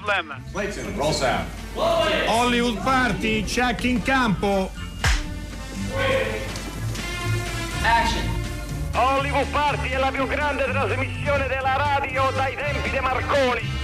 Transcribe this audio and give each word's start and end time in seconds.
Problem. 0.00 0.42
Roll 0.96 1.12
sound. 1.12 1.48
Hollywood 1.74 2.78
Party, 2.82 3.44
check 3.44 3.84
in 3.84 4.02
campo. 4.02 4.70
Action. 7.82 8.36
Hollywood 8.94 9.46
Party 9.50 9.90
è 9.90 9.98
la 9.98 10.10
più 10.10 10.26
grande 10.26 10.64
trasmissione 10.64 11.46
della 11.46 11.76
radio 11.76 12.30
dai 12.34 12.56
tempi 12.56 12.90
di 12.90 13.00
Marconi. 13.00 13.77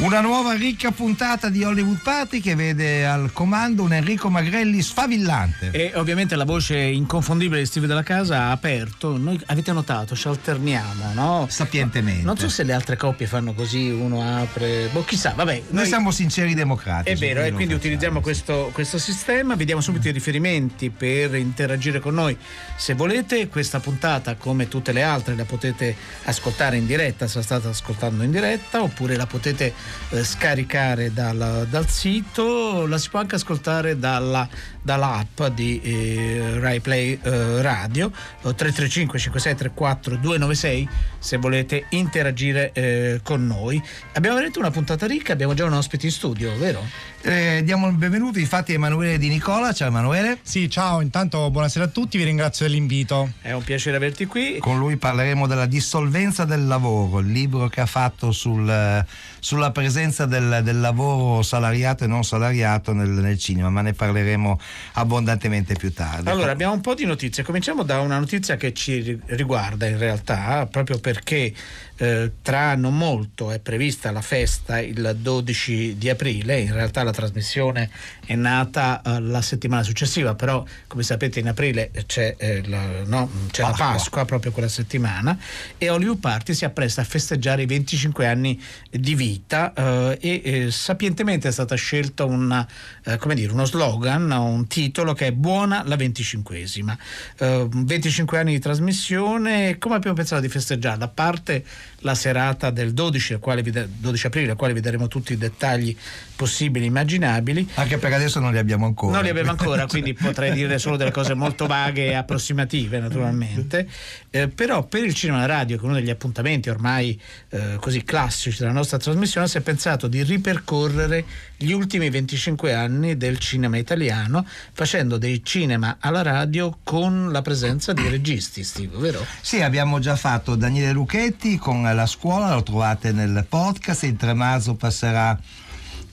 Una 0.00 0.20
nuova 0.20 0.52
ricca 0.52 0.92
puntata 0.92 1.48
di 1.48 1.64
Hollywood 1.64 2.00
Party 2.00 2.38
che 2.38 2.54
vede 2.54 3.04
al 3.04 3.32
comando 3.32 3.82
un 3.82 3.92
Enrico 3.92 4.30
Magrelli 4.30 4.80
sfavillante. 4.80 5.70
E 5.72 5.90
ovviamente 5.96 6.36
la 6.36 6.44
voce 6.44 6.78
inconfondibile 6.78 7.58
di 7.58 7.66
Steve 7.66 7.88
della 7.88 8.04
Casa 8.04 8.42
ha 8.42 8.50
aperto. 8.52 9.16
Noi 9.16 9.40
avete 9.46 9.72
notato, 9.72 10.14
ci 10.14 10.28
alterniamo, 10.28 11.12
no? 11.14 11.46
Sapientemente. 11.50 12.22
Non 12.22 12.38
so 12.38 12.48
se 12.48 12.62
le 12.62 12.74
altre 12.74 12.96
coppie 12.96 13.26
fanno 13.26 13.54
così, 13.54 13.90
uno 13.90 14.22
apre. 14.22 14.88
Boh, 14.92 15.04
chissà, 15.04 15.32
vabbè. 15.34 15.54
Noi, 15.54 15.64
noi- 15.70 15.86
siamo 15.86 16.12
sinceri 16.12 16.54
democratici. 16.54 17.16
È 17.16 17.18
vero, 17.18 17.42
e 17.42 17.50
quindi 17.50 17.72
lo 17.72 17.78
utilizziamo 17.78 18.20
questo, 18.20 18.70
questo 18.72 18.98
sistema, 18.98 19.56
vediamo 19.56 19.80
subito 19.80 20.06
i 20.06 20.12
riferimenti 20.12 20.90
per 20.90 21.34
interagire 21.34 21.98
con 21.98 22.14
noi. 22.14 22.38
Se 22.76 22.94
volete, 22.94 23.48
questa 23.48 23.80
puntata, 23.80 24.36
come 24.36 24.68
tutte 24.68 24.92
le 24.92 25.02
altre, 25.02 25.34
la 25.34 25.44
potete 25.44 25.96
ascoltare 26.22 26.76
in 26.76 26.86
diretta, 26.86 27.26
se 27.26 27.38
la 27.38 27.42
state 27.42 27.66
ascoltando 27.66 28.22
in 28.22 28.30
diretta, 28.30 28.80
oppure 28.80 29.16
la 29.16 29.26
potete 29.26 29.74
eh, 30.10 30.24
scaricare 30.24 31.12
dal, 31.12 31.66
dal 31.70 31.88
sito, 31.88 32.86
la 32.86 32.98
si 32.98 33.08
può 33.08 33.20
anche 33.20 33.36
ascoltare 33.36 33.98
dalla, 33.98 34.48
dall'app 34.82 35.42
di 35.54 35.80
eh, 35.82 36.58
Rai 36.58 36.80
Play 36.80 37.18
eh, 37.22 37.62
Radio, 37.62 38.06
eh, 38.06 38.54
335 38.54 39.18
5634 39.18 40.16
296 40.16 40.88
se 41.18 41.36
volete 41.36 41.86
interagire 41.90 42.72
eh, 42.72 43.20
con 43.22 43.46
noi. 43.46 43.82
Abbiamo 44.12 44.34
veramente 44.34 44.58
una 44.58 44.70
puntata 44.70 45.06
ricca, 45.06 45.32
abbiamo 45.32 45.54
già 45.54 45.64
un 45.64 45.72
ospite 45.72 46.06
in 46.06 46.12
studio, 46.12 46.56
vero? 46.56 46.82
Eh, 47.20 47.62
diamo 47.64 47.88
il 47.88 47.96
benvenuto 47.96 48.38
infatti 48.38 48.70
a 48.70 48.74
Emanuele 48.76 49.18
Di 49.18 49.28
Nicola. 49.28 49.72
Ciao 49.72 49.88
Emanuele. 49.88 50.38
Sì, 50.42 50.70
ciao, 50.70 51.00
intanto 51.00 51.50
buonasera 51.50 51.86
a 51.86 51.88
tutti, 51.88 52.16
vi 52.16 52.22
ringrazio 52.22 52.66
dell'invito. 52.66 53.32
È 53.42 53.50
un 53.50 53.64
piacere 53.64 53.96
averti 53.96 54.26
qui. 54.26 54.58
Con 54.58 54.78
lui 54.78 54.96
parleremo 54.96 55.48
della 55.48 55.66
dissolvenza 55.66 56.44
del 56.44 56.68
lavoro, 56.68 57.18
il 57.18 57.32
libro 57.32 57.68
che 57.68 57.80
ha 57.80 57.86
fatto 57.86 58.30
sul, 58.30 59.04
sulla 59.40 59.70
presenza 59.72 60.26
del, 60.26 60.60
del 60.62 60.78
lavoro 60.78 61.42
salariato 61.42 62.04
e 62.04 62.06
non 62.06 62.22
salariato 62.22 62.92
nel, 62.92 63.08
nel 63.08 63.36
cinema, 63.36 63.68
ma 63.68 63.82
ne 63.82 63.94
parleremo 63.94 64.58
abbondantemente 64.92 65.74
più 65.74 65.92
tardi. 65.92 66.28
Allora, 66.28 66.52
abbiamo 66.52 66.74
un 66.74 66.80
po' 66.80 66.94
di 66.94 67.04
notizie. 67.04 67.42
Cominciamo 67.42 67.82
da 67.82 67.98
una 67.98 68.20
notizia 68.20 68.56
che 68.56 68.72
ci 68.72 69.00
ri- 69.00 69.20
riguarda 69.26 69.86
in 69.86 69.98
realtà, 69.98 70.68
proprio 70.70 71.00
perché 71.00 71.52
eh, 71.98 72.32
tra 72.42 72.76
non 72.76 72.96
molto 72.96 73.50
è 73.50 73.58
prevista 73.58 74.10
la 74.12 74.20
festa 74.20 74.80
il 74.80 75.16
12 75.20 75.96
di 75.98 76.08
aprile. 76.08 76.60
In 76.60 76.72
realtà 76.72 77.02
la 77.02 77.12
trasmissione 77.12 77.90
è 78.24 78.34
nata 78.34 79.02
eh, 79.02 79.20
la 79.20 79.42
settimana 79.42 79.82
successiva, 79.82 80.34
però 80.34 80.64
come 80.86 81.02
sapete 81.02 81.40
in 81.40 81.48
aprile 81.48 81.90
c'è, 82.06 82.36
eh, 82.38 82.66
la, 82.66 83.04
no, 83.04 83.28
c'è 83.50 83.62
la 83.62 83.68
Pasqua. 83.68 83.86
Pasqua 83.86 84.24
proprio 84.24 84.52
quella 84.52 84.68
settimana 84.68 85.36
e 85.76 85.88
Hollywood 85.88 86.20
Party 86.20 86.54
si 86.54 86.64
appresta 86.64 87.00
a 87.00 87.04
festeggiare 87.04 87.62
i 87.62 87.66
25 87.66 88.26
anni 88.26 88.60
di 88.90 89.14
vita 89.14 89.72
eh, 89.72 90.18
e 90.20 90.42
eh, 90.44 90.70
sapientemente 90.70 91.48
è 91.48 91.52
stata 91.52 91.74
scelta 91.74 92.24
una, 92.24 92.66
eh, 93.04 93.16
come 93.16 93.34
dire, 93.34 93.52
uno 93.52 93.64
slogan, 93.64 94.30
un 94.30 94.66
titolo 94.68 95.14
che 95.14 95.26
è 95.26 95.32
Buona 95.32 95.82
la 95.84 95.96
25esima. 95.96 96.96
Eh, 97.38 97.68
25 97.70 98.38
anni 98.38 98.52
di 98.52 98.60
trasmissione, 98.60 99.78
come 99.78 99.96
abbiamo 99.96 100.14
pensato 100.14 100.42
di 100.42 100.48
festeggiarla? 100.48 101.04
A 101.04 101.08
parte 101.08 101.64
la 102.02 102.14
serata 102.14 102.70
del 102.70 102.92
12, 102.92 103.34
al 103.34 103.40
quale 103.40 103.62
vi 103.62 103.70
da- 103.70 103.86
12 103.86 104.26
aprile, 104.26 104.50
al 104.52 104.56
quale 104.56 104.72
vi 104.72 104.80
daremo 104.80 105.08
tutti 105.08 105.32
i 105.32 105.36
dettagli 105.38 105.96
possibili 106.38 106.86
immaginabili. 106.86 107.68
Anche 107.74 107.98
perché 107.98 108.14
adesso 108.14 108.38
non 108.38 108.52
li 108.52 108.58
abbiamo 108.58 108.86
ancora. 108.86 109.16
Non 109.16 109.24
li 109.24 109.28
abbiamo 109.28 109.50
ancora, 109.50 109.86
quindi 109.90 110.14
potrei 110.14 110.52
dire 110.52 110.78
solo 110.78 110.96
delle 110.96 111.10
cose 111.10 111.34
molto 111.34 111.66
vaghe 111.66 112.06
e 112.06 112.14
approssimative, 112.14 113.00
naturalmente. 113.00 113.88
Eh, 114.30 114.46
però 114.46 114.84
per 114.84 115.02
il 115.02 115.14
cinema 115.14 115.38
e 115.38 115.40
la 115.48 115.54
radio, 115.56 115.76
che 115.76 115.82
è 115.82 115.84
uno 115.86 115.96
degli 115.96 116.10
appuntamenti 116.10 116.70
ormai 116.70 117.20
eh, 117.48 117.76
così 117.80 118.04
classici 118.04 118.60
della 118.60 118.70
nostra 118.70 118.98
trasmissione, 118.98 119.48
si 119.48 119.58
è 119.58 119.62
pensato 119.62 120.06
di 120.06 120.22
ripercorrere 120.22 121.24
gli 121.56 121.72
ultimi 121.72 122.08
25 122.08 122.72
anni 122.72 123.16
del 123.16 123.38
cinema 123.38 123.76
italiano, 123.76 124.46
facendo 124.72 125.18
dei 125.18 125.42
cinema 125.42 125.96
alla 125.98 126.22
radio 126.22 126.78
con 126.84 127.32
la 127.32 127.42
presenza 127.42 127.92
di 127.92 128.08
registi, 128.08 128.62
Steve, 128.62 128.96
vero? 128.96 129.26
Sì, 129.40 129.60
abbiamo 129.60 129.98
già 129.98 130.14
fatto 130.14 130.54
Daniele 130.54 130.92
Lucchetti 130.92 131.58
con 131.58 131.82
la 131.82 132.06
scuola, 132.06 132.54
lo 132.54 132.62
trovate 132.62 133.10
nel 133.10 133.44
podcast, 133.48 134.04
il 134.04 134.14
3 134.14 134.34
marzo 134.34 134.76
passerà 134.76 135.36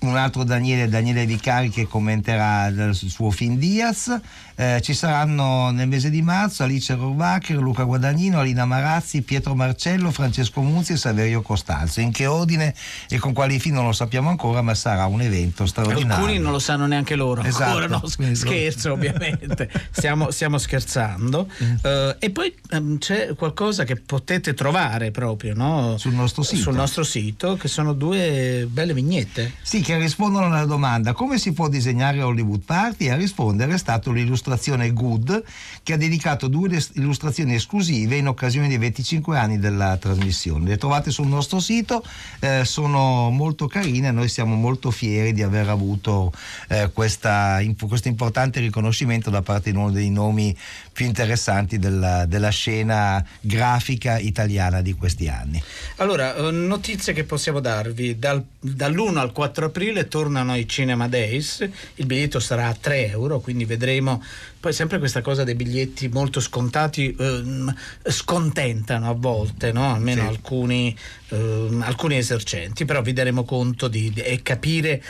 un 0.07 0.17
altro 0.17 0.43
Daniele, 0.43 0.87
Daniele 0.89 1.25
Vicari 1.25 1.69
che 1.69 1.87
commenterà 1.87 2.67
il 2.67 2.91
suo 2.93 3.31
film 3.31 3.57
Diaz, 3.57 4.19
Eh, 4.57 4.79
ci 4.81 4.93
saranno 4.93 5.69
nel 5.71 5.85
mese 5.85 6.09
di 6.09 6.21
marzo 6.21 6.63
Alice 6.63 6.95
Rohrwacher, 6.95 7.57
Luca 7.57 7.83
Guadagnino, 7.83 8.39
Alina 8.39 8.63
Marazzi, 8.63 9.21
Pietro 9.21 9.53
Marcello, 9.53 10.11
Francesco 10.11 10.61
Muzzi 10.61 10.93
e 10.93 10.95
Saverio 10.95 11.41
Costanzo. 11.41 11.99
In 11.99 12.13
che 12.13 12.25
ordine 12.25 12.73
e 13.09 13.17
con 13.17 13.33
quali 13.33 13.59
film 13.59 13.75
non 13.75 13.83
lo 13.87 13.91
sappiamo 13.91 14.29
ancora, 14.29 14.61
ma 14.61 14.73
sarà 14.73 15.07
un 15.07 15.19
evento 15.19 15.65
straordinario. 15.65 16.23
Alcuni 16.23 16.39
non 16.39 16.53
lo 16.53 16.59
sanno 16.59 16.85
neanche 16.87 17.15
loro 17.15 17.43
Esatto. 17.43 17.63
ancora, 17.79 17.87
no? 17.87 18.01
Scherzo 18.33 18.93
ovviamente, 18.93 19.69
stiamo, 19.91 20.31
stiamo 20.31 20.57
scherzando. 20.57 21.49
Mm. 21.61 21.75
Eh, 21.83 22.15
e 22.19 22.29
poi 22.29 22.55
ehm, 22.69 22.97
c'è 22.97 23.35
qualcosa 23.35 23.83
che 23.83 23.97
potete 23.97 24.53
trovare 24.53 25.11
proprio 25.11 25.53
no? 25.53 25.97
Sul 25.97 26.13
nostro 26.13 26.43
sito. 26.43 26.61
Sul 26.61 26.75
nostro 26.75 27.03
sito, 27.03 27.57
che 27.57 27.67
sono 27.67 27.91
due 27.91 28.65
belle 28.71 28.93
vignette. 28.93 29.51
Sì, 29.61 29.81
che 29.81 29.94
rispondono 29.97 30.45
alla 30.45 30.65
domanda 30.65 31.13
come 31.13 31.37
si 31.37 31.53
può 31.53 31.67
disegnare 31.67 32.21
Hollywood 32.21 32.61
Party? 32.63 33.09
A 33.09 33.15
rispondere 33.15 33.73
è 33.73 33.77
stato 33.77 34.11
l'illustrazione 34.11 34.91
Good 34.91 35.43
che 35.83 35.93
ha 35.93 35.97
dedicato 35.97 36.47
due 36.47 36.81
illustrazioni 36.93 37.55
esclusive 37.55 38.15
in 38.15 38.27
occasione 38.27 38.67
dei 38.67 38.77
25 38.77 39.37
anni 39.37 39.59
della 39.59 39.97
trasmissione. 39.97 40.67
Le 40.67 40.77
trovate 40.77 41.11
sul 41.11 41.27
nostro 41.27 41.59
sito, 41.59 42.03
eh, 42.39 42.63
sono 42.65 43.29
molto 43.29 43.67
carine, 43.67 44.11
noi 44.11 44.29
siamo 44.29 44.55
molto 44.55 44.91
fieri 44.91 45.33
di 45.33 45.43
aver 45.43 45.69
avuto 45.69 46.31
eh, 46.67 46.89
questa- 46.93 47.59
imp- 47.61 47.87
questo 47.87 48.07
importante 48.07 48.59
riconoscimento 48.59 49.29
da 49.29 49.41
parte 49.41 49.71
di 49.71 49.77
uno 49.77 49.91
dei 49.91 50.09
nomi 50.09 50.55
più 50.95 51.05
interessanti 51.05 51.77
della, 51.77 52.25
della 52.25 52.47
scena 52.51 53.21
grafica 53.41 54.17
italiana 54.17 54.81
di 54.81 54.93
questi 54.93 55.27
anni. 55.27 55.61
Allora, 55.97 56.33
eh, 56.37 56.51
notizie 56.51 57.11
che 57.11 57.25
possiamo 57.25 57.59
darvi. 57.59 58.17
Dal- 58.17 58.41
dall'1 58.61 59.17
al 59.17 59.33
4 59.33 59.65
aprile 59.65 60.07
tornano 60.07 60.55
i 60.55 60.65
Cinema 60.69 61.09
Days, 61.09 61.67
il 61.95 62.05
biglietto 62.05 62.39
sarà 62.39 62.67
a 62.67 62.73
3 62.79 63.09
euro, 63.09 63.41
quindi 63.41 63.65
vedremo. 63.65 64.23
Poi 64.57 64.71
sempre 64.71 64.97
questa 64.99 65.21
cosa 65.21 65.43
dei 65.43 65.55
biglietti 65.55 66.07
molto 66.07 66.39
scontati 66.39 67.13
ehm, 67.19 67.75
scontentano 68.05 69.09
a 69.09 69.13
volte, 69.13 69.73
no? 69.73 69.93
almeno 69.95 70.21
Sì. 70.21 70.27
alcuni, 70.27 70.97
ehm, 71.27 71.83
alcuni 71.85 72.15
esercenti, 72.15 72.85
però 72.85 73.01
vi 73.01 73.11
daremo 73.11 73.43
conto 73.43 73.89
di, 73.89 74.11
di- 74.13 74.21
e 74.21 74.41
capire. 74.41 75.03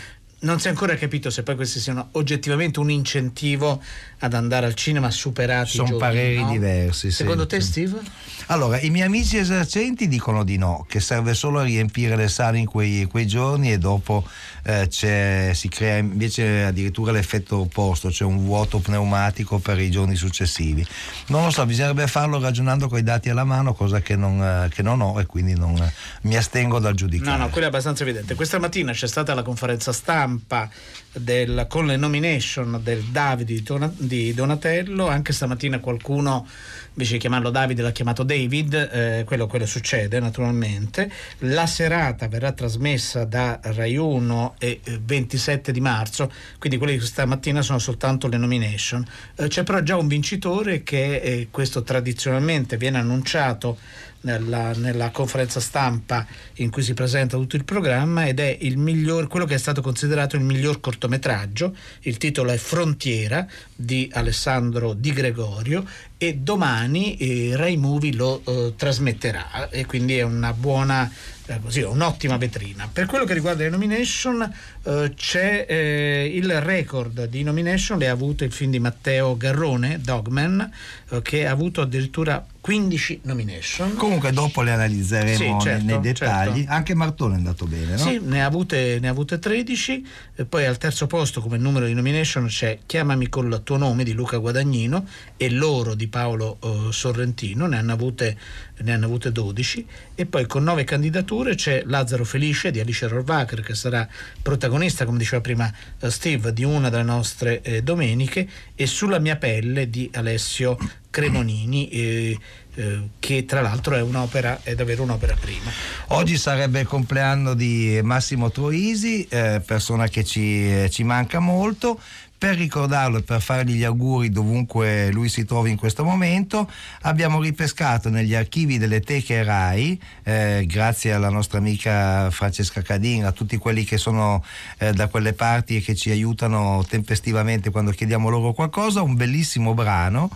Non 0.45 0.59
si 0.59 0.67
è 0.67 0.69
ancora 0.69 0.95
capito 0.95 1.31
se 1.31 1.41
poi 1.41 1.56
questi 1.56 1.79
siano 1.79 2.09
oggettivamente 2.11 2.79
un 2.79 2.91
incentivo 2.91 3.81
ad 4.19 4.35
andare 4.35 4.67
al 4.67 4.75
cinema 4.75 5.09
superati 5.09 5.72
Sono 5.72 5.89
giovani, 5.89 6.13
pareri 6.13 6.39
no? 6.39 6.51
diversi. 6.51 7.09
Secondo 7.09 7.47
te, 7.47 7.59
Steve? 7.59 8.00
Allora, 8.47 8.79
i 8.79 8.91
miei 8.91 9.07
amici 9.07 9.38
esercenti 9.38 10.07
dicono 10.07 10.44
di 10.44 10.57
no, 10.57 10.85
che 10.88 11.00
serve 11.00 11.34
solo 11.34 11.59
a 11.59 11.63
riempire 11.63 12.16
le 12.16 12.28
sale 12.28 12.59
in 12.59 12.67
quei, 12.67 13.05
quei 13.05 13.25
giorni 13.25 13.72
e 13.72 13.79
dopo 13.79 14.23
eh, 14.66 15.52
si 15.53 15.70
crea 15.70 15.97
invece 15.97 16.64
addirittura 16.64 17.12
l'effetto 17.12 17.59
opposto, 17.59 18.12
cioè 18.12 18.28
un 18.28 18.44
vuoto 18.44 18.79
pneumatico 18.79 19.59
per 19.59 19.79
i 19.79 19.91
giorni 19.91 20.16
successivi. 20.16 20.85
Non 21.28 21.44
lo 21.46 21.52
so, 21.52 21.66
bisognerebbe 21.66 22.08
farlo 22.08 22.40
ragionando 22.40 22.88
con 22.88 22.97
i 22.97 23.03
dati 23.03 23.29
alla 23.29 23.44
mano, 23.44 23.73
cosa 23.73 24.02
che 24.02 24.16
non, 24.16 24.41
eh, 24.41 24.70
che 24.70 24.82
non 24.82 25.02
ho 25.02 25.20
e 25.20 25.26
quindi 25.26 25.53
non, 25.56 25.76
eh, 25.78 25.94
mi 26.22 26.35
astengo 26.35 26.79
dal 26.79 26.96
giudicare. 26.96 27.38
No, 27.38 27.44
no, 27.44 27.50
quello 27.50 27.67
è 27.67 27.70
abbastanza 27.70 28.03
evidente. 28.03 28.34
Questa 28.35 28.58
mattina 28.59 28.91
c'è 28.91 29.08
stata 29.08 29.34
la 29.34 29.44
conferenza 29.44 29.94
stampa 29.94 30.70
del- 31.12 31.66
con 31.70 31.85
le 31.85 31.96
nomination 31.96 32.79
del 32.84 33.03
Davide 33.03 33.62
di 33.97 34.34
Donatello. 34.34 35.08
Anche 35.08 35.32
stamattina 35.32 35.79
qualcuno, 35.79 36.47
invece 36.90 37.14
di 37.14 37.20
chiamarlo 37.20 37.50
Davide, 37.52 37.82
l'ha 37.82 37.91
chiamato 37.91 38.23
David. 38.23 38.73
eh, 38.91 39.23
quello, 39.26 39.47
quello 39.47 39.66
succede 39.66 40.20
naturalmente. 40.20 41.12
La 41.40 41.66
serata 41.67 42.28
verrà 42.28 42.52
trasmessa 42.52 43.26
da 43.26 43.59
Rai 43.62 43.97
1 43.97 44.54
e 44.57 44.79
eh, 44.84 44.99
27 45.03 45.72
di 45.72 45.81
marzo, 45.81 46.31
quindi 46.59 46.78
quelle 46.78 46.93
di 46.93 46.99
questa 46.99 47.25
mattina 47.25 47.61
sono 47.61 47.79
soltanto 47.79 48.28
le 48.28 48.37
nomination. 48.37 49.05
Eh, 49.35 49.47
c'è 49.47 49.63
però 49.63 49.81
già 49.81 49.97
un 49.97 50.07
vincitore 50.07 50.84
che 50.84 51.16
eh, 51.16 51.47
questo 51.52 51.84
tradizionalmente 51.84 52.78
viene 52.78 52.97
annunciato 52.97 53.78
nella, 54.25 54.73
nella 54.73 55.11
conferenza 55.11 55.59
stampa 55.59 56.25
in 56.55 56.69
cui 56.69 56.84
si 56.84 56.93
presenta 56.93 57.37
tutto 57.37 57.55
il 57.55 57.63
programma 57.63 58.28
ed 58.28 58.40
è 58.40 58.57
il 58.61 58.78
miglior, 58.78 59.28
quello 59.28 59.46
che 59.46 59.55
è 59.55 59.59
stato 59.59 59.81
considerato 59.81 60.35
il 60.35 60.41
miglior 60.41 60.79
cortometraggio. 60.79 61.75
Il 62.02 62.17
titolo 62.17 62.52
è 62.52 62.57
Frontiera 62.57 63.47
di 63.73 64.09
Alessandro 64.11 64.93
Di 64.93 65.13
Gregorio 65.13 65.85
e 66.17 66.35
domani 66.35 67.17
eh, 67.17 67.55
Rai 67.55 67.78
Movie 67.78 68.13
lo 68.13 68.41
eh, 68.46 68.73
trasmetterà 68.75 69.69
e 69.69 69.85
quindi 69.85 70.17
è 70.17 70.23
una 70.23 70.53
buona 70.53 71.09
eh, 71.09 71.34
così, 71.61 71.81
un'ottima 71.81 72.37
vetrina. 72.37 72.89
Per 72.91 73.05
quello 73.05 73.25
che 73.25 73.33
riguarda 73.33 73.63
le 73.63 73.69
nomination, 73.69 74.51
eh, 74.85 75.14
c'è 75.16 75.66
eh, 75.67 76.32
il 76.32 76.61
record 76.61 77.26
di 77.26 77.41
nomination, 77.41 77.97
le 77.97 78.08
ha 78.08 78.11
avute 78.11 78.46
il 78.46 78.52
film 78.52 78.70
di 78.70 78.79
Matteo 78.79 79.35
Garrone, 79.35 79.99
Dogman, 79.99 80.72
eh, 81.09 81.22
che 81.23 81.47
ha 81.47 81.52
avuto 81.52 81.82
addirittura 81.82 82.46
15 82.66 83.20
nomination. 83.26 83.93
Comunque 83.93 84.32
dopo 84.32 84.64
le 84.64 84.72
analizzeremo 84.72 85.59
Sì, 85.59 85.66
certo, 85.66 85.85
nei 85.85 85.99
dettagli. 85.99 86.55
certo. 86.61 86.72
Anche 86.72 86.96
Martone 86.96 87.35
è 87.35 87.37
andato 87.37 87.66
bene, 87.66 87.91
no? 87.91 87.97
Sì, 87.97 88.20
ne 88.23 88.41
ha, 88.41 88.47
avute, 88.47 88.97
ne 88.99 89.08
ha 89.08 89.11
avute 89.11 89.37
13, 89.37 90.08
e 90.34 90.46
poi 90.46 90.66
al 90.66 90.78
terzo 90.78 91.05
posto 91.05 91.41
come 91.41 91.58
numero 91.58 91.85
di 91.85 91.93
nomination 91.93 92.47
c'è 92.47 92.79
Chiamami 92.88 93.29
con 93.29 93.46
il 93.52 93.61
tuo 93.64 93.78
nome 93.78 94.03
di 94.03 94.14
Luca 94.14 94.38
Guadagnino 94.38 95.05
e 95.38 95.52
Loro 95.52 95.93
di 95.93 96.08
Paolo 96.08 96.58
eh, 96.64 96.91
Sorrentino, 96.91 97.67
ne 97.67 97.78
hanno, 97.78 97.93
avute, 97.93 98.35
ne 98.78 98.93
hanno 98.93 99.05
avute 99.05 99.31
12 99.31 99.85
e 100.16 100.26
poi 100.26 100.47
con 100.47 100.64
nove 100.64 100.85
candidature 100.85 101.53
c'è 101.53 101.84
Lazzaro 101.85 102.26
Felice 102.26 102.72
di 102.72 102.79
Alice 102.79 103.08
Rohrwacher 103.08 103.61
che 103.61 103.76
sarà 103.76 104.08
protagonista, 104.41 104.73
come 105.05 105.17
diceva 105.17 105.41
prima 105.41 105.72
eh, 105.99 106.09
Steve, 106.09 106.53
di 106.53 106.63
una 106.63 106.89
delle 106.89 107.03
nostre 107.03 107.61
eh, 107.61 107.81
domeniche 107.81 108.47
e 108.75 108.87
Sulla 108.87 109.19
mia 109.19 109.37
pelle 109.37 109.89
di 109.89 110.09
Alessio 110.13 110.77
Cremonini. 111.09 111.89
eh, 111.89 112.39
eh, 112.75 113.07
che 113.19 113.45
tra 113.45 113.61
l'altro 113.61 113.95
è 113.95 114.01
un'opera, 114.01 114.59
è 114.63 114.75
davvero 114.75 115.03
un'opera 115.03 115.35
prima. 115.39 115.72
Oggi 116.07 116.37
sarebbe 116.37 116.81
il 116.81 116.87
compleanno 116.87 117.53
di 117.53 118.01
Massimo 118.03 118.51
Troisi, 118.51 119.25
eh, 119.29 119.61
persona 119.66 120.09
che 120.09 120.25
ci, 120.25 120.83
eh, 120.83 120.89
ci 120.89 121.03
manca 121.03 121.39
molto. 121.39 121.99
Per 122.37 122.53
ricordarlo 122.58 123.20
e 123.20 123.22
per 123.22 123.41
fargli 123.41 123.76
gli 123.76 123.85
auguri 123.85 124.29
dovunque 124.29 125.09
lui 125.11 125.29
si 125.29 125.46
trovi 125.46 125.72
in 125.72 125.78
questo 125.78 126.03
momento, 126.03 126.70
abbiamo 127.03 127.41
ripescato 127.41 128.09
negli 128.09 128.35
archivi 128.35 128.78
delle 128.78 128.99
teche 128.99 129.41
RAI, 129.41 129.99
eh, 130.23 130.66
grazie 130.67 131.14
alla 131.14 131.29
nostra 131.29 131.59
amica 131.59 132.29
Francesca 132.32 132.82
Cadin, 132.82 133.23
a 133.23 133.32
tutti 133.32 133.55
quelli 133.55 133.85
che 133.85 133.97
sono 133.97 134.43
eh, 134.79 134.91
da 134.91 135.08
quelle 135.08 135.32
parti 135.32 135.78
e 135.78 135.82
che 135.82 135.96
ci 135.96 136.11
aiutano 136.11 136.85
tempestivamente 136.87 137.72
quando 137.72 137.91
chiediamo 137.91 138.28
loro 138.28 138.52
qualcosa, 138.52 139.02
un 139.02 139.16
bellissimo 139.16 139.73
brano 139.73 140.29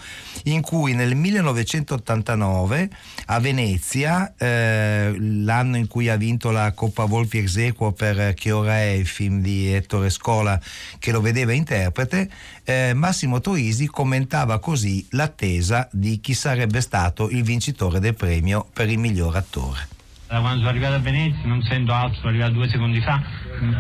in 0.44 0.62
cui 0.62 0.94
nel 0.94 1.16
1989 1.16 2.90
a 3.26 3.40
Venezia, 3.40 4.34
eh, 4.38 5.14
l'anno 5.20 5.76
in 5.76 5.88
cui 5.88 6.08
ha 6.08 6.16
vinto 6.16 6.50
la 6.52 6.72
Coppa 6.72 7.04
Volpi 7.04 7.40
Exequo 7.40 7.92
per 7.92 8.34
Che 8.36 8.52
ora 8.52 8.78
è 8.78 8.92
il 8.92 9.06
film 9.06 9.42
di 9.42 9.74
Ettore 9.74 10.10
Scola 10.10 10.60
che 10.98 11.12
lo 11.12 11.20
vedeva 11.20 11.54
interprete, 11.90 12.30
eh, 12.64 12.94
Massimo 12.94 13.42
Troisi 13.42 13.88
commentava 13.88 14.60
così 14.60 15.06
l'attesa 15.12 15.88
di 15.92 16.20
chi 16.20 16.34
sarebbe 16.34 16.82
stato 16.82 17.30
il 17.30 17.44
vincitore 17.44 18.00
del 18.00 18.16
premio 18.16 18.68
per 18.72 18.90
il 18.90 19.00
miglior 19.00 19.36
attore. 19.36 19.88
Da 20.28 20.40
quando 20.40 20.60
sono 20.60 20.70
arrivato 20.70 20.94
a 20.94 21.00
Venezia 21.00 21.48
non 21.48 21.62
sento 21.64 21.92
altro, 21.92 22.20
sono 22.20 22.30
arrivato 22.30 22.54
due 22.54 22.70
secondi 22.70 23.02
fa, 23.02 23.22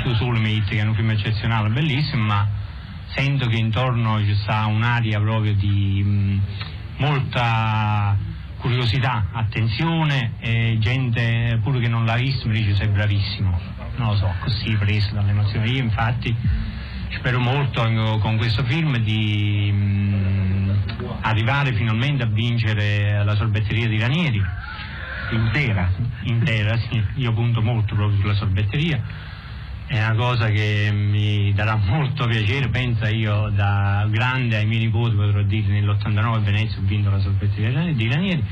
tu 0.02 0.14
solo 0.16 0.40
mi 0.40 0.56
dici 0.56 0.70
che 0.72 0.80
è 0.80 0.84
un 0.84 0.96
film 0.96 1.12
eccezionale, 1.12 1.70
bellissimo, 1.70 2.24
ma 2.24 2.48
sento 3.16 3.48
che 3.48 3.58
intorno 3.58 4.20
ci 4.20 4.36
sta 4.42 4.66
un'aria 4.66 5.20
proprio 5.20 5.54
di 5.54 6.04
mh, 6.04 6.42
molta 6.98 8.18
curiosità, 8.58 9.30
attenzione 9.32 10.34
e 10.40 10.78
gente 10.80 11.60
pure 11.64 11.80
che 11.80 11.88
non 11.88 12.06
l'ha 12.06 12.16
visto 12.16 12.48
mi 12.48 12.62
dice 12.62 12.76
sei 12.76 12.88
bravissimo, 12.88 13.60
non 13.98 14.08
lo 14.10 14.16
so, 14.16 14.34
così 14.40 14.76
preso 14.76 15.14
dall'emozione. 15.14 15.70
Io 15.70 15.84
infatti 15.84 16.36
spero 17.12 17.40
molto 17.40 17.86
eh, 17.86 18.20
con 18.20 18.38
questo 18.38 18.64
film 18.64 18.98
di 18.98 19.72
mh, 19.72 21.20
arrivare 21.22 21.74
finalmente 21.74 22.24
a 22.24 22.28
vincere 22.28 23.24
la 23.24 23.36
sorbetteria 23.36 23.88
di 23.88 24.00
Ranieri. 24.00 24.42
Intera, 25.32 25.92
intera, 26.24 26.76
sì. 26.78 27.04
io 27.16 27.34
punto 27.34 27.62
molto 27.62 27.94
proprio 27.94 28.20
sulla 28.20 28.34
sorbetteria, 28.34 29.00
è 29.86 29.98
una 29.98 30.16
cosa 30.16 30.50
che 30.50 30.92
mi 30.92 31.52
darà 31.54 31.76
molto 31.76 32.28
piacere, 32.28 32.70
pensa 32.70 33.10
io 33.10 33.50
da 33.50 34.08
grande 34.10 34.58
ai 34.58 34.68
miei 34.68 34.86
nipoti 34.86 35.16
potrò 35.16 35.42
dire 35.42 35.68
nell'89 35.68 36.34
a 36.34 36.40
Venezia 36.40 36.78
ho 36.78 36.84
vinto 36.84 37.10
la 37.10 37.20
sorbetteria 37.20 37.92
di 37.92 38.08
Ranieri. 38.08 38.44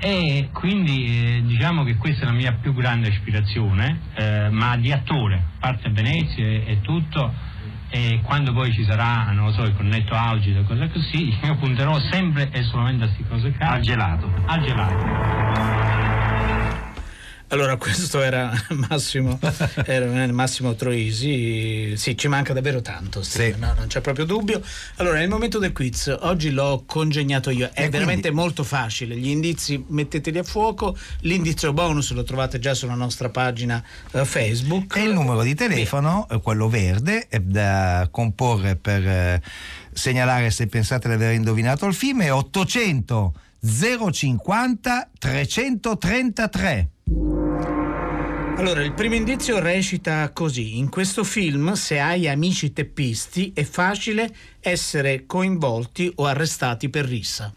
E 0.00 0.48
quindi 0.52 1.04
eh, 1.04 1.42
diciamo 1.44 1.84
che 1.84 1.96
questa 1.96 2.22
è 2.22 2.26
la 2.26 2.32
mia 2.32 2.52
più 2.60 2.72
grande 2.74 3.08
ispirazione, 3.08 4.00
eh, 4.14 4.48
ma 4.50 4.76
di 4.76 4.90
attore, 4.90 5.42
parte 5.58 5.88
a 5.88 5.90
Venezia 5.90 6.44
e 6.44 6.78
tutto, 6.80 7.32
e 7.94 8.20
quando 8.24 8.52
poi 8.52 8.72
ci 8.72 8.84
sarà, 8.84 9.30
non 9.30 9.46
lo 9.46 9.52
so, 9.52 9.62
il 9.62 9.76
connetto 9.76 10.14
algido 10.14 10.60
e 10.60 10.64
cose 10.64 10.90
così, 10.90 11.32
io 11.46 11.54
punterò 11.54 11.96
sempre 12.10 12.50
e 12.50 12.64
solamente 12.64 13.04
a 13.04 13.06
queste 13.06 13.28
cose 13.28 13.52
qua. 13.52 13.68
Al 13.68 13.80
gelato. 13.82 14.34
Al 14.46 14.60
gelato. 14.62 16.03
Allora, 17.54 17.76
questo 17.76 18.20
era 18.20 18.50
Massimo, 18.88 19.38
era 19.84 20.26
Massimo 20.32 20.74
Troisi. 20.74 21.96
Sì, 21.96 22.16
ci 22.16 22.26
manca 22.26 22.52
davvero 22.52 22.82
tanto, 22.82 23.22
Sì. 23.22 23.54
no, 23.56 23.72
non 23.76 23.86
c'è 23.86 24.00
proprio 24.00 24.24
dubbio. 24.24 24.60
Allora, 24.96 25.20
è 25.20 25.22
il 25.22 25.28
momento 25.28 25.60
del 25.60 25.70
quiz. 25.70 26.12
Oggi 26.22 26.50
l'ho 26.50 26.82
congegnato 26.84 27.50
io. 27.50 27.70
È 27.72 27.84
E 27.84 27.88
veramente 27.90 28.22
quindi- 28.22 28.40
molto 28.40 28.64
facile. 28.64 29.16
Gli 29.16 29.28
indizi 29.28 29.84
metteteli 29.86 30.38
a 30.38 30.42
fuoco. 30.42 30.96
L'indizio 31.20 31.72
bonus 31.72 32.10
lo 32.10 32.24
trovate 32.24 32.58
già 32.58 32.74
sulla 32.74 32.94
nostra 32.96 33.28
pagina 33.28 33.80
eh, 34.10 34.24
Facebook. 34.24 34.96
E 34.96 35.04
il 35.04 35.12
numero 35.12 35.42
di 35.44 35.54
telefono, 35.54 36.26
eh, 36.28 36.40
quello 36.40 36.68
verde, 36.68 37.28
è 37.28 37.38
da 37.38 38.08
comporre 38.10 38.74
per 38.74 39.06
eh, 39.06 39.42
segnalare 39.92 40.50
se 40.50 40.66
pensate 40.66 41.06
di 41.06 41.14
aver 41.14 41.34
indovinato 41.34 41.86
il 41.86 41.94
film, 41.94 42.20
è 42.22 42.32
800 42.32 43.32
050 43.64 45.08
333. 45.20 46.88
Allora, 48.56 48.82
il 48.82 48.92
primo 48.94 49.14
indizio 49.14 49.58
recita 49.58 50.30
così: 50.32 50.78
In 50.78 50.88
questo 50.88 51.24
film, 51.24 51.72
se 51.72 51.98
hai 51.98 52.28
amici 52.28 52.72
teppisti, 52.72 53.52
è 53.54 53.64
facile 53.64 54.34
essere 54.60 55.26
coinvolti 55.26 56.10
o 56.16 56.24
arrestati 56.26 56.88
per 56.88 57.04
rissa. 57.04 57.52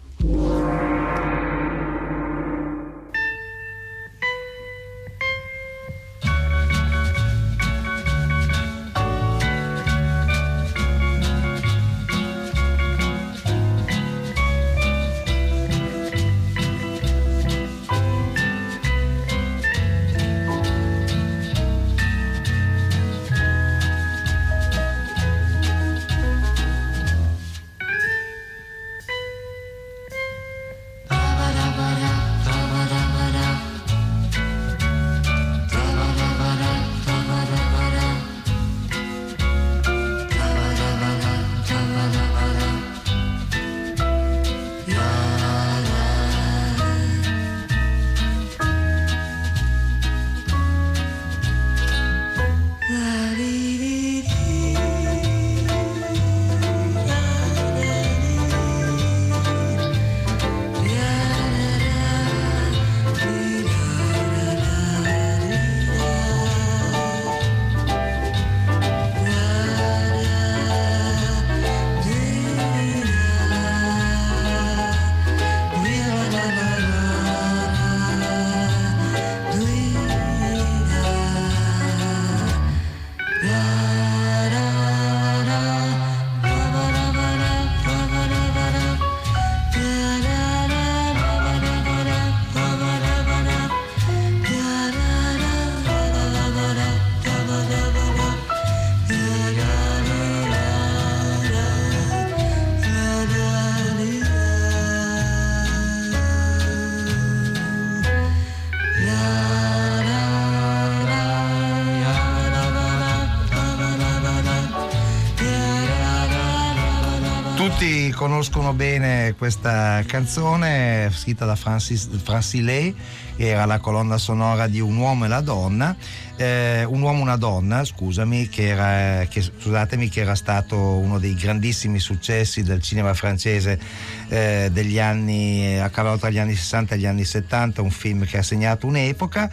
Conoscono 118.28 118.74
bene 118.74 119.36
questa 119.38 120.04
canzone 120.06 121.10
scritta 121.14 121.46
da 121.46 121.56
Francis, 121.56 122.10
Francillet, 122.22 122.94
era 123.38 123.64
la 123.64 123.80
colonna 123.80 124.18
sonora 124.18 124.68
di 124.68 124.82
Un 124.82 124.98
uomo 124.98 125.24
e 125.24 125.28
la 125.30 125.40
donna, 125.40 125.96
eh, 126.36 126.84
Un 126.84 127.02
uomo 127.04 127.20
e 127.20 127.22
una 127.22 127.38
donna, 127.38 127.86
scusami, 127.86 128.50
che 128.50 128.68
era, 128.68 129.26
che, 129.28 129.42
scusatemi, 129.42 130.10
che 130.10 130.20
era 130.20 130.36
stato 130.36 130.76
uno 130.76 131.20
dei 131.20 131.36
grandissimi 131.36 132.00
successi 132.00 132.64
del 132.64 132.82
cinema 132.82 133.14
francese 133.14 133.80
eh, 134.28 134.68
degli 134.74 135.00
anni, 135.00 135.80
a 135.80 135.90
cavallo 135.90 136.18
tra 136.18 136.30
gli 136.30 136.38
anni 136.38 136.54
60 136.54 136.96
e 136.96 136.98
gli 136.98 137.06
anni 137.06 137.24
70, 137.24 137.82
un 137.82 137.92
film 137.92 138.26
che 138.26 138.40
ha 138.40 138.44
segnato 138.44 138.88
un'epoca. 138.88 139.50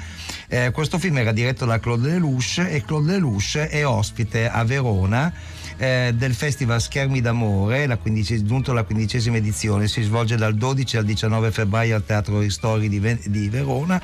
Eh, 0.48 0.72
questo 0.72 0.98
film 0.98 1.16
era 1.18 1.30
diretto 1.30 1.64
da 1.64 1.78
Claude 1.78 2.08
Lelouch 2.08 2.58
e 2.58 2.82
Claude 2.84 3.12
Lelouch 3.12 3.56
è 3.56 3.86
ospite 3.86 4.50
a 4.50 4.64
Verona 4.64 5.32
eh, 5.76 6.12
del 6.14 6.34
Festival 6.34 6.80
Schermi 6.80 7.20
d'Amore, 7.20 7.86
la 7.86 7.98
giunto 8.42 8.70
alla 8.70 8.84
quindicesima 8.84 9.36
edizione, 9.36 9.88
si 9.88 10.02
svolge 10.02 10.36
dal 10.36 10.54
12 10.54 10.96
al 10.98 11.04
19 11.04 11.50
febbraio 11.50 11.96
al 11.96 12.04
Teatro 12.04 12.40
Ristori 12.40 12.88
di, 12.88 13.00
di 13.24 13.48
Verona, 13.48 14.00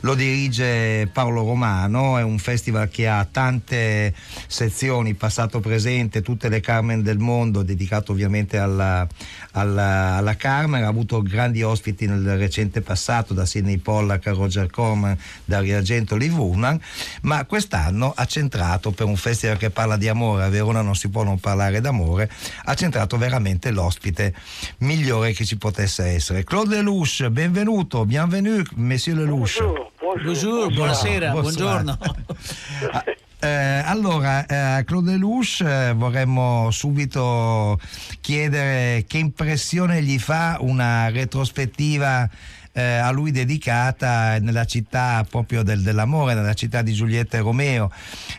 lo 0.00 0.14
dirige 0.14 1.08
Paolo 1.12 1.44
Romano, 1.44 2.18
è 2.18 2.22
un 2.22 2.38
festival 2.38 2.88
che 2.88 3.08
ha 3.08 3.26
tante 3.30 4.14
sezioni, 4.46 5.14
passato 5.14 5.60
presente, 5.60 6.22
tutte 6.22 6.48
le 6.48 6.60
Carmen 6.60 7.02
del 7.02 7.18
mondo, 7.18 7.62
dedicato 7.62 8.12
ovviamente 8.12 8.58
alla, 8.58 9.06
alla, 9.52 10.16
alla 10.16 10.36
Carmen, 10.36 10.82
ha 10.82 10.88
avuto 10.88 11.22
grandi 11.22 11.62
ospiti 11.62 12.06
nel 12.06 12.36
recente 12.36 12.80
passato, 12.80 13.34
da 13.34 13.46
Sidney 13.46 13.78
Pollack 13.78 14.26
a 14.26 14.32
Roger 14.32 14.68
Corman, 14.70 15.16
Dario 15.44 15.76
Argento, 15.76 16.16
Liv 16.16 16.38
Ullman, 16.38 16.80
ma 17.22 17.44
quest'anno 17.44 18.12
ha 18.14 18.24
centrato 18.24 18.90
per 18.90 19.06
un 19.06 19.16
festival 19.16 19.56
che 19.56 19.70
parla 19.70 19.96
di 19.96 20.08
amore, 20.08 20.44
a 20.44 20.48
Verona 20.48 20.82
non 20.82 20.96
si 20.96 21.08
può 21.12 21.22
non 21.22 21.38
parlare 21.38 21.80
d'amore, 21.80 22.28
ha 22.64 22.74
centrato 22.74 23.16
veramente 23.16 23.70
l'ospite 23.70 24.34
migliore 24.78 25.32
che 25.32 25.44
ci 25.44 25.56
potesse 25.56 26.06
essere. 26.06 26.42
Claude 26.42 26.76
Lelouch, 26.76 27.28
benvenuto, 27.28 28.04
bienvenue, 28.04 28.64
Monsieur 28.74 29.16
Lelouch. 29.16 29.58
Bonjour, 29.60 29.92
bonjour, 30.24 30.72
buonasera, 30.72 31.30
buongiorno. 31.30 31.98
Eh, 33.44 33.82
allora, 33.84 34.46
eh, 34.46 34.54
a 34.54 34.84
Claude 34.84 35.10
Lelouch 35.10 35.62
eh, 35.62 35.92
vorremmo 35.96 36.70
subito 36.70 37.76
chiedere 38.20 39.04
che 39.08 39.18
impressione 39.18 40.00
gli 40.00 40.16
fa 40.20 40.58
una 40.60 41.10
retrospettiva 41.10 42.30
eh, 42.74 42.80
a 42.82 43.10
lui 43.10 43.30
dedicata 43.30 44.38
nella 44.38 44.64
città 44.64 45.24
proprio 45.28 45.62
del, 45.62 45.82
dell'amore, 45.82 46.34
nella 46.34 46.54
città 46.54 46.82
di 46.82 46.92
Giulietta 46.92 47.36
e 47.36 47.40
Romeo. 47.40 47.90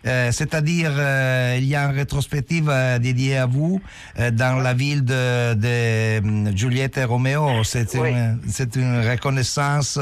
Euh, 0.05 0.31
c'est-à-dire, 0.31 0.91
euh, 0.97 1.55
il 1.57 1.65
y 1.65 1.75
a 1.75 1.83
une 1.85 1.95
rétrospective 1.95 2.69
euh, 2.69 2.97
dédiée 2.99 3.37
à 3.37 3.45
vous 3.45 3.81
dans 4.31 4.61
la 4.61 4.73
ville 4.73 5.03
de, 5.03 5.53
de 5.53 6.55
Juliette 6.55 6.97
et 6.97 7.03
Roméo. 7.05 7.63
C'est 7.63 7.93
Oui. 7.95 8.09
une, 8.11 8.39
une 8.75 9.07
reconnaissance 9.09 9.99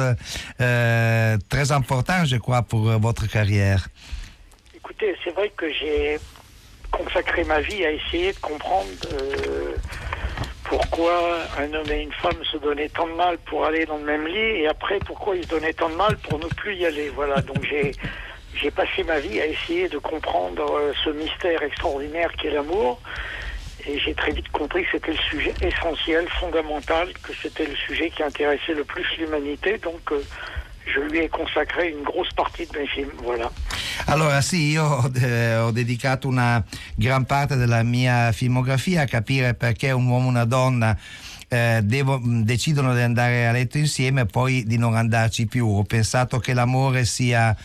très 0.58 1.72
importante, 1.72 2.26
je 2.28 2.38
crois, 2.38 2.62
pour 2.64 2.90
euh, 2.90 2.98
votre 2.98 3.28
carrière. 3.28 3.88
Écoutez, 4.76 5.16
c'est 5.24 5.34
vrai 5.34 5.52
que 5.56 5.66
j'ai 5.72 6.20
consacré 6.92 7.44
ma 7.44 7.62
vie 7.62 7.86
à 7.86 7.92
essayer 7.92 8.34
de 8.34 8.40
comprendre 8.40 8.88
euh, 9.14 9.76
pourquoi 10.72 11.40
un 11.60 11.74
homme 11.74 11.92
et 11.92 12.02
une 12.02 12.14
femme 12.14 12.42
se 12.50 12.56
donnaient 12.56 12.88
tant 12.88 13.06
de 13.06 13.12
mal 13.12 13.38
pour 13.40 13.66
aller 13.66 13.86
dans 13.86 13.98
le 13.98 14.06
même 14.06 14.26
lit 14.26 14.62
et 14.62 14.68
après 14.70 15.00
pourquoi 15.00 15.36
ils 15.36 15.44
se 15.44 15.50
donnaient 15.50 15.74
tant 15.74 15.90
de 15.90 15.96
mal 15.96 16.16
pour 16.20 16.40
ne 16.40 16.46
plus 16.46 16.76
y 16.76 16.86
aller. 16.86 17.10
Voilà, 17.10 17.42
donc 17.42 17.62
j'ai 17.70 17.92
j'ai 18.56 18.72
passé 18.72 19.04
ma 19.04 19.20
vie 19.20 19.42
à 19.42 19.48
essayer 19.48 19.90
de 19.90 19.98
comprendre 19.98 20.64
euh, 20.72 20.94
ce 21.04 21.10
mystère 21.10 21.62
extraordinaire 21.62 22.32
qu'est 22.38 22.52
l'amour. 22.52 23.02
Et 23.86 24.00
j'ai 24.00 24.14
très 24.14 24.32
vite 24.32 24.50
compris 24.54 24.86
que 24.86 24.92
c'était 24.94 25.12
le 25.12 25.18
sujet 25.18 25.54
essentiel, 25.62 26.26
fondamental, 26.40 27.12
que 27.22 27.34
c'était 27.34 27.66
le 27.66 27.76
sujet 27.76 28.10
qui 28.10 28.24
intéressait 28.24 28.74
le 28.74 28.86
plus 28.86 29.06
l'humanité. 29.18 29.78
Donc 29.78 30.10
euh, 30.14 30.24
je 30.94 31.00
lui 31.00 31.20
ai 31.20 31.30
consacré 31.30 31.92
une 31.92 32.04
grosse 32.04 32.34
partie 32.36 32.66
de 32.66 32.78
mes 32.78 32.88
films. 32.88 33.12
Voilà. 33.24 33.52
Allora 34.06 34.42
sì, 34.42 34.72
io 34.72 34.84
ho, 34.84 35.12
eh, 35.16 35.58
ho 35.58 35.72
dedicato 35.72 36.28
una 36.28 36.64
gran 36.96 37.26
parte 37.26 37.56
della 37.56 37.84
mia 37.84 38.32
filmografia 38.32 39.02
a 39.02 39.06
capire 39.06 39.54
perché 39.54 39.92
un 39.92 40.08
uomo 40.08 40.28
e 40.28 40.30
una 40.30 40.46
donna 40.46 40.98
eh, 41.48 41.82
devo- 41.84 42.22
decidono 42.24 42.94
di 42.94 43.02
andare 43.02 43.48
a 43.48 43.52
letto 43.52 43.78
insieme 43.78 44.22
e 44.22 44.26
poi 44.26 44.64
di 44.66 44.78
non 44.78 44.96
andarci 44.96 45.48
più. 45.48 45.68
Ho 45.68 45.84
pensato 45.84 46.40
che 46.40 46.54
l'amore 46.54 47.06
sia 47.06 47.56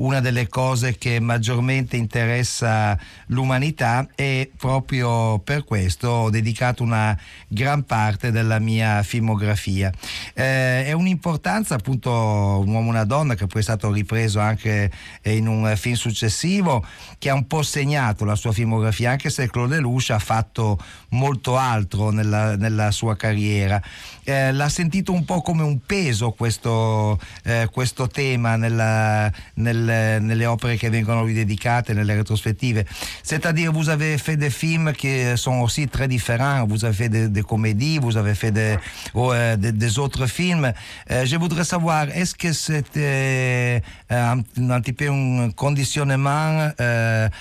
una 0.00 0.20
delle 0.20 0.48
cose 0.48 0.96
che 0.96 1.20
maggiormente 1.20 1.96
interessa 1.96 2.98
l'umanità 3.26 4.06
e 4.14 4.50
proprio 4.56 5.38
per 5.40 5.64
questo 5.64 6.08
ho 6.08 6.30
dedicato 6.30 6.82
una 6.82 7.16
gran 7.48 7.84
parte 7.84 8.30
della 8.30 8.58
mia 8.58 9.02
filmografia. 9.02 9.92
Eh, 10.32 10.86
è 10.86 10.92
un'importanza 10.92 11.74
appunto 11.74 12.10
un 12.10 12.68
uomo 12.68 12.86
e 12.86 12.90
una 12.90 13.04
donna 13.04 13.34
che 13.34 13.46
poi 13.46 13.60
è 13.60 13.64
stato 13.64 13.92
ripreso 13.92 14.40
anche 14.40 14.90
eh, 15.20 15.36
in 15.36 15.46
un 15.46 15.72
film 15.76 15.94
successivo 15.94 16.84
che 17.18 17.28
ha 17.28 17.34
un 17.34 17.46
po' 17.46 17.62
segnato 17.62 18.24
la 18.24 18.34
sua 18.34 18.52
filmografia 18.52 19.10
anche 19.10 19.28
se 19.28 19.50
Claude 19.50 19.76
Lelouch 19.76 20.10
ha 20.10 20.18
fatto 20.18 20.78
molto 21.10 21.56
altro 21.56 22.10
nella, 22.10 22.56
nella 22.56 22.90
sua 22.90 23.16
carriera. 23.16 23.80
Eh, 24.24 24.52
l'ha 24.52 24.68
sentito 24.68 25.12
un 25.12 25.24
po' 25.24 25.42
come 25.42 25.62
un 25.62 25.80
peso 25.84 26.30
questo, 26.30 27.18
eh, 27.44 27.68
questo 27.70 28.06
tema 28.06 28.56
nella- 28.56 29.30
nel- 29.54 29.88
nelle 29.90 30.46
opere 30.46 30.76
che 30.76 30.90
vengono 30.90 31.24
ridedicate, 31.24 31.92
nelle 31.92 32.14
rétrospectives. 32.14 32.84
C'est-à-dire, 33.22 33.72
vous 33.72 33.88
avez 33.88 34.18
fait 34.18 34.36
des 34.36 34.50
films 34.50 34.92
qui 34.92 35.36
sont 35.36 35.60
aussi 35.60 35.88
très 35.88 36.08
différents. 36.08 36.66
Vous 36.66 36.84
avez 36.84 36.94
fait 36.94 37.08
des, 37.08 37.42
comédies, 37.42 37.98
vous 37.98 38.16
avez 38.16 38.34
fait 38.34 38.50
des, 38.52 38.76
oh, 39.14 39.32
euh, 39.32 39.56
autres 39.98 40.26
films. 40.26 40.72
Euh, 41.10 41.24
je 41.24 41.36
voudrais 41.36 41.64
savoir, 41.64 42.08
est-ce 42.14 42.34
que 42.34 42.52
c'était 42.52 43.82
euh, 44.10 44.32
un, 44.32 44.70
un 44.70 44.80
petit 44.80 44.92
peu 44.92 45.08
un 45.08 45.50
conditionnement 45.50 46.70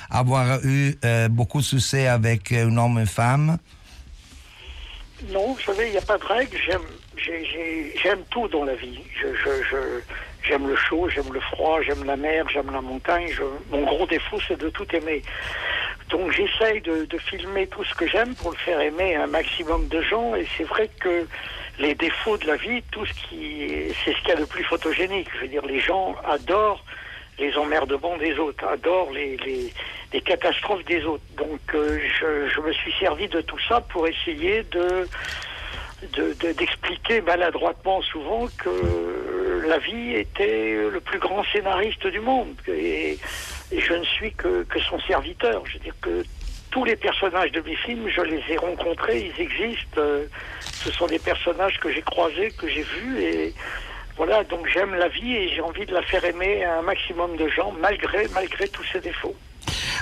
avoir 0.09 0.59
eu 0.63 0.95
beaucoup 1.29 1.59
de 1.59 1.65
succès 1.65 2.07
avec 2.07 2.51
un 2.51 2.75
homme 2.77 2.97
et 2.97 3.01
une 3.01 3.07
femme? 3.07 3.57
Non, 5.31 5.53
vous 5.53 5.59
savez, 5.65 5.87
il 5.87 5.91
n'y 5.91 5.97
a 5.97 6.01
pas 6.01 6.17
de 6.17 6.23
règle. 6.23 6.57
J'aime, 6.65 6.81
j'ai- 7.17 7.45
j'ai- 7.45 7.93
j'aime 8.01 8.19
tout 8.29 8.47
dans 8.47 8.63
la 8.63 8.75
vie. 8.75 8.99
Je- 9.21 9.35
j'aime 10.43 10.67
le 10.67 10.75
chaud, 10.75 11.09
j'aime 11.09 11.31
le 11.33 11.39
froid, 11.39 11.81
j'aime 11.81 12.03
la 12.05 12.15
mer, 12.15 12.45
j'aime 12.49 12.71
la 12.71 12.81
montagne. 12.81 13.27
Je- 13.29 13.43
mon 13.75 13.83
gros 13.83 14.05
défaut, 14.07 14.39
c'est 14.47 14.57
de 14.59 14.69
tout 14.69 14.87
aimer. 14.95 15.21
Donc 16.09 16.31
j'essaye 16.31 16.81
de, 16.81 17.05
de 17.05 17.17
filmer 17.19 17.67
tout 17.67 17.83
ce 17.83 17.93
que 17.93 18.07
j'aime 18.07 18.33
pour 18.35 18.51
le 18.51 18.57
faire 18.57 18.79
aimer 18.79 19.15
un 19.15 19.27
maximum 19.27 19.87
de 19.89 20.01
gens. 20.01 20.35
Et 20.35 20.45
c'est 20.57 20.63
vrai 20.63 20.89
que 20.99 21.27
les 21.77 21.93
défauts 21.95 22.37
de 22.37 22.47
la 22.47 22.55
vie, 22.55 22.81
tout 22.91 23.05
ce 23.05 23.13
qui, 23.13 23.93
c'est 24.03 24.13
ce 24.13 24.19
qu'il 24.21 24.29
y 24.29 24.31
a 24.31 24.35
de 24.35 24.45
plus 24.45 24.63
photogénique. 24.63 25.27
Je 25.35 25.41
veux 25.41 25.47
dire, 25.47 25.65
les 25.65 25.79
gens 25.79 26.15
adorent 26.27 26.83
les 27.37 27.55
emmerdements 27.57 28.17
des 28.17 28.37
autres, 28.37 28.65
adorent 28.67 29.11
les, 29.11 29.37
les, 29.37 29.71
les 30.11 30.21
catastrophes 30.21 30.83
des 30.85 31.05
autres. 31.05 31.23
Donc 31.37 31.59
euh, 31.73 31.99
je, 32.19 32.49
je 32.49 32.59
me 32.59 32.73
suis 32.73 32.91
servi 32.99 33.27
de 33.29 33.39
tout 33.41 33.59
ça 33.69 33.79
pour 33.79 34.07
essayer 34.07 34.63
de 34.63 35.07
de- 36.13 36.33
de- 36.33 36.51
d'expliquer 36.53 37.21
maladroitement 37.21 38.01
souvent 38.01 38.47
que 38.57 39.63
la 39.67 39.77
vie 39.79 40.15
était 40.15 40.73
le 40.89 40.99
plus 40.99 41.19
grand 41.19 41.43
scénariste 41.51 42.07
du 42.07 42.19
monde 42.19 42.55
et, 42.67 43.17
je 43.71 43.93
ne 43.93 44.03
suis 44.03 44.31
que, 44.33 44.63
que 44.63 44.79
son 44.79 44.99
serviteur. 45.01 45.63
Je 45.67 45.73
veux 45.73 45.83
dire 45.83 45.95
que 46.01 46.23
tous 46.71 46.85
les 46.85 46.95
personnages 46.95 47.51
de 47.51 47.61
mes 47.61 47.75
films, 47.75 48.09
je 48.09 48.21
les 48.21 48.41
ai 48.49 48.57
rencontrés, 48.57 49.31
ils 49.35 49.41
existent. 49.41 49.99
euh, 50.01 50.25
ce 50.83 50.91
sont 50.91 51.07
des 51.07 51.19
personnages 51.19 51.79
que 51.79 51.91
j'ai 51.91 52.01
croisés, 52.01 52.51
que 52.57 52.67
j'ai 52.67 52.83
vus 52.83 53.21
et 53.21 53.53
voilà. 54.17 54.43
Donc 54.45 54.67
j'aime 54.67 54.95
la 54.95 55.07
vie 55.09 55.35
et 55.35 55.49
j'ai 55.49 55.61
envie 55.61 55.85
de 55.85 55.93
la 55.93 56.01
faire 56.03 56.23
aimer 56.25 56.63
à 56.63 56.79
un 56.79 56.81
maximum 56.81 57.35
de 57.37 57.47
gens 57.49 57.71
malgré 57.79 58.27
malgré 58.29 58.67
tous 58.69 58.83
ses 58.91 59.01
défauts. 59.01 59.35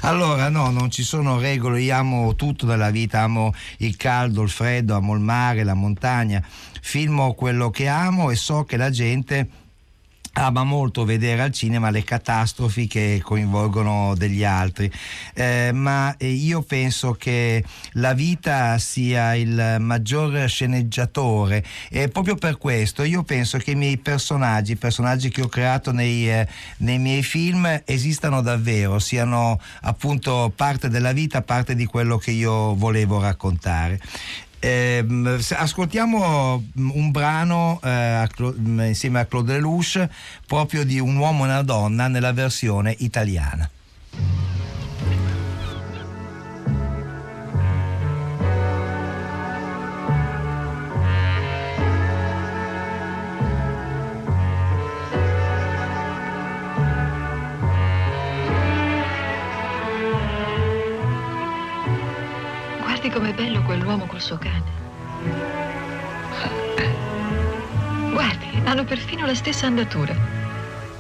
Allora 0.08 0.48
no, 0.48 0.72
non 0.72 0.90
ci 0.90 1.04
sono 1.04 1.38
regole, 1.38 1.82
io 1.82 1.94
amo 1.94 2.34
tutto 2.36 2.66
nella 2.66 2.92
vita, 2.92 3.24
amo 3.24 3.52
il 3.80 3.98
caldo, 3.98 4.42
il 4.42 4.50
freddo, 4.50 4.96
amo 4.96 5.14
il 5.14 5.20
mare, 5.20 5.66
la 5.66 5.74
montagna, 5.74 6.42
filmo 6.82 7.34
quello 7.34 7.70
che 7.70 7.90
amo 7.90 8.32
e 8.32 8.38
so 8.38 8.64
che 8.64 8.78
la 8.78 8.90
gente 8.90 9.50
ama 10.38 10.63
molto 10.63 11.03
vedere 11.03 11.41
al 11.41 11.51
cinema 11.51 11.89
le 11.89 12.03
catastrofi 12.03 12.88
che 12.88 13.20
coinvolgono 13.24 14.13
degli 14.15 14.44
altri, 14.44 14.91
Eh, 15.34 15.72
ma 15.74 16.15
eh, 16.17 16.29
io 16.29 16.62
penso 16.62 17.13
che 17.13 17.63
la 17.94 18.13
vita 18.13 18.77
sia 18.77 19.36
il 19.36 19.77
maggior 19.79 20.48
sceneggiatore 20.48 21.63
e 21.89 22.08
proprio 22.08 22.36
per 22.36 22.58
questo 22.58 23.03
io 23.03 23.24
penso 23.24 23.58
che 23.58 23.72
i 23.72 23.75
miei 23.75 23.98
personaggi, 23.98 24.74
i 24.74 24.75
personaggi 24.77 25.29
che 25.29 25.41
ho 25.41 25.48
creato 25.48 25.91
nei, 25.91 26.29
eh, 26.29 26.48
nei 26.77 27.00
miei 27.00 27.24
film 27.24 27.82
esistano 27.86 28.41
davvero, 28.41 29.00
siano 29.00 29.60
appunto 29.82 30.51
parte 30.56 30.89
della 30.89 31.12
vita, 31.12 31.41
parte 31.41 31.75
di 31.75 31.86
quello 31.86 32.17
che 32.17 32.32
io 32.32 32.75
volevo 32.75 33.20
raccontare. 33.20 34.00
Se- 35.40 35.56
ascoltiamo 35.56 36.64
mm, 36.80 36.90
un 36.94 37.12
brano 37.12 37.80
eh, 37.84 38.28
mm, 38.42 38.82
insieme 38.82 39.20
a 39.20 39.26
Claude 39.26 39.54
Lelouch 39.54 40.08
proprio 40.46 40.84
di 40.84 41.00
Un 41.00 41.16
uomo 41.16 41.44
e 41.46 41.48
una 41.48 41.62
donna 41.64 42.08
nella 42.08 42.34
versione 42.34 42.96
italiana. 43.00 43.70
Com'è 63.18 63.34
bello 63.34 63.64
quell'uomo 63.64 64.06
col 64.06 64.22
suo 64.22 64.38
cane. 64.38 64.76
Guardi, 68.12 68.62
hanno 68.64 68.84
perfino 68.84 69.26
la 69.26 69.34
stessa 69.34 69.66
andatura. 69.66 70.14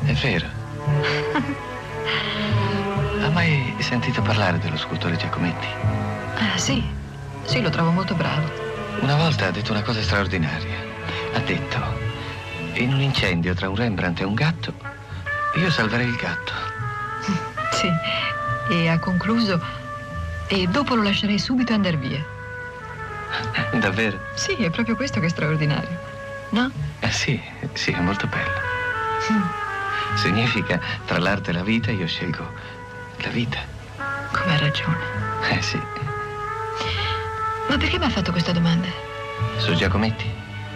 È 0.03 0.13
vero. 0.13 0.47
Ha 3.21 3.29
mai 3.29 3.75
sentito 3.77 4.23
parlare 4.23 4.57
dello 4.57 4.77
scultore 4.77 5.15
Giacometti? 5.15 5.67
Ah, 6.37 6.57
sì. 6.57 6.83
Sì, 7.43 7.61
lo 7.61 7.69
trovo 7.69 7.91
molto 7.91 8.15
bravo. 8.15 8.49
Una 9.01 9.15
volta 9.15 9.45
ha 9.45 9.51
detto 9.51 9.71
una 9.71 9.83
cosa 9.83 10.01
straordinaria. 10.01 10.75
Ha 11.35 11.39
detto, 11.39 11.77
in 12.73 12.93
un 12.93 13.01
incendio 13.01 13.53
tra 13.53 13.69
un 13.69 13.75
Rembrandt 13.75 14.21
e 14.21 14.23
un 14.23 14.33
gatto, 14.33 14.73
io 15.55 15.69
salverei 15.69 16.07
il 16.07 16.15
gatto. 16.15 16.53
Sì. 17.73 17.89
E 18.69 18.89
ha 18.89 18.97
concluso, 18.97 19.61
e 20.47 20.67
dopo 20.67 20.95
lo 20.95 21.03
lascerei 21.03 21.39
subito 21.39 21.73
andare 21.73 21.97
via. 21.97 22.23
Davvero? 23.79 24.19
Sì, 24.35 24.53
è 24.53 24.69
proprio 24.69 24.95
questo 24.95 25.19
che 25.19 25.25
è 25.25 25.29
straordinario. 25.29 25.97
No? 26.49 26.71
Eh 26.99 27.11
sì, 27.11 27.39
sì, 27.73 27.91
è 27.91 27.99
molto 27.99 28.27
bello. 28.27 28.65
Significa, 30.15 30.79
tra 31.05 31.19
l'arte 31.19 31.51
e 31.51 31.53
la 31.53 31.63
vita, 31.63 31.91
io 31.91 32.07
scelgo 32.07 32.49
la 33.17 33.29
vita. 33.29 33.59
Come 34.31 34.53
ha 34.53 34.57
ragione. 34.57 35.25
Eh 35.49 35.61
sì. 35.61 35.79
Ma 37.67 37.77
perché 37.77 37.97
mi 37.99 38.05
ha 38.05 38.09
fatto 38.09 38.31
questa 38.31 38.51
domanda? 38.51 38.87
Su 39.57 39.73
Giacometti? 39.75 40.25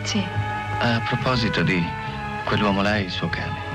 Sì. 0.03 0.23
A 0.79 1.01
proposito 1.07 1.61
di 1.63 1.83
quell'uomo 2.45 2.81
là 2.81 2.97
e 2.97 3.01
il 3.01 3.11
suo 3.11 3.27
cane. 3.27 3.70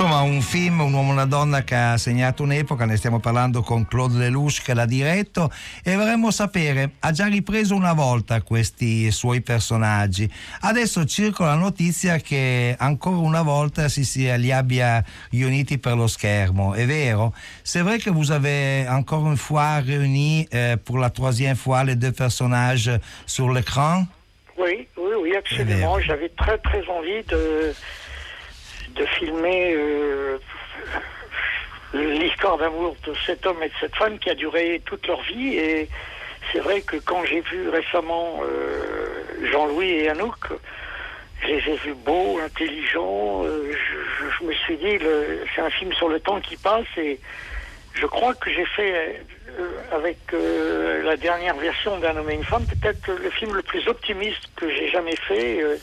Insomma, 0.00 0.20
un 0.20 0.42
film, 0.42 0.78
un 0.78 0.92
uomo 0.92 1.10
e 1.10 1.12
una 1.14 1.24
donna 1.24 1.64
che 1.64 1.74
ha 1.74 1.96
segnato 1.98 2.44
un'epoca, 2.44 2.84
ne 2.84 2.96
stiamo 2.96 3.18
parlando 3.18 3.62
con 3.62 3.84
Claude 3.84 4.18
Lelouch 4.18 4.62
che 4.62 4.72
l'ha 4.72 4.86
diretto 4.86 5.50
e 5.82 5.96
vorremmo 5.96 6.30
sapere, 6.30 6.92
ha 7.00 7.10
già 7.10 7.26
ripreso 7.26 7.74
una 7.74 7.94
volta 7.94 8.40
questi 8.42 9.10
suoi 9.10 9.40
personaggi, 9.40 10.32
adesso 10.60 11.04
circola 11.04 11.48
la 11.48 11.56
notizia 11.56 12.18
che 12.18 12.76
ancora 12.78 13.16
una 13.16 13.42
volta 13.42 13.88
si, 13.88 14.04
si 14.04 14.32
li 14.38 14.52
abbia 14.52 15.02
riuniti 15.30 15.78
per 15.78 15.96
lo 15.96 16.06
schermo, 16.06 16.74
è 16.74 16.86
vero? 16.86 17.34
C'est 17.64 17.82
vrai 17.82 17.98
que 17.98 18.10
vous 18.10 18.30
avez 18.30 18.86
encore 18.88 19.26
une 19.26 19.36
fois 19.36 19.80
réuni 19.80 20.46
euh, 20.54 20.76
pour 20.76 20.98
la 20.98 21.10
troisième 21.10 21.56
fois 21.56 21.82
les 21.82 21.96
deux 21.96 22.12
personnages 22.12 22.88
sur 23.26 23.50
l'écran 23.50 24.06
Oui, 24.56 24.86
oui, 24.96 25.14
oui, 25.20 25.36
absolument. 25.36 25.98
J'avais 26.00 26.30
très, 26.36 26.58
très 26.58 26.86
envie 26.88 27.24
de, 27.28 27.74
de 28.98 29.06
filmer 29.06 29.74
euh, 29.74 30.38
l'histoire 31.94 32.58
d'amour 32.58 32.96
de 33.06 33.14
cet 33.26 33.46
homme 33.46 33.62
et 33.62 33.68
de 33.68 33.74
cette 33.80 33.96
femme 33.96 34.18
qui 34.18 34.30
a 34.30 34.34
duré 34.34 34.82
toute 34.84 35.06
leur 35.06 35.22
vie. 35.22 35.56
Et 35.56 35.88
c'est 36.52 36.60
vrai 36.60 36.82
que 36.82 36.96
quand 36.96 37.24
j'ai 37.24 37.40
vu 37.40 37.68
récemment 37.68 38.40
euh, 38.42 39.24
Jean-Louis 39.52 39.90
et 39.90 40.08
Anouk, 40.10 40.36
je 41.42 41.46
les 41.46 41.68
ai 41.72 41.76
vus 41.76 41.94
beaux, 41.94 42.38
intelligents. 42.40 43.44
euh, 43.44 43.72
je, 43.72 44.24
je- 44.40 44.44
me 44.44 44.52
suis 44.52 44.76
dit, 44.76 44.98
c'est 45.54 45.60
un 45.62 45.70
film 45.70 45.92
sur 45.92 46.08
le 46.08 46.20
temps 46.20 46.40
qui 46.40 46.56
passe 46.56 46.86
et 46.96 47.20
je 47.94 48.06
crois 48.06 48.34
que 48.34 48.50
j'ai 48.52 48.64
fait 48.66 49.20
avec 49.92 50.18
la 50.32 51.16
dernière 51.16 51.56
version 51.56 51.98
d'un 51.98 52.16
homme 52.16 52.30
et 52.30 52.34
une 52.34 52.44
femme 52.44 52.66
peut-être 52.66 53.10
le 53.10 53.30
film 53.30 53.54
le 53.54 53.62
plus 53.62 53.86
optimiste 53.88 54.44
que 54.56 54.68
j'ai 54.70 54.88
jamais 54.88 55.16
fait 55.16 55.80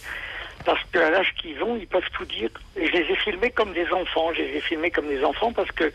parce 0.65 0.81
qu'à 0.91 1.09
l'âge 1.09 1.33
qu'ils 1.37 1.61
ont, 1.63 1.75
ils 1.75 1.87
peuvent 1.87 2.09
tout 2.13 2.25
dire. 2.25 2.49
Et 2.75 2.87
je 2.87 2.91
les 2.91 3.11
ai 3.11 3.15
filmés 3.15 3.51
comme 3.51 3.73
des 3.73 3.89
enfants. 3.91 4.33
Je 4.33 4.41
les 4.41 4.57
ai 4.57 4.61
filmés 4.61 4.91
comme 4.91 5.07
des 5.07 5.23
enfants 5.23 5.51
parce 5.53 5.71
que 5.71 5.91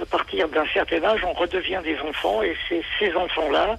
à 0.00 0.06
partir 0.06 0.48
d'un 0.48 0.66
certain 0.72 1.02
âge, 1.04 1.20
on 1.24 1.32
redevient 1.32 1.80
des 1.84 1.98
enfants 2.00 2.42
et 2.42 2.56
c'est 2.68 2.82
ces 2.98 3.14
enfants-là 3.14 3.78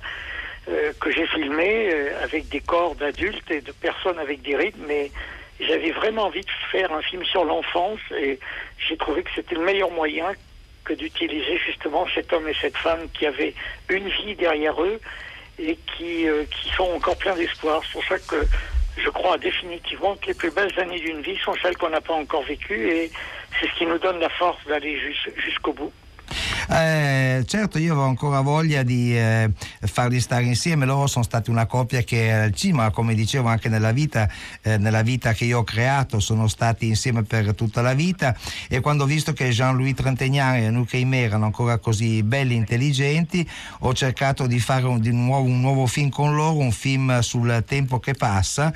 euh, 0.70 0.94
que 1.00 1.12
j'ai 1.12 1.26
filmés 1.28 1.89
euh, 1.91 2.24
avec 2.24 2.48
des 2.50 2.62
corps 2.62 2.96
d'adultes 2.96 3.50
et 3.50 3.62
de 3.62 3.72
personnes 3.72 4.20
avec 4.20 4.41
des 4.41 4.56
rythmes. 4.56 4.86
Mais 4.88 5.12
j'avais 5.60 5.91
vraiment 5.91 6.24
envie 6.24 6.41
de 6.41 6.52
faire 6.72 6.91
un 6.91 7.02
film 7.02 7.24
sur 7.26 7.44
l'enfance 7.44 8.00
et 8.17 8.39
j'ai 8.78 8.98
trouvé 8.98 9.24
que 9.24 9.30
c'était 9.36 9.56
le 9.56 9.65
meilleur 9.65 9.91
moyen 9.91 10.32
que 10.84 10.94
d'utiliser 10.94 11.58
justement 11.58 12.08
cet 12.13 12.32
homme 12.34 12.48
et 12.48 12.56
cette 12.60 12.78
femme 12.78 13.08
qui 13.13 13.26
avaient 13.26 13.54
une 13.89 14.08
vie 14.08 14.36
derrière 14.36 14.82
eux 14.82 15.00
et 15.60 15.78
qui, 15.96 16.28
euh, 16.28 16.44
qui 16.46 16.70
sont 16.70 16.89
encore 16.96 17.17
pleins 17.17 17.36
d'espoir. 17.36 17.82
C'est 17.86 17.94
pour 17.94 18.06
ça 18.06 18.20
que 18.20 18.46
je 18.97 19.10
crois 19.10 19.38
définitivement 19.38 20.15
que 20.15 20.27
les 20.27 20.34
plus 20.34 20.51
belles 20.51 20.77
années 20.80 20.99
d'une 20.99 21.21
vie 21.21 21.38
sont 21.38 21.54
celles 21.62 21.77
qu'on 21.77 21.89
n'a 21.89 22.01
pas 22.01 22.13
encore 22.13 22.43
vécues 22.43 22.89
et 22.89 23.12
c'est 23.60 23.67
ce 23.67 23.73
qui 23.75 23.86
nous 23.86 23.97
donne 23.99 24.19
la 24.19 24.30
force 24.30 24.65
d'aller 24.67 24.97
jus- 24.99 25.34
jusqu'au 25.38 25.73
bout. 25.73 25.93
Eh, 26.69 27.43
certo, 27.45 27.78
io 27.78 27.93
avevo 27.93 28.08
ancora 28.08 28.41
voglia 28.41 28.84
di 28.84 29.17
eh, 29.17 29.52
farli 29.82 30.19
stare 30.19 30.43
insieme. 30.43 30.86
Loro 30.86 31.08
sono 31.08 31.24
stati 31.24 31.50
una 31.50 31.65
coppia 31.65 32.04
che 32.04 32.32
al 32.32 32.54
cinema, 32.54 32.91
come 32.91 33.13
dicevo 33.13 33.47
anche 33.47 33.69
nella 33.69 33.91
vita, 33.91 34.30
eh, 34.62 34.78
nella 34.78 35.02
vita 35.02 35.34
che 35.34 35.45
io 35.45 35.60
ho 35.60 35.63
creato, 35.63 36.19
sono 36.19 36.47
stati 36.47 36.88
insieme 36.88 37.24
per 37.24 37.56
tutta 37.56 37.82
la 37.82 37.93
vita. 37.93 38.36
E 38.67 38.80
quando 38.80 39.04
ho 39.04 39.08
visto 39.08 39.34
che 39.34 39.50
Jean-Louis 39.50 39.95
Trintignant 39.95 40.62
e 40.62 40.65
Anouk 40.67 40.93
Aimé 40.93 41.24
erano 41.24 41.45
ancora 41.45 41.78
così 41.78 42.24
belli 42.24 42.54
e 42.54 42.58
intelligenti, 42.58 43.47
ho 43.80 43.93
cercato 43.93 44.47
di 44.47 44.60
fare 44.60 44.86
un, 44.86 45.00
di 45.00 45.12
nuovo, 45.12 45.47
un 45.47 45.60
nuovo 45.60 45.88
film 45.88 46.10
con 46.10 46.36
loro, 46.36 46.58
un 46.58 46.71
film 46.71 47.19
sul 47.19 47.63
tempo 47.65 48.00
che 48.00 48.13
passa 48.13 48.74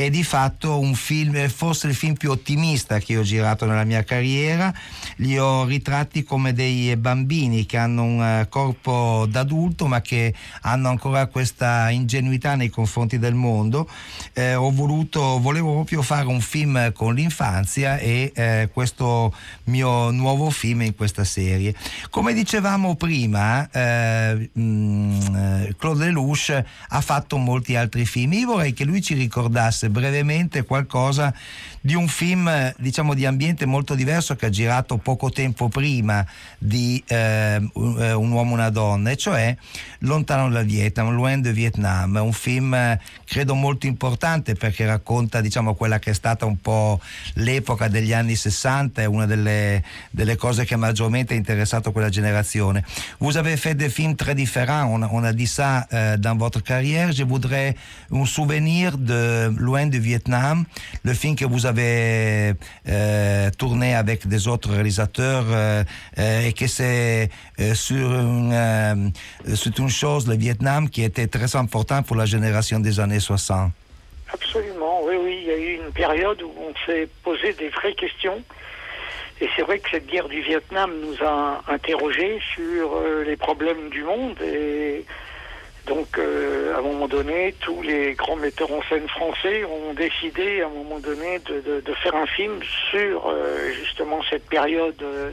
e 0.00 0.08
di 0.08 0.24
fatto 0.24 0.78
un 0.78 0.94
film, 0.94 1.46
forse 1.50 1.86
il 1.86 1.94
film 1.94 2.14
più 2.14 2.30
ottimista 2.30 2.98
che 3.00 3.18
ho 3.18 3.22
girato 3.22 3.66
nella 3.66 3.84
mia 3.84 4.02
carriera. 4.02 4.72
Li 5.16 5.38
ho 5.38 5.66
ritratti 5.66 6.22
come 6.22 6.54
dei 6.54 6.96
bambini 6.96 7.66
che 7.66 7.76
hanno 7.76 8.04
un 8.04 8.22
eh, 8.22 8.46
corpo 8.48 9.26
d'adulto 9.28 9.86
ma 9.88 10.00
che 10.00 10.32
hanno 10.62 10.88
ancora 10.88 11.26
questa 11.26 11.90
ingenuità 11.90 12.54
nei 12.54 12.70
confronti 12.70 13.18
del 13.18 13.34
mondo. 13.34 13.90
Eh, 14.32 14.54
ho 14.54 14.70
voluto, 14.70 15.38
volevo 15.38 15.74
proprio 15.74 16.00
fare 16.00 16.28
un 16.28 16.40
film 16.40 16.94
con 16.94 17.14
l'infanzia 17.14 17.98
e 17.98 18.32
eh, 18.34 18.70
questo 18.72 19.34
mio 19.64 20.10
nuovo 20.12 20.48
film 20.48 20.80
in 20.80 20.94
questa 20.94 21.24
serie. 21.24 21.74
Come 22.08 22.32
dicevamo 22.32 22.94
prima, 22.94 23.68
eh, 23.70 24.48
mh, 24.50 25.36
eh, 25.36 25.74
Claude 25.76 26.06
Lelouch 26.06 26.64
ha 26.88 27.00
fatto 27.02 27.36
molti 27.36 27.76
altri 27.76 28.06
film. 28.06 28.32
Io 28.32 28.46
vorrei 28.46 28.72
che 28.72 28.84
lui 28.84 29.02
ci 29.02 29.12
ricordasse 29.12 29.88
brevemente 29.90 30.64
qualcosa 30.64 31.32
di 31.80 31.94
un 31.94 32.08
film, 32.08 32.74
diciamo, 32.78 33.14
di 33.14 33.26
ambiente 33.26 33.66
molto 33.66 33.94
diverso 33.94 34.36
che 34.36 34.46
ha 34.46 34.50
girato 34.50 34.96
poco 34.96 35.30
tempo 35.30 35.68
prima 35.68 36.24
di 36.58 37.02
eh, 37.06 37.56
un 37.74 38.30
uomo 38.30 38.50
e 38.50 38.54
una 38.54 38.70
donna, 38.70 39.10
e 39.10 39.16
cioè 39.16 39.56
Lontano 40.00 40.48
dal 40.48 40.64
Vietnam, 40.64 41.10
Loin 41.12 41.40
de 41.40 41.52
Vietnam, 41.52 42.16
un 42.16 42.32
film 42.32 42.98
credo 43.24 43.54
molto 43.54 43.86
importante 43.86 44.54
perché 44.54 44.86
racconta 44.86 45.40
diciamo, 45.40 45.74
quella 45.74 45.98
che 45.98 46.10
è 46.10 46.14
stata 46.14 46.46
un 46.46 46.60
po' 46.60 47.00
l'epoca 47.34 47.88
degli 47.88 48.12
anni 48.12 48.34
60, 48.34 49.02
è 49.02 49.04
una 49.04 49.26
delle, 49.26 49.82
delle 50.10 50.36
cose 50.36 50.64
che 50.64 50.76
maggiormente 50.76 51.34
ha 51.34 51.36
interessato 51.36 51.92
quella 51.92 52.08
génération. 52.08 52.80
Vous 53.18 53.36
avez 53.36 53.56
fait 53.56 53.74
des 53.76 53.90
films 53.90 54.16
très 54.16 54.34
différents, 54.34 54.84
on 54.90 55.02
on 55.10 55.24
a 55.24 55.32
dit 55.32 55.46
ça 55.46 55.86
euh, 55.92 56.16
dans 56.16 56.36
votre 56.36 56.62
carrière. 56.62 57.12
Je 57.12 57.24
voudrais 57.24 57.76
un 58.10 58.24
souvenir 58.24 58.96
de 58.96 59.52
Loin 59.80 59.86
du 59.86 59.98
Vietnam, 59.98 60.64
le 61.04 61.14
film 61.14 61.36
que 61.36 61.46
vous 61.46 61.64
avez 61.64 62.52
euh, 62.86 63.50
tourné 63.58 63.94
avec 63.94 64.26
des 64.26 64.46
autres 64.46 64.70
réalisateurs 64.70 65.46
euh, 65.48 65.82
euh, 66.18 66.46
et 66.46 66.52
que 66.52 66.66
c'est 66.66 67.30
sur, 67.72 68.12
une, 68.12 69.12
une 69.46 69.88
chose, 69.88 70.28
le 70.28 70.36
Vietnam, 70.36 70.90
qui 70.90 71.02
était 71.02 71.28
très 71.28 71.56
important 71.56 72.02
pour 72.02 72.16
la 72.16 72.26
génération 72.26 72.78
des 72.78 73.00
années 73.00 73.20
60. 73.20 73.72
Absolument, 74.34 75.00
oui, 75.04 75.14
oui. 75.18 75.38
Il 75.44 75.48
y 75.48 75.50
a 75.50 75.56
eu 75.56 75.74
une 75.76 75.92
période 75.92 76.42
où 76.42 76.52
on 76.58 76.74
s'est 76.84 77.08
posé 77.24 77.54
des 77.54 77.70
vraies 77.70 77.94
questions. 77.94 78.42
Et 79.40 79.48
c'est 79.56 79.62
vrai 79.62 79.78
que 79.78 79.88
cette 79.90 80.06
guerre 80.08 80.28
du 80.28 80.42
Vietnam 80.42 80.90
nous 81.02 81.16
a 81.26 81.62
interrogés 81.68 82.38
sur 82.54 83.00
les 83.24 83.36
problèmes 83.36 83.88
du 83.88 84.02
monde. 84.02 84.36
Et 84.42 85.06
donc, 85.90 86.18
euh, 86.18 86.72
à 86.76 86.78
un 86.78 86.82
moment 86.82 87.08
donné, 87.08 87.52
tous 87.58 87.82
les 87.82 88.12
grands 88.12 88.36
metteurs 88.36 88.70
en 88.70 88.80
scène 88.82 89.08
français 89.08 89.64
ont 89.64 89.92
décidé, 89.92 90.62
à 90.62 90.66
un 90.66 90.70
moment 90.70 91.00
donné, 91.00 91.40
de, 91.40 91.82
faire 91.94 92.14
un 92.14 92.26
film 92.26 92.60
sur 92.92 93.26
euh, 93.26 93.72
justement 93.72 94.20
cette 94.30 94.46
période 94.46 95.02
euh, 95.02 95.32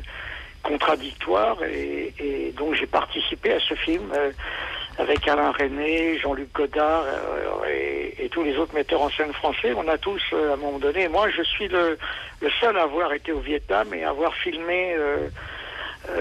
contradictoire. 0.64 1.58
Et, 1.64 2.52
donc, 2.58 2.74
j'ai 2.74 2.88
participé 2.88 3.54
à 3.54 3.60
ce 3.60 3.76
film. 3.76 4.12
avec 4.98 5.28
Alain 5.28 5.52
René, 5.52 6.18
Jean-Luc 6.18 6.52
Godard 6.54 7.06
et, 7.70 8.28
tous 8.32 8.44
les 8.44 8.58
autres 8.58 8.74
metteurs 8.74 9.04
en 9.04 9.12
scène 9.12 9.34
français. 9.34 9.74
On 9.78 9.88
a 9.88 10.00
tous, 10.00 10.24
à 10.34 10.54
un 10.54 10.56
moment 10.56 10.80
donné, 10.80 11.08
moi 11.08 11.30
je 11.30 11.44
suis 11.44 11.68
le, 11.68 11.98
le 12.42 12.50
seul 12.60 12.76
à 12.78 12.84
avoir 12.84 13.14
été 13.14 13.32
au 13.32 13.40
Vietnam 13.40 13.94
et 13.94 14.04
à 14.04 14.10
avoir 14.10 14.34
filmé 14.36 14.96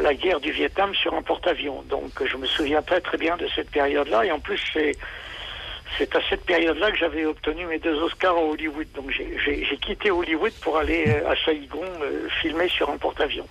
la 0.00 0.14
guerre 0.14 0.40
du 0.40 0.50
Vietnam 0.50 0.94
sur 0.94 1.14
un 1.14 1.22
porte-avions. 1.22 1.82
Donc 1.88 2.10
je 2.24 2.36
me 2.36 2.46
souviens 2.46 2.82
très 2.82 3.00
très 3.00 3.16
bien 3.16 3.36
de 3.36 3.46
cette 3.54 3.70
période-là 3.70 4.24
et 4.24 4.32
en 4.32 4.40
plus 4.40 4.60
c'est 4.72 6.14
à 6.14 6.20
cette 6.28 6.44
période-là 6.44 6.90
que 6.90 6.98
j'avais 6.98 7.24
obtenu 7.24 7.66
mes 7.66 7.78
deux 7.78 7.94
Oscars 8.02 8.36
à 8.36 8.42
Hollywood. 8.42 8.86
Donc 8.94 9.10
j'ai 9.10 9.78
quitté 9.78 10.10
Hollywood 10.10 10.52
pour 10.60 10.76
aller 10.76 11.04
euh, 11.08 11.30
à 11.30 11.36
Saigon 11.44 11.84
euh, 12.02 12.28
filmer 12.40 12.68
sur 12.68 12.90
un 12.90 12.96
porte-avions. 12.96 13.46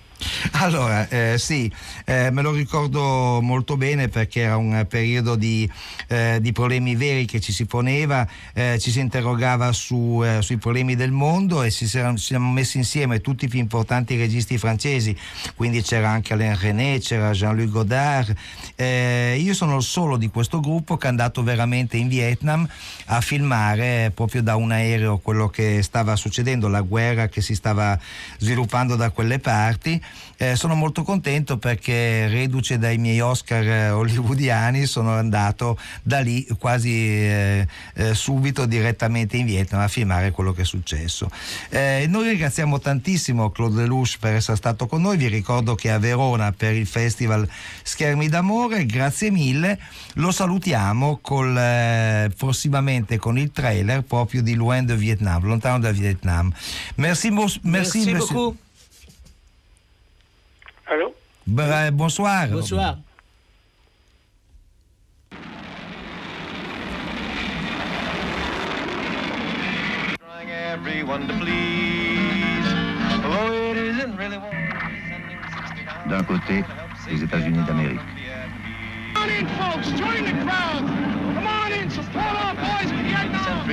Allora, 0.52 1.08
eh, 1.08 1.36
sì, 1.38 1.70
eh, 2.04 2.30
me 2.30 2.40
lo 2.40 2.52
ricordo 2.52 3.40
molto 3.42 3.76
bene 3.76 4.08
perché 4.08 4.40
era 4.40 4.56
un 4.56 4.86
periodo 4.88 5.34
di, 5.34 5.70
eh, 6.08 6.38
di 6.40 6.52
problemi 6.52 6.96
veri 6.96 7.26
che 7.26 7.40
ci 7.40 7.52
si 7.52 7.66
poneva, 7.66 8.26
eh, 8.54 8.78
ci 8.80 8.90
si 8.90 9.00
interrogava 9.00 9.72
su, 9.72 10.22
eh, 10.24 10.40
sui 10.40 10.56
problemi 10.56 10.94
del 10.94 11.10
mondo 11.10 11.62
e 11.62 11.70
ci 11.70 11.86
ci 11.86 12.16
siamo 12.16 12.50
messi 12.50 12.78
insieme 12.78 13.20
tutti 13.20 13.44
i 13.44 13.48
più 13.48 13.58
importanti 13.58 14.16
registi 14.16 14.56
francesi, 14.56 15.16
quindi 15.54 15.82
c'era 15.82 16.08
anche 16.08 16.32
Alain 16.32 16.58
René, 16.58 16.98
c'era 17.00 17.32
Jean-Luc 17.32 17.68
Godard. 17.68 18.34
Eh, 18.74 19.38
io 19.40 19.54
sono 19.54 19.76
il 19.76 19.82
solo 19.82 20.16
di 20.16 20.28
questo 20.28 20.60
gruppo 20.60 20.96
che 20.96 21.06
è 21.06 21.10
andato 21.10 21.42
veramente 21.42 21.96
in 21.96 22.08
Vietnam 22.08 22.66
a 23.06 23.20
filmare 23.20 24.10
proprio 24.14 24.42
da 24.42 24.56
un 24.56 24.72
aereo 24.72 25.18
quello 25.18 25.48
che 25.48 25.82
stava 25.82 26.16
succedendo, 26.16 26.68
la 26.68 26.80
guerra 26.80 27.28
che 27.28 27.40
si 27.40 27.54
stava 27.54 27.98
sviluppando 28.38 28.96
da 28.96 29.10
quelle 29.10 29.38
parti. 29.38 30.02
Eh, 30.38 30.54
sono 30.54 30.74
molto 30.74 31.02
contento 31.02 31.56
perché 31.56 32.28
reduce 32.28 32.76
dai 32.76 32.98
miei 32.98 33.20
Oscar 33.20 33.66
eh, 33.66 33.90
hollywoodiani 33.90 34.84
sono 34.84 35.14
andato 35.14 35.78
da 36.02 36.20
lì 36.20 36.46
quasi 36.58 36.92
eh, 36.92 37.66
eh, 37.94 38.14
subito 38.14 38.66
direttamente 38.66 39.38
in 39.38 39.46
Vietnam 39.46 39.80
a 39.80 39.88
filmare 39.88 40.32
quello 40.32 40.52
che 40.52 40.62
è 40.62 40.64
successo. 40.66 41.30
Eh, 41.70 42.04
noi 42.08 42.28
ringraziamo 42.28 42.78
tantissimo 42.78 43.50
Claude 43.50 43.82
Lelouch 43.82 44.18
per 44.18 44.34
essere 44.34 44.58
stato 44.58 44.86
con 44.86 45.00
noi, 45.00 45.16
vi 45.16 45.28
ricordo 45.28 45.74
che 45.74 45.88
è 45.88 45.92
a 45.92 45.98
Verona 45.98 46.52
per 46.52 46.74
il 46.74 46.86
festival 46.86 47.48
Schermi 47.82 48.28
d'amore, 48.28 48.84
grazie 48.84 49.30
mille, 49.30 49.78
lo 50.14 50.30
salutiamo 50.30 51.18
col, 51.22 51.56
eh, 51.56 52.30
prossimamente 52.36 53.16
con 53.16 53.38
il 53.38 53.52
trailer 53.52 54.02
proprio 54.02 54.42
di 54.42 54.54
Loin 54.54 54.84
de 54.84 54.96
Vietnam, 54.96 55.44
lontano 55.44 55.78
dal 55.78 55.94
Vietnam. 55.94 56.52
Merci, 56.96 57.30
merci, 57.30 57.60
Merci 57.62 57.98
monsieur- 57.98 58.32
beaucoup. 58.32 58.64
Allô? 60.86 61.12
Ben, 61.46 61.90
bonsoir. 61.92 62.48
Bonsoir. 62.48 62.98
Oh, 73.24 73.74
D'un 76.08 76.22
côté, 76.22 76.64
les 77.10 77.22
États-Unis 77.22 77.64
d'Amérique. 77.66 77.98
Come 79.14 79.24
on 79.24 79.30
in, 79.30 79.46
folks, 79.58 79.88
join 79.98 80.24
the 80.24 80.32
crowd! 80.44 80.84
Come 81.34 81.46
on 81.46 81.72
in, 81.72 81.90
support 81.90 82.24
our 82.24 82.54
boys 82.54 82.90
in 82.92 83.02
Vietnam! 83.02 83.66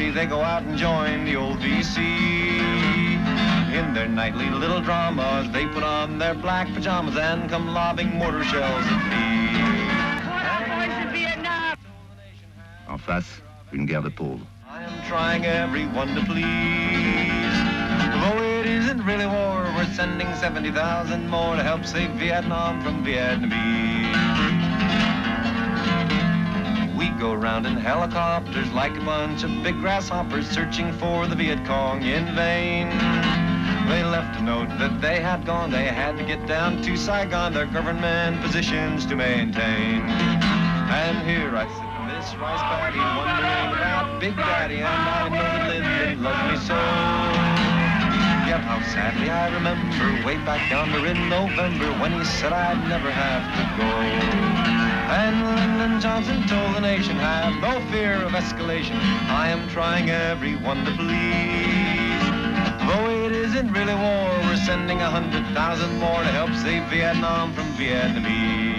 In 3.73 3.91
their 3.91 4.07
nightly 4.07 4.51
little 4.51 4.81
dramas, 4.81 5.51
they 5.51 5.65
put 5.65 5.81
on 5.81 6.19
their 6.19 6.35
black 6.35 6.71
pajamas 6.75 7.17
and 7.17 7.49
come 7.49 7.73
lobbing 7.73 8.13
mortar 8.13 8.43
shells 8.43 8.85
at 8.85 9.01
me. 9.09 9.47
Boys 10.69 10.95
in 11.01 11.11
Vietnam. 11.11 11.75
En 12.87 12.97
face, 12.99 13.41
une 13.73 13.87
guerre 13.87 14.03
de 14.03 14.11
pauvres. 14.11 14.45
I 14.69 14.83
am 14.83 15.07
trying 15.07 15.45
everyone 15.45 16.13
to 16.13 16.23
please. 16.23 17.57
Although 18.13 18.59
it 18.59 18.67
isn't 18.67 19.03
really 19.05 19.25
war, 19.25 19.63
we're 19.75 19.91
sending 19.95 20.31
70,000 20.35 21.27
more 21.27 21.55
to 21.55 21.63
help 21.63 21.83
save 21.83 22.11
Vietnam 22.11 22.79
from 22.83 23.03
Vietnamese. 23.03 24.13
We 26.95 27.09
go 27.19 27.33
round 27.33 27.65
in 27.65 27.77
helicopters 27.77 28.71
like 28.71 28.95
a 28.95 29.01
bunch 29.03 29.43
of 29.43 29.49
big 29.63 29.79
grasshoppers 29.79 30.47
searching 30.47 30.93
for 30.93 31.25
the 31.25 31.33
Viet 31.35 31.65
Cong 31.65 32.03
in 32.03 32.35
vain. 32.35 33.42
They 33.87 34.03
left 34.03 34.39
a 34.39 34.43
note 34.43 34.69
that 34.79 35.01
they 35.01 35.19
had 35.19 35.45
gone, 35.45 35.71
they 35.71 35.85
had 35.85 36.17
to 36.17 36.23
get 36.23 36.45
down 36.47 36.81
to 36.83 36.97
Saigon, 36.97 37.53
their 37.53 37.65
government 37.65 38.41
positions 38.41 39.05
to 39.07 39.15
maintain. 39.15 40.01
And 40.01 41.27
here 41.27 41.55
I 41.55 41.67
sit 41.67 42.01
in 42.01 42.07
this 42.07 42.35
rice 42.35 42.61
paddy 42.61 42.99
wondering 42.99 43.77
about 43.77 44.19
Big 44.19 44.35
Daddy, 44.35 44.77
and 44.77 44.87
I 44.87 45.29
know 45.29 45.35
that 45.35 45.69
Lyndon 45.69 46.23
loves 46.23 46.51
me 46.51 46.67
so. 46.67 47.63
How 48.53 48.81
sadly 48.83 49.29
I 49.29 49.53
remember 49.53 50.25
way 50.25 50.37
back 50.37 50.71
yonder 50.71 51.05
in 51.05 51.27
November 51.27 51.91
when 51.99 52.13
he 52.13 52.23
said 52.23 52.53
I'd 52.53 52.87
never 52.87 53.11
have 53.11 53.43
to 53.57 53.63
go. 53.77 53.89
And 55.11 55.45
Lyndon 55.45 55.99
Johnson 55.99 56.47
told 56.47 56.75
the 56.75 56.81
nation, 56.81 57.17
have 57.17 57.59
no 57.61 57.81
fear 57.91 58.23
of 58.23 58.31
escalation. 58.31 58.95
I 59.27 59.49
am 59.49 59.67
trying 59.69 60.09
everyone 60.09 60.85
to 60.85 60.91
please. 60.91 62.02
Sending 64.73 65.01
a 65.01 65.09
hundred 65.17 65.45
thousand 65.53 65.99
more 65.99 66.21
to 66.23 66.31
help 66.39 66.49
save 66.65 66.83
Vietnam 66.89 67.53
from 67.53 67.71
Vietnamese. 67.73 68.72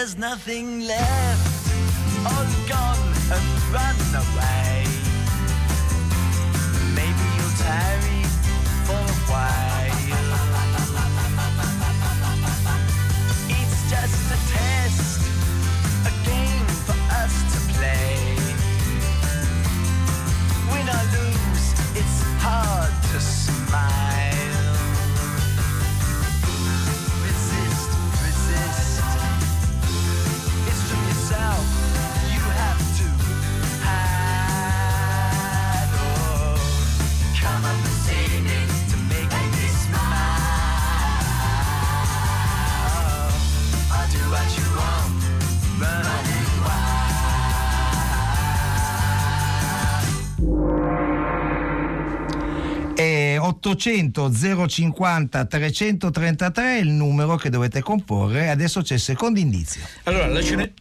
There's 0.00 0.16
nothing 0.16 0.80
left, 0.86 1.09
800 53.70 54.30
050 54.68 55.44
333 55.44 56.76
è 56.76 56.80
il 56.80 56.88
numero 56.90 57.36
che 57.36 57.50
dovete 57.50 57.80
comporre. 57.82 58.48
Adesso 58.50 58.82
c'è 58.82 58.94
il 58.94 59.00
secondo 59.00 59.38
indizio. 59.38 59.82
Allora, 60.04 60.26
la, 60.26 60.40
scene- 60.40 60.72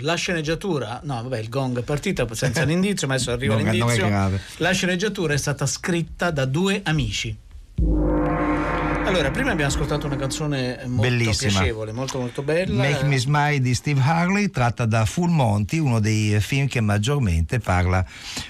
la 0.00 0.14
sceneggiatura, 0.14 1.00
no, 1.04 1.22
vabbè, 1.22 1.38
il 1.38 1.48
gong 1.48 1.78
è 1.78 1.82
partita 1.82 2.26
senza 2.34 2.62
l'indizio, 2.64 3.06
ma 3.06 3.14
adesso 3.14 3.30
arriva 3.30 3.54
Non 3.54 3.64
non 3.64 3.72
l'indizio. 3.74 4.06
grave. 4.06 4.40
La 4.58 4.72
sceneggiatura 4.72 5.34
è 5.34 5.38
stata 5.38 5.66
scritta 5.66 6.30
da 6.30 6.44
due 6.44 6.80
amici. 6.84 7.36
Allora, 7.78 9.18
Allora, 9.20 9.30
prima 9.30 9.52
abbiamo 9.52 9.70
ascoltato 9.70 10.06
una 10.06 10.16
canzone 10.16 10.80
molto 10.86 11.02
Bellissima. 11.02 11.50
piacevole, 11.52 11.92
molto 11.92 12.18
molto 12.18 12.42
bella. 12.42 12.82
Make 12.82 13.04
Me 13.04 13.18
Smile 13.18 13.60
di 13.60 13.72
Steve 13.72 14.00
Harley, 14.00 14.50
tratta 14.50 14.84
da 14.84 15.04
Full 15.04 15.30
Monty, 15.30 15.78
uno 15.78 16.00
dei 16.00 16.40
film 16.40 16.66
che 16.66 16.80
maggiormente 16.80 17.60
parla 17.60 18.04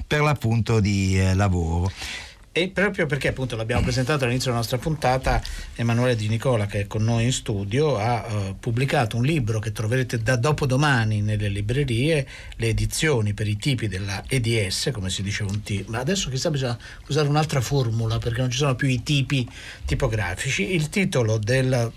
per 0.06 0.22
l'appunto 0.22 0.80
di 0.80 1.20
eh, 1.20 1.34
lavoro. 1.34 1.92
E 2.58 2.70
proprio 2.70 3.04
perché 3.04 3.28
appunto 3.28 3.54
l'abbiamo 3.54 3.82
presentato 3.82 4.24
all'inizio 4.24 4.46
della 4.46 4.62
nostra 4.62 4.78
puntata, 4.78 5.42
Emanuele 5.74 6.16
Di 6.16 6.26
Nicola, 6.26 6.64
che 6.64 6.80
è 6.80 6.86
con 6.86 7.04
noi 7.04 7.24
in 7.24 7.32
studio, 7.32 7.98
ha 7.98 8.26
eh, 8.26 8.54
pubblicato 8.58 9.18
un 9.18 9.24
libro 9.24 9.58
che 9.58 9.72
troverete 9.72 10.22
da 10.22 10.36
dopodomani 10.36 11.20
nelle 11.20 11.48
librerie, 11.48 12.26
le 12.56 12.68
edizioni 12.68 13.34
per 13.34 13.46
i 13.46 13.58
tipi 13.58 13.88
della 13.88 14.24
EDS, 14.26 14.88
come 14.94 15.10
si 15.10 15.22
dice 15.22 15.42
un 15.42 15.62
T, 15.62 15.84
ma 15.88 15.98
adesso 15.98 16.30
chissà 16.30 16.48
bisogna 16.50 16.78
usare 17.08 17.28
un'altra 17.28 17.60
formula 17.60 18.16
perché 18.16 18.40
non 18.40 18.50
ci 18.50 18.56
sono 18.56 18.74
più 18.74 18.88
i 18.88 19.02
tipi 19.02 19.46
tipografici. 19.84 20.72
Il 20.72 20.88
titolo 20.88 21.38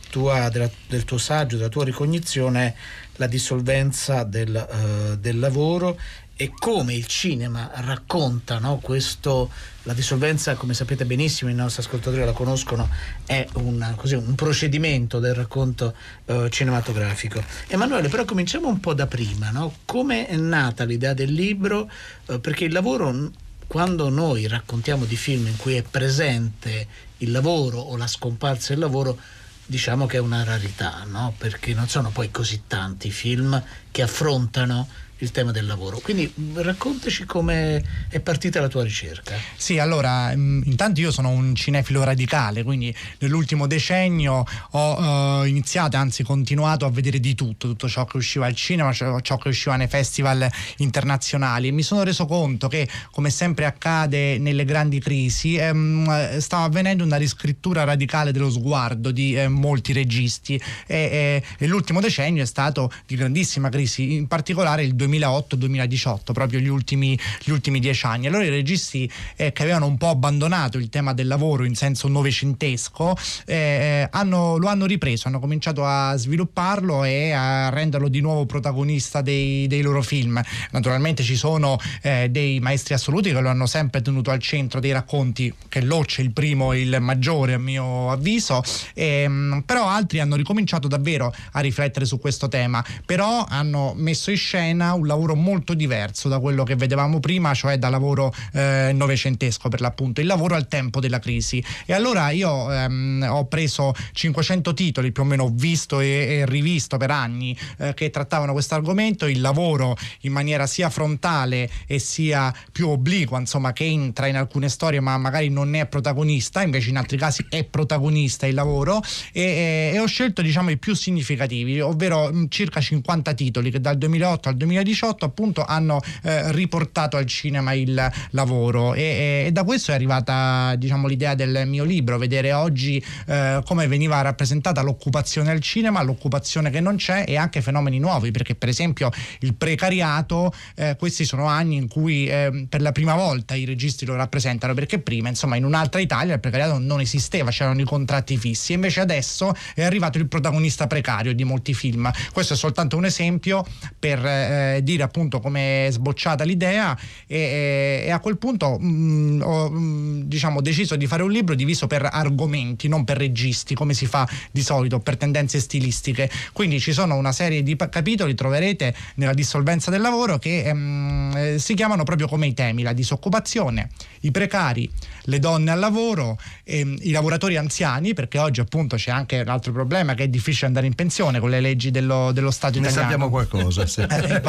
tua- 0.09 0.49
della- 0.49 0.69
del 0.89 1.05
tuo 1.05 1.17
saggio, 1.17 1.55
della 1.55 1.69
tua 1.69 1.85
ricognizione 1.85 2.65
è 2.65 2.73
La 3.19 3.27
dissolvenza 3.27 4.23
del, 4.23 4.55
eh, 4.55 5.17
del 5.17 5.39
lavoro 5.39 5.99
e 6.41 6.53
come 6.57 6.93
il 6.93 7.05
cinema 7.05 7.69
racconta 7.73 8.59
no, 8.59 8.77
questo, 8.77 9.51
la 9.83 9.91
dissolvenza, 9.91 10.55
come 10.55 10.73
sapete 10.73 11.03
benissimo, 11.03 11.51
i 11.51 11.53
nostri 11.53 11.81
ascoltatori 11.81 12.23
la 12.23 12.31
conoscono, 12.31 12.87
è 13.25 13.45
un, 13.55 13.91
così, 13.97 14.15
un 14.15 14.35
procedimento 14.35 15.19
del 15.19 15.33
racconto 15.33 15.93
eh, 16.23 16.47
cinematografico. 16.49 17.43
Emanuele, 17.67 18.07
però 18.07 18.23
cominciamo 18.23 18.69
un 18.69 18.79
po' 18.79 18.93
da 18.93 19.05
prima, 19.05 19.49
no? 19.49 19.79
come 19.83 20.27
è 20.27 20.37
nata 20.37 20.85
l'idea 20.85 21.13
del 21.13 21.33
libro? 21.33 21.91
Eh, 22.27 22.39
perché 22.39 22.63
il 22.63 22.71
lavoro, 22.71 23.31
quando 23.67 24.07
noi 24.07 24.47
raccontiamo 24.47 25.03
di 25.03 25.17
film 25.17 25.45
in 25.47 25.57
cui 25.57 25.75
è 25.75 25.81
presente 25.81 26.87
il 27.17 27.31
lavoro 27.31 27.79
o 27.79 27.97
la 27.97 28.07
scomparsa 28.07 28.69
del 28.69 28.79
lavoro, 28.79 29.19
diciamo 29.65 30.05
che 30.05 30.15
è 30.15 30.21
una 30.21 30.45
rarità, 30.45 31.03
no? 31.05 31.33
perché 31.37 31.73
non 31.73 31.89
sono 31.89 32.11
poi 32.11 32.31
così 32.31 32.61
tanti 32.65 33.11
film 33.11 33.61
che 33.91 34.01
affrontano 34.03 34.87
il 35.19 35.31
tema 35.31 35.51
del 35.51 35.65
lavoro. 35.65 35.99
Quindi 35.99 36.31
mh, 36.33 36.61
raccontaci 36.61 37.25
come 37.25 37.83
è 38.09 38.19
partita 38.19 38.59
la 38.59 38.67
tua 38.67 38.83
ricerca. 38.83 39.35
Sì, 39.55 39.79
allora, 39.79 40.35
mm, 40.35 40.61
intanto 40.65 40.99
io 40.99 41.11
sono 41.11 41.29
un 41.29 41.55
cinefilo 41.55 42.03
radicale, 42.03 42.63
quindi 42.63 42.93
nell'ultimo 43.19 43.67
decennio 43.67 44.45
ho 44.71 45.43
eh, 45.43 45.47
iniziato, 45.47 45.97
anzi 45.97 46.23
continuato 46.23 46.85
a 46.85 46.89
vedere 46.89 47.19
di 47.19 47.35
tutto, 47.35 47.67
tutto 47.67 47.87
ciò 47.87 48.05
che 48.05 48.17
usciva 48.17 48.45
al 48.45 48.55
cinema, 48.55 48.91
ciò, 48.93 49.19
che 49.19 49.49
usciva 49.49 49.75
nei 49.75 49.87
festival 49.87 50.49
internazionali 50.77 51.67
e 51.67 51.71
mi 51.71 51.83
sono 51.83 52.03
reso 52.03 52.25
conto 52.25 52.67
che, 52.67 52.87
come 53.11 53.29
sempre 53.29 53.65
accade 53.65 54.37
nelle 54.37 54.65
grandi 54.65 54.99
crisi, 54.99 55.55
ehm, 55.55 56.37
stava 56.39 56.63
avvenendo 56.63 57.03
una 57.03 57.17
riscrittura 57.17 57.83
radicale 57.83 58.31
dello 58.31 58.49
sguardo 58.49 59.11
di 59.11 59.35
eh, 59.35 59.47
molti 59.47 59.93
registi 59.93 60.55
e, 60.87 60.97
e- 60.97 61.43
e 61.57 61.67
l'ultimo 61.67 61.99
decennio 61.99 62.43
è 62.43 62.45
stato 62.45 62.91
di 63.05 63.15
grandissima 63.15 63.69
crisi, 63.69 64.13
in 64.13 64.27
particolare 64.27 64.83
il 64.83 64.93
2008-2018, 65.09 66.31
proprio 66.33 66.59
gli 66.59 66.67
ultimi, 66.67 67.17
gli 67.43 67.51
ultimi 67.51 67.79
dieci 67.79 68.05
anni. 68.05 68.27
Allora 68.27 68.43
i 68.43 68.49
registi 68.49 69.09
eh, 69.35 69.51
che 69.51 69.61
avevano 69.63 69.85
un 69.87 69.97
po' 69.97 70.09
abbandonato 70.09 70.77
il 70.77 70.89
tema 70.89 71.13
del 71.13 71.27
lavoro 71.27 71.65
in 71.65 71.75
senso 71.75 72.07
novecentesco 72.07 73.15
eh, 73.45 74.07
hanno- 74.11 74.57
lo 74.57 74.67
hanno 74.67 74.85
ripreso, 74.85 75.27
hanno 75.27 75.39
cominciato 75.39 75.85
a 75.85 76.15
svilupparlo 76.15 77.03
e 77.03 77.31
a 77.31 77.69
renderlo 77.69 78.07
di 78.07 78.21
nuovo 78.21 78.45
protagonista 78.45 79.21
dei, 79.21 79.67
dei 79.67 79.81
loro 79.81 80.01
film. 80.01 80.41
Naturalmente 80.71 81.23
ci 81.23 81.35
sono 81.35 81.77
eh, 82.01 82.27
dei 82.29 82.59
maestri 82.59 82.93
assoluti 82.93 83.31
che 83.31 83.39
lo 83.39 83.49
hanno 83.49 83.65
sempre 83.65 84.01
tenuto 84.01 84.31
al 84.31 84.39
centro 84.39 84.79
dei 84.79 84.91
racconti, 84.91 85.53
che 85.67 85.81
Loce 85.81 86.21
è 86.21 86.25
il 86.25 86.31
primo, 86.31 86.73
il 86.73 86.97
maggiore 86.99 87.53
a 87.53 87.57
mio 87.57 88.11
avviso, 88.11 88.61
ehm, 88.93 89.63
però 89.65 89.87
altri 89.87 90.19
hanno 90.19 90.35
ricominciato 90.35 90.87
davvero 90.87 91.33
a 91.51 91.59
riflettere 91.59 92.05
su 92.05 92.19
questo 92.19 92.47
tema, 92.47 92.83
però 93.05 93.45
hanno 93.47 93.93
messo 93.95 94.31
in 94.31 94.37
scena 94.37 94.93
un 94.99 95.07
lavoro 95.07 95.35
molto 95.35 95.73
diverso 95.73 96.29
da 96.29 96.39
quello 96.39 96.63
che 96.63 96.75
vedevamo 96.75 97.19
prima, 97.19 97.53
cioè 97.53 97.77
da 97.77 97.89
lavoro 97.89 98.33
eh, 98.53 98.91
novecentesco 98.93 99.69
per 99.69 99.81
l'appunto, 99.81 100.21
il 100.21 100.27
lavoro 100.27 100.55
al 100.55 100.67
tempo 100.67 100.99
della 100.99 101.19
crisi. 101.19 101.63
E 101.85 101.93
allora 101.93 102.29
io 102.29 102.71
ehm, 102.71 103.25
ho 103.29 103.45
preso 103.45 103.93
500 104.11 104.73
titoli 104.73 105.11
più 105.11 105.23
o 105.23 105.25
meno, 105.25 105.49
visto 105.51 105.99
e, 105.99 106.07
e 106.07 106.45
rivisto 106.45 106.97
per 106.97 107.11
anni 107.11 107.57
eh, 107.77 107.93
che 107.93 108.09
trattavano 108.09 108.51
questo 108.51 108.75
argomento, 108.75 109.25
il 109.25 109.41
lavoro 109.41 109.95
in 110.21 110.31
maniera 110.31 110.67
sia 110.67 110.89
frontale 110.89 111.69
e 111.87 111.99
sia 111.99 112.53
più 112.71 112.89
obliqua, 112.89 113.39
insomma, 113.39 113.73
che 113.73 113.85
entra 113.85 114.27
in 114.27 114.35
alcune 114.35 114.69
storie 114.69 114.99
ma 114.99 115.17
magari 115.17 115.49
non 115.49 115.73
è 115.75 115.85
protagonista, 115.87 116.61
invece 116.61 116.89
in 116.89 116.97
altri 116.97 117.17
casi 117.17 117.45
è 117.49 117.63
protagonista 117.63 118.45
il 118.45 118.53
lavoro 118.53 119.01
e, 119.31 119.41
e- 119.41 119.91
e 119.93 119.99
ho 119.99 120.05
scelto 120.05 120.41
diciamo 120.41 120.69
i 120.69 120.77
più 120.77 120.93
significativi, 120.93 121.79
ovvero 121.79 122.31
mh, 122.31 122.47
circa 122.49 122.81
50 122.81 123.33
titoli 123.33 123.71
che 123.71 123.79
dal 123.79 123.97
2008 123.97 124.49
al 124.49 124.55
2018 124.89 125.25
appunto 125.25 125.63
hanno 125.65 126.01
eh, 126.23 126.51
riportato 126.51 127.17
al 127.17 127.25
cinema 127.25 127.73
il 127.73 128.11
lavoro 128.31 128.93
e, 128.93 129.01
e- 129.01 129.43
e 129.47 129.51
da 129.51 129.63
questo 129.63 129.91
è 129.91 129.93
arrivata 129.93 130.75
diciamo 130.75 131.07
l'idea 131.07 131.35
del 131.35 131.63
mio 131.67 131.83
libro, 131.83 132.17
vedere 132.17 132.53
oggi 132.53 133.03
eh, 133.27 133.61
come 133.65 133.87
veniva 133.87 134.21
rappresentata 134.21 134.81
l'occupazione 134.81 135.51
al 135.51 135.59
cinema, 135.59 136.01
l'occupazione 136.01 136.69
che 136.69 136.79
non 136.79 136.95
c'è 136.95 137.23
e 137.27 137.37
anche 137.37 137.61
fenomeni 137.61 137.99
nuovi, 137.99 138.31
perché 138.31 138.55
per 138.55 138.69
esempio 138.69 139.09
il 139.39 139.53
precariato, 139.53 140.53
eh, 140.75 140.95
questi 140.97 141.25
sono 141.25 141.45
anni 141.45 141.75
in 141.75 141.87
cui 141.87 142.27
eh, 142.27 142.65
per 142.67 142.81
la 142.81 142.91
prima 142.91 143.15
volta 143.15 143.55
i 143.55 143.65
registi 143.65 144.05
lo 144.05 144.15
rappresentano, 144.15 144.73
perché 144.73 144.99
prima 144.99 145.29
insomma 145.29 145.55
in 145.55 145.65
un'altra 145.65 145.99
Italia 145.99 146.33
il 146.33 146.39
precariato 146.39 146.77
non 146.79 146.99
esisteva, 146.99 147.51
c'erano 147.51 147.81
i 147.81 147.85
contratti 147.85 148.37
fissi, 148.37 148.73
invece 148.73 148.99
adesso 148.99 149.53
è 149.73 149.83
arrivato 149.83 150.17
il 150.17 150.27
protagonista 150.27 150.87
precario 150.87 151.33
di 151.33 151.43
molti 151.43 151.73
film. 151.73 152.09
Questo 152.33 152.53
è 152.53 152.57
soltanto 152.57 152.97
un 152.97 153.05
esempio 153.05 153.65
per 153.97 154.78
dire 154.81 155.03
appunto 155.03 155.39
come 155.39 155.87
è 155.87 155.91
sbocciata 155.91 156.43
l'idea 156.43 156.97
e, 157.27 158.03
e- 158.05 158.11
a 158.11 158.19
quel 158.19 158.37
punto 158.37 158.77
mh, 158.79 159.41
ho 159.43 159.69
mh, 159.69 160.23
diciamo 160.23 160.61
deciso 160.61 160.95
di 160.95 161.07
fare 161.07 161.23
un 161.23 161.31
libro 161.31 161.55
diviso 161.55 161.87
per 161.87 162.07
argomenti, 162.11 162.87
non 162.87 163.03
per 163.03 163.17
registi, 163.17 163.75
come 163.75 163.93
si 163.93 164.05
fa 164.05 164.27
di 164.51 164.61
solito, 164.61 164.99
per 164.99 165.17
tendenze 165.17 165.59
stilistiche. 165.59 166.29
Quindi 166.53 166.79
ci 166.79 166.91
sono 166.91 167.15
una 167.15 167.31
serie 167.31 167.63
di 167.63 167.75
capitoli, 167.75 168.35
troverete 168.35 168.93
nella 169.15 169.33
dissolvenza 169.33 169.91
del 169.91 170.01
lavoro, 170.01 170.37
che 170.37 170.63
ehm, 170.63 171.33
eh, 171.35 171.59
si 171.59 171.73
chiamano 171.73 172.03
proprio 172.03 172.27
come 172.27 172.47
i 172.47 172.53
temi, 172.53 172.83
la 172.83 172.93
disoccupazione, 172.93 173.89
i 174.21 174.31
precari, 174.31 174.89
le 175.23 175.39
donne 175.39 175.71
al 175.71 175.79
lavoro, 175.79 176.37
ehm, 176.63 176.97
i 177.01 177.11
lavoratori 177.11 177.57
anziani, 177.57 178.13
perché 178.13 178.37
oggi 178.39 178.59
appunto 178.59 178.95
c'è 178.95 179.11
anche 179.11 179.39
un 179.39 179.47
altro 179.47 179.71
problema 179.71 180.13
che 180.13 180.23
è 180.23 180.27
difficile 180.27 180.67
andare 180.67 180.87
in 180.87 180.95
pensione 180.95 181.39
con 181.39 181.49
le 181.49 181.59
leggi 181.61 181.91
dello, 181.91 182.31
dello 182.31 182.51
Stato 182.51 182.79
Ne 182.79 182.87
italiano. 182.87 183.01
sappiamo 183.09 183.29
qualcosa. 183.29 183.85
sì. 183.85 184.01
Eh, 184.19 184.41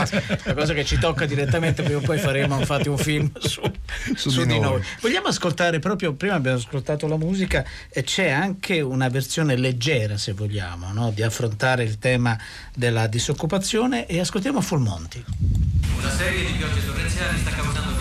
Una 0.44 0.54
cosa 0.54 0.74
che 0.74 0.85
ci 0.85 0.98
tocca 0.98 1.26
direttamente, 1.26 1.83
prima 1.83 1.98
o 1.98 2.02
poi 2.02 2.18
faremo 2.18 2.59
infatti 2.59 2.88
un 2.88 2.96
film 2.98 3.30
su, 3.38 3.61
Su 4.14 4.30
su 4.30 4.40
di 4.42 4.46
di 4.54 4.59
noi. 4.59 4.70
noi. 4.72 4.83
Vogliamo 5.00 5.28
ascoltare 5.28 5.78
proprio, 5.78 6.12
prima 6.14 6.35
abbiamo 6.35 6.56
ascoltato 6.59 7.06
la 7.06 7.16
musica 7.16 7.64
e 7.88 8.02
c'è 8.02 8.30
anche 8.30 8.80
una 8.80 9.09
versione 9.09 9.56
leggera, 9.56 10.16
se 10.16 10.33
vogliamo, 10.33 10.92
no? 10.92 11.11
di 11.11 11.22
affrontare 11.22 11.85
il 11.85 11.98
tema 11.98 12.38
della 12.74 13.06
disoccupazione 13.06 14.06
e 14.06 14.18
ascoltiamo 14.20 14.61
Full 14.61 14.80
Monty. 14.83 15.22
Una 15.98 16.11
serie 16.11 16.46
di 16.46 16.52
piogge 16.52 16.85
torrenziali 16.85 17.38
sta 17.38 17.50
causando 17.50 18.00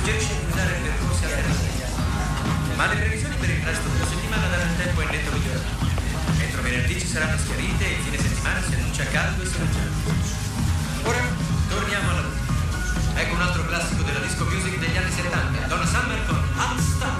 suggerisce 0.00 0.32
di 0.32 0.44
guidare 0.44 0.80
percorsi 0.80 1.24
alternativi. 1.24 1.82
Ma 2.74 2.86
le 2.86 2.96
previsioni 2.96 3.36
per 3.36 3.50
il 3.50 3.62
resto 3.62 3.88
della 3.88 4.06
settimana 4.06 4.56
il 4.56 4.76
tempo 4.78 5.00
in 5.02 5.08
netto 5.10 5.30
miglioramento. 5.32 5.88
Entro 6.38 6.62
venerdì 6.62 6.98
ci 6.98 7.06
saranno 7.06 7.36
schiarite 7.36 7.84
e 7.84 7.90
il 7.90 8.02
fine 8.04 8.16
settimana 8.16 8.62
si 8.62 8.74
annuncia 8.74 9.04
caldo 9.04 9.42
e 9.42 9.46
soleggiato. 9.46 10.12
Ora 11.04 11.20
torniamo 11.68 12.10
alla 12.10 12.22
musica. 12.22 13.20
Ecco 13.20 13.34
un 13.34 13.40
altro 13.42 13.66
classico 13.66 14.02
della 14.02 14.20
disco 14.20 14.44
music 14.46 14.78
degli 14.78 14.96
anni 14.96 15.12
70, 15.12 15.66
Donna 15.66 15.86
Summer 15.86 16.26
con 16.26 16.42
Unstuck. 16.56 17.19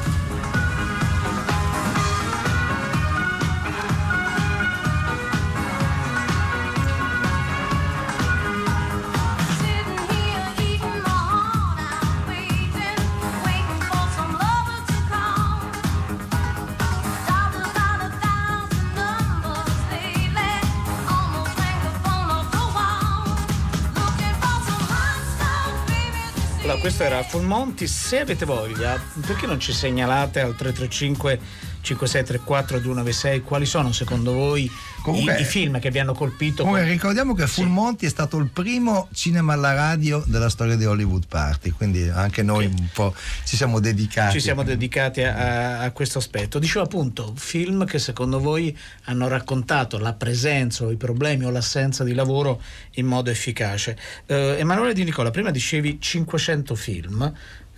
Allora, 26.70 26.85
questo 26.85 27.02
era 27.02 27.22
Full 27.24 27.46
Monty. 27.46 27.88
Se 27.88 28.20
avete 28.20 28.44
voglia, 28.44 28.96
perché 29.26 29.44
non 29.44 29.59
ci 29.59 29.72
segnalate 29.72 30.38
al 30.38 30.54
335 30.54 31.40
5634 31.80 32.78
296 32.78 33.42
quali 33.42 33.66
sono 33.66 33.92
secondo 33.92 34.32
voi 34.32 34.70
Comunque- 35.02 35.38
i, 35.38 35.40
i 35.42 35.44
film 35.44 35.78
che 35.78 35.90
vi 35.90 35.98
hanno 35.98 36.12
colpito? 36.12 36.62
Comunque 36.62 36.88
ricordiamo 36.88 37.34
che 37.34 37.46
Full 37.46 37.68
Monty 37.68 38.06
è 38.06 38.10
stato 38.10 38.36
il 38.38 38.48
primo 38.48 39.08
cinema 39.12 39.54
alla 39.54 39.72
radio 39.72 40.22
della 40.26 40.48
storia 40.48 40.76
di 40.76 40.84
Hollywood 40.84 41.26
Party, 41.26 41.70
quindi 41.70 42.08
anche 42.08 42.42
noi 42.42 42.66
un 42.66 42.88
po' 42.92 43.14
ci 43.44 43.56
siamo 43.56 43.80
dedicati. 43.80 44.32
Ci 44.32 44.40
siamo 44.40 44.62
dedicati 44.62 45.22
a, 45.22 45.80
a 45.80 45.90
questo 45.92 46.18
aspetto. 46.18 46.58
Dicevo 46.58 46.84
appunto, 46.84 47.32
film 47.36 47.86
che 47.86 47.98
secondo 47.98 48.40
voi 48.40 48.76
hanno 49.04 49.28
raccontato 49.28 49.98
la 49.98 50.12
presenza 50.12 50.84
o 50.84 50.90
i 50.90 50.96
problemi 50.96 51.44
o 51.44 51.50
l'assenza 51.50 52.04
di 52.04 52.12
lavoro 52.12 52.60
in 52.92 53.06
modo 53.06 53.30
efficace. 53.30 53.96
Eh, 54.26 54.56
Emanuele 54.58 54.92
Di 54.92 55.04
Nicola, 55.04 55.30
prima 55.30 55.50
dicevi 55.50 55.98
500 56.00 56.74
film 56.74 57.32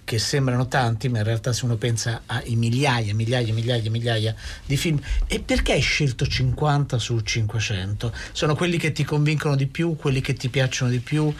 che 0.05 0.19
sembrano 0.19 0.69
tanti, 0.69 1.09
ma 1.09 1.19
in 1.19 1.25
realtà 1.25 1.53
se 1.53 1.65
uno 1.65 1.77
pensa 1.77 2.23
ai 2.27 2.57
migliaia, 2.57 3.15
migliaia, 3.15 3.53
migliaia, 3.53 3.91
migliaia 3.91 4.35
di 4.67 4.77
film, 4.77 5.01
e 5.27 5.41
perché 5.41 5.73
hai 5.73 5.81
scelto 5.81 6.27
50 6.27 6.99
su 6.99 7.21
500? 7.21 8.13
Sono 8.33 8.55
quelli 8.55 8.79
che 8.79 8.93
ti 8.93 9.05
convincono 9.05 9.57
di 9.57 9.67
più, 9.67 9.97
quelli 9.97 10.21
che 10.21 10.35
ti 10.35 10.49
piacciono 10.49 10.91
di 10.91 11.01
più, 11.01 11.33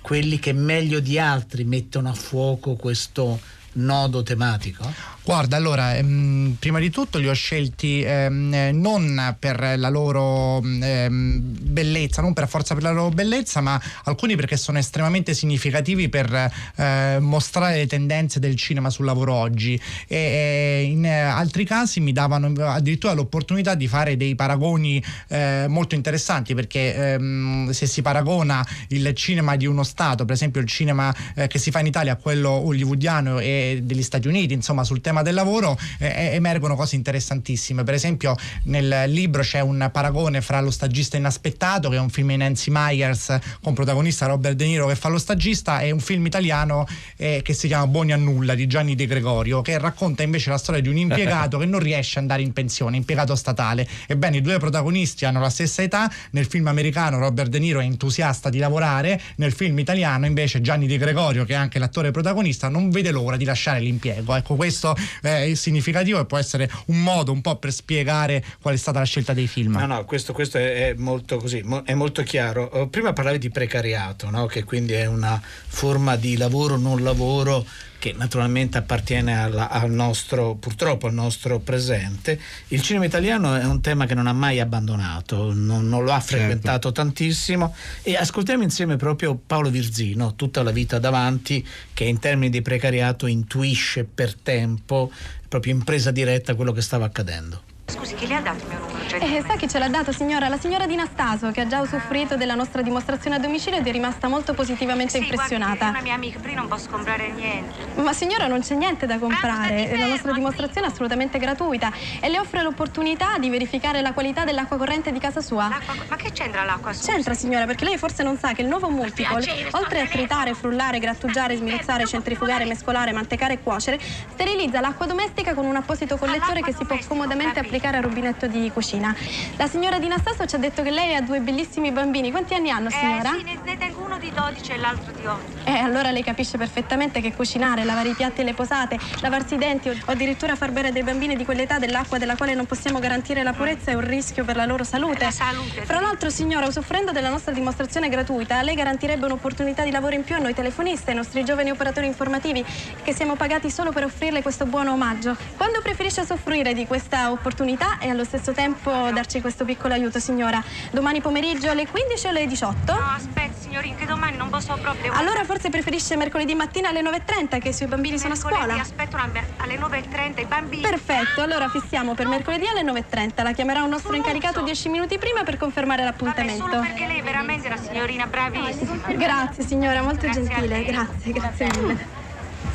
quelli 0.00 0.38
che 0.38 0.52
meglio 0.52 1.00
di 1.00 1.18
altri 1.18 1.64
mettono 1.64 2.10
a 2.10 2.14
fuoco 2.14 2.74
questo 2.74 3.40
nodo 3.72 4.22
tematico? 4.22 4.92
Guarda, 5.28 5.56
allora, 5.56 5.94
ehm, 5.94 6.56
prima 6.58 6.78
di 6.78 6.88
tutto 6.88 7.18
li 7.18 7.28
ho 7.28 7.34
scelti 7.34 8.00
ehm, 8.00 8.54
eh, 8.54 8.72
non 8.72 9.36
per 9.38 9.74
la 9.76 9.90
loro 9.90 10.62
ehm, 10.62 11.38
bellezza, 11.42 12.22
non 12.22 12.32
per 12.32 12.48
forza 12.48 12.72
per 12.72 12.82
la 12.82 12.92
loro 12.92 13.10
bellezza, 13.10 13.60
ma 13.60 13.78
alcuni 14.04 14.36
perché 14.36 14.56
sono 14.56 14.78
estremamente 14.78 15.34
significativi 15.34 16.08
per 16.08 16.50
eh, 16.76 17.18
mostrare 17.20 17.76
le 17.76 17.86
tendenze 17.86 18.40
del 18.40 18.56
cinema 18.56 18.88
sul 18.88 19.04
lavoro 19.04 19.34
oggi. 19.34 19.78
E, 20.06 20.16
e 20.16 20.82
in 20.84 21.04
eh, 21.04 21.20
altri 21.20 21.66
casi 21.66 22.00
mi 22.00 22.12
davano 22.12 22.50
addirittura 22.64 23.12
l'opportunità 23.12 23.74
di 23.74 23.86
fare 23.86 24.16
dei 24.16 24.34
paragoni 24.34 25.04
eh, 25.28 25.66
molto 25.68 25.94
interessanti, 25.94 26.54
perché 26.54 26.94
ehm, 26.94 27.68
se 27.72 27.84
si 27.84 28.00
paragona 28.00 28.66
il 28.88 29.12
cinema 29.12 29.56
di 29.56 29.66
uno 29.66 29.82
Stato, 29.82 30.24
per 30.24 30.36
esempio 30.36 30.62
il 30.62 30.66
cinema 30.66 31.14
eh, 31.34 31.48
che 31.48 31.58
si 31.58 31.70
fa 31.70 31.80
in 31.80 31.86
Italia 31.86 32.12
a 32.12 32.16
quello 32.16 32.48
hollywoodiano 32.48 33.40
e 33.40 33.80
degli 33.82 34.02
Stati 34.02 34.26
Uniti, 34.26 34.54
insomma, 34.54 34.84
sul 34.84 35.02
tema 35.02 35.16
del 35.22 35.34
lavoro 35.34 35.78
eh, 35.98 36.30
emergono 36.32 36.76
cose 36.76 36.96
interessantissime. 36.96 37.84
Per 37.84 37.94
esempio, 37.94 38.36
nel 38.64 39.04
libro 39.06 39.42
c'è 39.42 39.60
un 39.60 39.88
paragone 39.92 40.40
fra 40.40 40.60
Lo 40.60 40.70
stagista 40.70 41.16
inaspettato, 41.16 41.88
che 41.88 41.96
è 41.96 42.00
un 42.00 42.10
film 42.10 42.28
di 42.28 42.36
Nancy 42.36 42.70
Myers 42.72 43.38
con 43.62 43.74
protagonista 43.74 44.26
Robert 44.26 44.56
De 44.56 44.66
Niro 44.66 44.86
che 44.86 44.96
fa 44.96 45.08
lo 45.08 45.18
stagista, 45.18 45.80
e 45.80 45.90
un 45.90 46.00
film 46.00 46.26
italiano 46.26 46.86
eh, 47.16 47.40
che 47.42 47.52
si 47.52 47.66
chiama 47.66 47.86
Buoni 47.86 48.12
a 48.12 48.16
nulla 48.16 48.54
di 48.54 48.66
Gianni 48.66 48.94
De 48.94 49.06
Gregorio, 49.06 49.62
che 49.62 49.78
racconta 49.78 50.22
invece 50.22 50.50
la 50.50 50.58
storia 50.58 50.80
di 50.80 50.88
un 50.88 50.96
impiegato 50.96 51.58
che 51.58 51.66
non 51.66 51.80
riesce 51.80 52.18
ad 52.18 52.24
andare 52.24 52.42
in 52.42 52.52
pensione, 52.52 52.96
impiegato 52.96 53.34
statale. 53.34 53.86
Ebbene, 54.06 54.38
i 54.38 54.40
due 54.40 54.58
protagonisti 54.58 55.24
hanno 55.24 55.40
la 55.40 55.50
stessa 55.50 55.82
età. 55.82 56.10
Nel 56.30 56.46
film 56.46 56.66
americano 56.66 57.18
Robert 57.18 57.50
De 57.50 57.58
Niro 57.58 57.80
è 57.80 57.84
entusiasta 57.84 58.48
di 58.50 58.58
lavorare, 58.58 59.20
nel 59.36 59.52
film 59.52 59.78
italiano 59.78 60.26
invece 60.26 60.60
Gianni 60.60 60.86
De 60.86 60.98
Gregorio, 60.98 61.44
che 61.44 61.52
è 61.52 61.56
anche 61.56 61.78
l'attore 61.78 62.10
protagonista, 62.10 62.68
non 62.68 62.90
vede 62.90 63.10
l'ora 63.10 63.36
di 63.36 63.44
lasciare 63.44 63.80
l'impiego. 63.80 64.34
Ecco, 64.34 64.54
questo 64.54 64.94
è 65.20 65.52
significativo 65.54 66.20
e 66.20 66.26
può 66.26 66.38
essere 66.38 66.70
un 66.86 67.02
modo 67.02 67.32
un 67.32 67.40
po' 67.40 67.56
per 67.56 67.72
spiegare 67.72 68.44
qual 68.60 68.74
è 68.74 68.76
stata 68.76 68.98
la 68.98 69.04
scelta 69.04 69.32
dei 69.32 69.46
film. 69.46 69.76
No, 69.76 69.86
no, 69.86 70.04
questo, 70.04 70.32
questo 70.32 70.58
è, 70.58 70.94
molto 70.96 71.38
così, 71.38 71.64
è 71.84 71.94
molto 71.94 72.22
chiaro. 72.22 72.70
Eh, 72.70 72.88
Prima 72.88 73.12
parlavi 73.12 73.38
di 73.38 73.50
precariato, 73.50 74.30
no? 74.30 74.46
che 74.46 74.64
quindi 74.64 74.92
è 74.92 75.06
una 75.06 75.40
forma 75.42 76.16
di 76.16 76.36
lavoro 76.36 76.76
non 76.76 77.02
lavoro 77.02 77.64
che 77.98 78.14
naturalmente 78.16 78.78
appartiene 78.78 79.38
alla- 79.38 79.68
al 79.68 79.90
nostro, 79.90 80.54
purtroppo 80.54 81.06
al 81.06 81.14
nostro 81.14 81.58
presente. 81.58 82.40
Il 82.68 82.82
cinema 82.82 83.04
italiano 83.04 83.54
è 83.56 83.64
un 83.64 83.80
tema 83.80 84.06
che 84.06 84.14
non 84.14 84.26
ha 84.26 84.32
mai 84.32 84.60
abbandonato, 84.60 85.52
non, 85.52 85.88
non 85.88 86.04
lo 86.04 86.12
ha 86.12 86.20
frequentato 86.20 86.92
tantissimo 86.92 87.74
e 88.02 88.16
ascoltiamo 88.16 88.62
insieme 88.62 88.96
proprio 88.96 89.34
Paolo 89.34 89.70
Virzino, 89.70 90.34
tutta 90.36 90.62
la 90.62 90.70
vita 90.70 90.98
davanti, 90.98 91.66
che 91.92 92.04
in 92.04 92.18
termini 92.18 92.50
di 92.50 92.62
precariato 92.62 93.26
intuisce 93.26 94.04
per 94.04 94.34
tempo, 94.34 95.10
proprio 95.48 95.72
in 95.72 95.82
presa 95.82 96.10
diretta 96.10 96.54
quello 96.54 96.72
che 96.72 96.82
stava 96.82 97.06
accadendo. 97.06 97.67
Scusi, 97.90 98.14
chi 98.16 98.26
le 98.26 98.34
ha 98.34 98.40
dato 98.42 98.64
il 98.64 98.68
mio 98.68 98.78
numero? 98.80 98.98
Eh, 99.18 99.42
sa 99.46 99.56
chi 99.56 99.66
ce 99.66 99.78
l'ha 99.78 99.88
dato 99.88 100.12
signora? 100.12 100.48
La 100.48 100.58
signora 100.58 100.84
Di 100.86 100.94
Nastaso 100.94 101.50
che 101.52 101.62
ha 101.62 101.66
già 101.66 101.80
usufruito 101.80 102.36
della 102.36 102.54
nostra 102.54 102.82
dimostrazione 102.82 103.36
a 103.36 103.38
domicilio 103.38 103.78
ed 103.78 103.86
è 103.86 103.90
rimasta 103.90 104.28
molto 104.28 104.52
positivamente 104.52 105.16
Sì, 105.16 105.22
impressionata. 105.24 105.74
guardi, 105.74 105.84
è 105.86 105.88
una 105.88 106.02
mia 106.02 106.14
amica, 106.14 106.38
io 106.46 106.54
non 106.54 106.68
posso 106.68 106.90
comprare 106.90 107.30
niente. 107.30 107.86
Ma 108.02 108.12
signora 108.12 108.46
non 108.46 108.60
c'è 108.60 108.74
niente 108.74 109.06
da 109.06 109.18
comprare, 109.18 109.86
stai 109.86 109.98
la 109.98 110.06
nostra 110.06 110.32
dimostrazione 110.32 110.86
è 110.86 110.90
assolutamente 110.90 111.38
gratuita 111.38 111.90
e 112.20 112.28
le 112.28 112.38
offre 112.38 112.62
l'opportunità 112.62 113.38
di 113.38 113.48
verificare 113.48 114.02
la 114.02 114.12
qualità 114.12 114.44
dell'acqua 114.44 114.76
corrente 114.76 115.10
di 115.10 115.18
casa 115.18 115.40
sua. 115.40 115.68
Ma 116.10 116.16
che 116.16 116.30
c'entra 116.30 116.64
l'acqua? 116.64 116.92
C'entra 116.92 117.32
signora 117.32 117.64
perché 117.64 117.86
lei 117.86 117.96
forse 117.96 118.22
non 118.22 118.36
sa 118.36 118.52
che 118.52 118.60
il 118.60 118.68
nuovo 118.68 118.90
multiple, 118.90 119.40
piacere, 119.40 119.70
oltre 119.72 120.00
a 120.00 120.06
tritare, 120.06 120.52
frullare, 120.52 120.98
grattugiare, 120.98 121.56
smilizzare, 121.56 122.06
centrifugare, 122.06 122.66
mescolare, 122.66 123.12
mantecare 123.12 123.54
e 123.54 123.62
cuocere, 123.62 123.98
sterilizza 123.98 124.80
l'acqua 124.80 125.06
domestica 125.06 125.54
con 125.54 125.64
un 125.64 125.76
apposito 125.76 126.18
collettore 126.18 126.60
che 126.60 126.74
si 126.74 126.84
può 126.84 126.98
comodamente 127.08 127.58
applicare 127.60 127.76
al 127.86 128.02
rubinetto 128.02 128.46
di 128.46 128.70
cucina. 128.72 129.14
La 129.56 129.68
signora 129.68 129.98
Di 129.98 130.08
Nastaso 130.08 130.46
ci 130.46 130.56
ha 130.56 130.58
detto 130.58 130.82
che 130.82 130.90
lei 130.90 131.14
ha 131.14 131.20
due 131.20 131.40
bellissimi 131.40 131.92
bambini. 131.92 132.30
Quanti 132.30 132.54
anni 132.54 132.70
hanno 132.70 132.90
signora? 132.90 133.34
Eh, 133.34 133.38
sì, 133.38 133.44
ne, 133.44 133.58
ne 133.64 133.76
tengo 133.76 134.02
uno 134.02 134.18
di 134.18 134.32
12 134.34 134.72
e 134.72 134.76
l'altro 134.78 135.12
di 135.12 135.24
8. 135.24 135.40
Eh, 135.64 135.78
allora 135.78 136.10
lei 136.10 136.24
capisce 136.24 136.58
perfettamente 136.58 137.20
che 137.20 137.32
cucinare, 137.32 137.84
lavare 137.84 138.08
i 138.08 138.14
piatti 138.14 138.40
e 138.40 138.44
le 138.44 138.54
posate, 138.54 138.98
lavarsi 139.20 139.54
i 139.54 139.58
denti 139.58 139.88
o 139.90 139.96
o 140.08 140.12
addirittura 140.12 140.56
far 140.56 140.70
bere 140.70 140.90
dei 140.90 141.02
bambini 141.02 141.36
di 141.36 141.44
quell'età 141.44 141.78
dell'acqua 141.78 142.18
della 142.18 142.34
quale 142.34 142.54
non 142.54 142.64
possiamo 142.66 142.98
garantire 142.98 143.42
la 143.42 143.52
purezza 143.52 143.90
è 143.90 143.94
un 143.94 144.06
rischio 144.06 144.44
per 144.44 144.56
la 144.56 144.64
loro 144.64 144.84
salute. 144.84 145.24
La 145.24 145.30
salute, 145.30 145.84
Fra 145.84 146.00
l'altro, 146.00 146.30
signora, 146.30 146.66
usufruendo 146.66 147.12
della 147.12 147.28
nostra 147.28 147.52
dimostrazione 147.52 148.08
gratuita, 148.08 148.62
lei 148.62 148.74
garantirebbe 148.74 149.26
un'opportunità 149.26 149.84
di 149.84 149.90
lavoro 149.90 150.14
in 150.14 150.24
più 150.24 150.34
a 150.34 150.38
noi 150.38 150.54
telefonisti, 150.54 151.10
ai 151.10 151.16
nostri 151.16 151.44
giovani 151.44 151.70
operatori 151.70 152.06
informativi, 152.06 152.64
che 153.02 153.12
siamo 153.12 153.34
pagati 153.34 153.70
solo 153.70 153.92
per 153.92 154.04
offrirle 154.04 154.40
questo 154.40 154.64
buono 154.64 154.92
omaggio. 154.92 155.36
Quando 155.56 155.80
preferisce 155.82 156.24
soffrire 156.24 156.72
di 156.72 156.86
questa 156.86 157.30
opportunità 157.30 157.67
e 158.00 158.08
allo 158.08 158.24
stesso 158.24 158.52
tempo 158.52 158.90
darci 159.12 159.42
questo 159.42 159.66
piccolo 159.66 159.92
aiuto, 159.92 160.18
signora? 160.18 160.62
Domani 160.90 161.20
pomeriggio 161.20 161.68
alle 161.68 161.86
15 161.86 162.26
o 162.26 162.30
alle 162.30 162.46
18? 162.46 162.92
No, 162.94 162.98
aspetti, 163.14 163.60
signorina, 163.60 163.96
che 163.96 164.06
domani 164.06 164.38
non 164.38 164.48
posso 164.48 164.78
proprio. 164.80 165.12
Allora 165.12 165.44
forse 165.44 165.68
preferisce 165.68 166.16
mercoledì 166.16 166.54
mattina 166.54 166.88
alle 166.88 167.02
9.30 167.02 167.58
che 167.60 167.68
i 167.68 167.72
suoi 167.74 167.88
bambini 167.88 168.18
sono 168.18 168.32
a 168.32 168.36
Mercoledì, 168.36 168.64
scuola? 168.64 168.80
Aspetta 168.80 169.16
una, 169.16 169.44
alle 169.58 169.76
9.30 169.76 170.40
i 170.40 170.44
bambini. 170.46 170.82
Perfetto, 170.82 171.42
allora 171.42 171.68
fissiamo 171.68 172.14
per 172.14 172.26
mercoledì 172.26 172.66
alle 172.66 172.82
9.30. 172.82 173.42
La 173.42 173.52
chiamerà 173.52 173.82
un 173.82 173.90
nostro 173.90 174.14
incaricato 174.14 174.62
10 174.62 174.88
minuti 174.88 175.18
prima 175.18 175.42
per 175.42 175.58
confermare 175.58 176.04
Vabbè, 176.04 176.16
l'appuntamento. 176.16 176.64
solo 176.64 176.80
perché 176.80 177.06
lei 177.06 177.18
è 177.18 177.22
veramente 177.22 177.66
una 177.66 177.76
signorina 177.76 178.26
bravissima. 178.26 178.96
Grazie 179.08 179.66
signora, 179.66 180.00
molto 180.00 180.26
Grazie 180.26 180.42
gentile. 180.44 180.84
Grazie, 180.84 181.32
grazie 181.32 181.66
mille. 181.76 182.06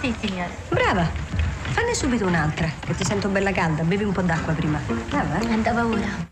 Sì, 0.01 0.13
signore. 0.19 0.51
Brava. 0.69 1.51
Fanne 1.73 1.95
subito 1.95 2.27
un'altra, 2.27 2.71
che 2.85 2.93
ti 2.93 3.03
sento 3.03 3.29
bella 3.29 3.51
calda. 3.51 3.81
Bevi 3.81 4.03
un 4.03 4.11
po' 4.11 4.21
d'acqua 4.21 4.53
prima. 4.53 4.79
Brava, 5.09 5.39
eh? 5.39 5.51
Andava 5.51 5.83
ora. 5.83 6.31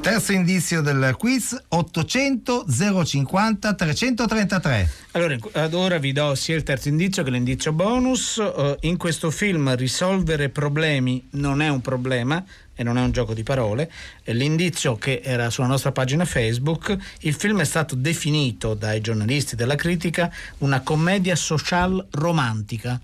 Terzo 0.00 0.32
indizio 0.32 0.80
del 0.80 1.16
quiz 1.18 1.60
800 1.66 2.66
050 3.04 3.74
333. 3.74 4.90
Allora, 5.12 5.36
ad 5.52 5.74
ora 5.74 5.98
vi 5.98 6.12
do 6.12 6.34
sia 6.36 6.54
il 6.54 6.62
terzo 6.62 6.88
indizio 6.88 7.24
che 7.24 7.30
l'indizio 7.30 7.72
bonus. 7.72 8.38
Eh, 8.38 8.76
in 8.82 8.98
questo 8.98 9.32
film 9.32 9.74
risolvere 9.74 10.48
problemi 10.48 11.26
non 11.30 11.60
è 11.60 11.68
un 11.68 11.80
problema 11.80 12.44
e 12.74 12.82
non 12.82 12.98
è 12.98 13.02
un 13.02 13.12
gioco 13.12 13.34
di 13.34 13.42
parole. 13.42 13.90
Eh, 14.22 14.32
L'indizio 14.34 14.96
che 14.96 15.20
era 15.24 15.50
sulla 15.50 15.66
nostra 15.66 15.92
pagina 15.92 16.24
Facebook, 16.24 16.96
il 17.20 17.34
film 17.34 17.60
è 17.60 17.64
stato 17.64 17.94
definito 17.94 18.74
dai 18.74 19.00
giornalisti 19.00 19.56
della 19.56 19.76
critica 19.76 20.32
una 20.58 20.80
commedia 20.80 21.36
social 21.36 22.06
romantica. 22.12 23.00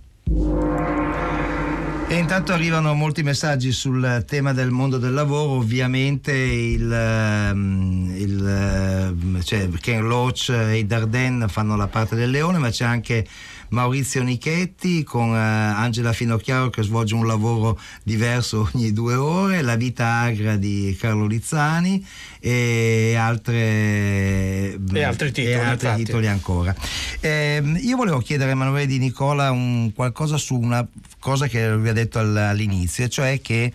E 2.10 2.16
intanto 2.16 2.52
arrivano 2.52 2.92
molti 2.92 3.22
messaggi 3.22 3.70
sul 3.70 4.24
tema 4.26 4.52
del 4.52 4.70
mondo 4.70 4.98
del 4.98 5.12
lavoro, 5.12 5.52
ovviamente 5.52 6.32
il, 6.32 6.92
ehm, 6.92 8.12
il, 8.16 8.46
ehm, 8.48 9.40
cioè 9.44 9.68
Ken 9.80 10.08
Loach 10.08 10.48
e 10.48 10.78
i 10.78 10.86
Darden 10.86 11.46
fanno 11.48 11.76
la 11.76 11.86
parte 11.86 12.16
del 12.16 12.30
leone, 12.30 12.58
ma 12.58 12.68
c'è 12.70 12.84
anche 12.84 13.24
Maurizio 13.70 14.24
Nichetti 14.24 15.04
con 15.04 15.34
eh, 15.34 15.38
Angela 15.38 16.12
Finocchiaro 16.12 16.70
che 16.70 16.82
svolge 16.82 17.14
un 17.14 17.26
lavoro 17.26 17.78
diverso 18.02 18.68
ogni 18.74 18.92
due 18.92 19.14
ore, 19.14 19.62
La 19.62 19.76
vita 19.76 20.06
agra 20.06 20.56
di 20.56 20.96
Carlo 20.98 21.26
Lizzani 21.26 22.04
e, 22.40 23.14
altre, 23.16 24.74
E 24.92 25.02
altri 25.04 25.30
titoli, 25.30 25.54
e 25.54 25.58
altri 25.58 25.94
titoli 25.94 26.26
ancora. 26.26 26.74
Ehm, 27.20 27.78
io 27.80 27.96
volevo 27.96 28.18
chiedere 28.18 28.50
a 28.50 28.54
Emanuele 28.54 28.86
Di 28.86 28.98
Nicola 28.98 29.52
un, 29.52 29.92
qualcosa 29.94 30.36
su 30.36 30.58
una 30.58 30.84
cosa 31.20 31.46
che 31.46 31.76
vi 31.76 31.88
ha 31.88 31.92
detto 31.92 31.99
all- 32.12 32.36
all'inizio, 32.36 33.08
cioè 33.08 33.40
che 33.40 33.72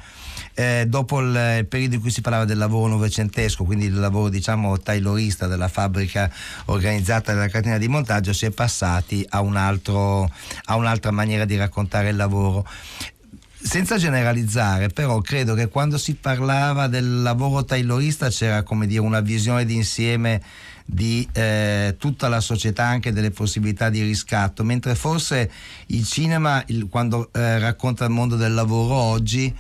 eh, 0.54 0.86
dopo 0.88 1.20
il, 1.20 1.58
il 1.60 1.66
periodo 1.66 1.96
in 1.96 2.02
cui 2.02 2.12
si 2.12 2.22
parlava 2.22 2.46
del 2.46 2.58
lavoro 2.58 2.88
novecentesco, 2.88 3.64
quindi 3.64 3.86
il 3.86 4.00
lavoro 4.00 4.30
diciamo 4.30 4.80
taylorista 4.80 5.48
della 5.48 5.68
fabbrica 5.68 6.32
organizzata 6.66 7.34
della 7.34 7.50
catena 7.50 7.78
di 7.78 7.88
montaggio, 7.88 8.34
si 8.34 8.46
è 8.46 8.52
passati 8.52 9.26
a, 9.30 9.42
un 9.42 9.56
altro, 9.56 10.30
a 10.66 10.76
un'altra 10.76 11.12
maniera 11.12 11.46
di 11.46 11.58
raccontare 11.58 12.10
il 12.10 12.16
lavoro. 12.16 12.66
senza 13.62 13.98
generalizzare, 13.98 14.90
però 14.90 15.20
credo 15.22 15.56
che 15.56 15.68
quando 15.68 15.98
si 15.98 16.16
parlava 16.16 16.88
del 16.88 17.22
lavoro 17.22 17.66
taylorista 17.66 18.30
c'era 18.30 18.64
come 18.64 18.88
dire 18.88 19.02
una 19.02 19.22
visione 19.22 19.66
d'insieme 19.66 20.42
di 20.86 21.28
eh, 21.34 21.96
tutta 21.98 22.28
la 22.28 22.40
società, 22.40 22.86
anche 22.86 23.12
delle 23.12 23.32
possibilità 23.32 23.90
di 23.90 24.02
riscatto, 24.04 24.64
mentre 24.64 24.94
forse 24.94 25.50
il 25.88 26.06
cinema, 26.06 26.64
il- 26.68 26.88
quando 26.90 27.30
eh, 27.34 27.58
racconta 27.58 28.06
il 28.06 28.12
mondo 28.12 28.36
del 28.36 28.54
lavoro 28.54 28.94
oggi, 28.94 29.54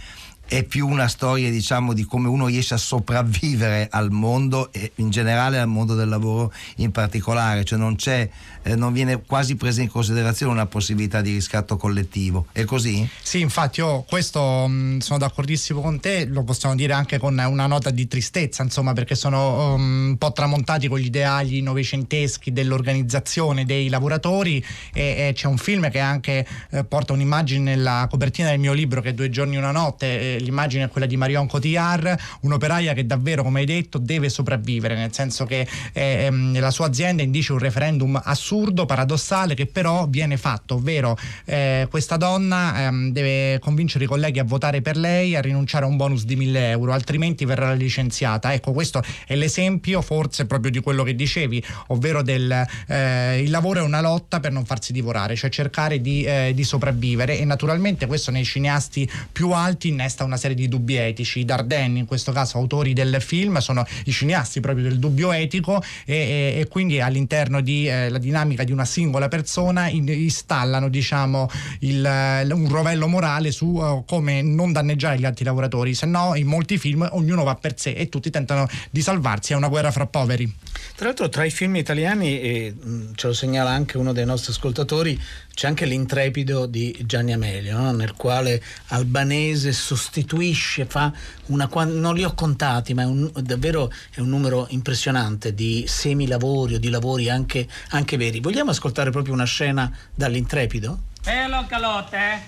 è 0.47 0.61
più 0.63 0.87
una 0.87 1.07
storia 1.07 1.49
diciamo 1.49 1.93
di 1.93 2.03
come 2.03 2.27
uno 2.27 2.45
riesce 2.45 2.75
a 2.75 2.77
sopravvivere 2.77 3.87
al 3.89 4.11
mondo 4.11 4.71
e 4.71 4.91
in 4.97 5.09
generale 5.09 5.57
al 5.59 5.67
mondo 5.67 5.95
del 5.95 6.07
lavoro 6.07 6.53
in 6.75 6.91
particolare, 6.91 7.63
cioè 7.63 7.79
non 7.79 7.95
c'è, 7.95 8.29
eh, 8.65 8.75
non 8.75 8.93
viene 8.93 9.21
quasi 9.21 9.55
presa 9.55 9.81
in 9.81 9.89
considerazione 9.89 10.51
una 10.51 10.65
possibilità 10.65 11.21
di 11.21 11.33
riscatto 11.33 11.77
collettivo. 11.77 12.47
È 12.51 12.63
così? 12.63 13.07
Sì, 13.21 13.39
infatti 13.39 13.79
io 13.79 14.03
questo 14.07 14.67
mh, 14.67 14.99
sono 14.99 15.19
d'accordissimo 15.19 15.81
con 15.81 15.99
te, 15.99 16.25
lo 16.25 16.43
possiamo 16.43 16.73
dire 16.75 16.93
anche 16.93 17.19
con 17.19 17.37
una 17.37 17.67
nota 17.67 17.91
di 17.91 18.07
tristezza, 18.07 18.63
insomma, 18.63 18.93
perché 18.93 19.13
sono 19.13 19.75
um, 19.75 20.07
un 20.09 20.17
po' 20.17 20.31
tramontati 20.31 20.87
con 20.87 20.97
gli 20.97 21.05
ideali 21.05 21.61
novecenteschi 21.61 22.51
dell'organizzazione 22.51 23.65
dei 23.65 23.87
lavoratori 23.87 24.63
e, 24.93 25.27
e 25.27 25.33
c'è 25.35 25.47
un 25.47 25.57
film 25.57 25.89
che 25.91 25.99
anche 25.99 26.45
eh, 26.71 26.83
porta 26.83 27.13
un'immagine 27.13 27.75
nella 27.75 28.07
copertina 28.09 28.49
del 28.49 28.59
mio 28.59 28.73
libro 28.73 29.01
che 29.01 29.09
è 29.09 29.13
Due 29.13 29.29
giorni 29.29 29.55
e 29.55 29.59
una 29.59 29.71
notte, 29.71 30.35
eh, 30.35 30.39
l'immagine 30.39 30.85
è 30.85 30.89
quella 30.89 31.05
di 31.05 31.17
Marion 31.17 31.47
Cotillard, 31.47 32.15
un'operaia 32.41 32.93
che 32.93 33.05
davvero, 33.05 33.43
come 33.43 33.59
hai 33.59 33.65
detto, 33.65 33.99
deve 33.99 34.29
sopravvivere, 34.29 34.95
nel 34.95 35.13
senso 35.13 35.45
che 35.45 35.67
eh, 35.93 36.25
ehm, 36.25 36.59
la 36.59 36.71
sua 36.71 36.87
azienda 36.87 37.21
indice 37.21 37.51
un 37.51 37.59
referendum 37.59 38.19
assurdo, 38.23 38.53
paradossale, 38.85 39.53
che 39.53 39.65
però 39.65 40.07
viene 40.07 40.37
fatto, 40.37 40.75
ovvero 40.75 41.17
eh, 41.45 41.87
questa 41.89 42.17
donna 42.17 42.87
ehm, 42.87 43.11
deve 43.11 43.59
convincere 43.59 44.05
i 44.05 44.07
colleghi 44.07 44.39
a 44.39 44.43
votare 44.43 44.81
per 44.81 44.97
lei, 44.97 45.35
a 45.35 45.41
rinunciare 45.41 45.85
a 45.85 45.87
un 45.87 45.97
bonus 45.97 46.25
di 46.25 46.35
1000 46.35 46.69
euro, 46.69 46.93
altrimenti 46.93 47.45
verrà 47.45 47.73
licenziata. 47.73 48.53
Ecco, 48.53 48.71
questo 48.71 49.03
è 49.25 49.35
l'esempio 49.35 50.01
forse 50.01 50.45
proprio 50.45 50.71
di 50.71 50.79
quello 50.79 51.03
che 51.03 51.15
dicevi, 51.15 51.63
ovvero 51.87 52.21
del 52.21 52.65
eh, 52.87 53.41
il 53.41 53.49
lavoro 53.49 53.79
è 53.79 53.83
una 53.83 54.01
lotta 54.01 54.39
per 54.39 54.51
non 54.51 54.65
farsi 54.65 54.91
divorare, 54.91 55.35
cioè 55.35 55.49
cercare 55.49 56.01
di, 56.01 56.23
eh, 56.23 56.51
di 56.53 56.63
sopravvivere 56.63 57.37
e 57.37 57.45
naturalmente 57.45 58.05
questo 58.05 58.31
nei 58.31 58.43
cineasti 58.43 59.09
più 59.31 59.51
alti 59.51 59.89
innesta 59.89 60.23
una 60.23 60.37
serie 60.37 60.55
di 60.55 60.67
dubbi 60.67 60.95
etici. 60.95 61.39
I 61.39 61.45
Dardenne, 61.45 61.99
in 61.99 62.05
questo 62.05 62.31
caso 62.31 62.57
autori 62.57 62.93
del 62.93 63.17
film, 63.19 63.57
sono 63.57 63.85
i 64.05 64.11
cineasti 64.11 64.59
proprio 64.59 64.87
del 64.87 64.99
dubbio 64.99 65.31
etico 65.31 65.81
e, 66.05 66.15
e- 66.15 66.59
e 66.59 66.67
quindi 66.67 67.01
all'interno 67.01 67.61
della 67.61 68.17
dinamica 68.17 68.44
di 68.53 68.71
una 68.71 68.85
singola 68.85 69.27
persona 69.27 69.87
in- 69.89 70.07
installano 70.07 70.89
diciamo 70.89 71.49
il- 71.79 72.47
un 72.51 72.69
rovello 72.69 73.07
morale 73.07 73.51
su 73.51 73.79
eh, 73.81 74.03
come 74.07 74.41
non 74.41 74.71
danneggiare 74.71 75.17
gli 75.19 75.25
altri 75.25 75.43
lavoratori, 75.45 75.93
se 75.95 76.05
no 76.05 76.35
in 76.35 76.47
molti 76.47 76.77
film 76.77 77.07
ognuno 77.11 77.43
va 77.43 77.55
per 77.55 77.79
sé 77.79 77.91
e 77.91 78.09
tutti 78.09 78.29
tentano 78.29 78.67
di 78.91 79.01
salvarsi, 79.01 79.53
è 79.53 79.55
una 79.55 79.67
guerra 79.67 79.91
fra 79.91 80.05
poveri. 80.05 80.53
Tra 80.95 81.05
l'altro 81.07 81.29
tra 81.29 81.43
i 81.45 81.49
film 81.51 81.75
italiani, 81.75 82.39
e 82.39 82.75
ce 83.15 83.27
lo 83.27 83.33
segnala 83.33 83.69
anche 83.71 83.97
uno 83.97 84.13
dei 84.13 84.25
nostri 84.25 84.51
ascoltatori, 84.51 85.19
c'è 85.53 85.67
anche 85.67 85.85
l'intrepido 85.85 86.65
di 86.65 86.95
Gianni 87.05 87.31
Amelio, 87.33 87.77
no? 87.77 87.91
nel 87.93 88.13
quale 88.13 88.61
Albanese 88.87 89.71
sostituisce, 89.71 90.85
fa 90.85 91.11
una, 91.47 91.69
non 91.85 92.13
li 92.15 92.23
ho 92.23 92.33
contati, 92.33 92.93
ma 92.93 93.03
è 93.03 93.05
un- 93.05 93.31
davvero 93.41 93.91
è 94.13 94.19
un 94.19 94.29
numero 94.29 94.67
impressionante 94.69 95.53
di 95.53 95.85
semilavori 95.87 96.75
o 96.75 96.79
di 96.79 96.89
lavori 96.89 97.29
anche, 97.29 97.67
anche 97.89 98.17
veri. 98.17 98.34
Vogliamo 98.39 98.71
ascoltare 98.71 99.11
proprio 99.11 99.33
una 99.33 99.45
scena 99.45 99.91
dall'intrepido? 100.13 100.99
Pelo 101.23 101.65
calote. 101.67 102.41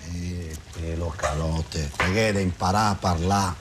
Pelo 0.80 1.14
calote, 1.16 1.90
perché 1.96 2.14
deve 2.14 2.42
imparare 2.42 2.92
a 2.92 2.96
parlare. 2.96 3.56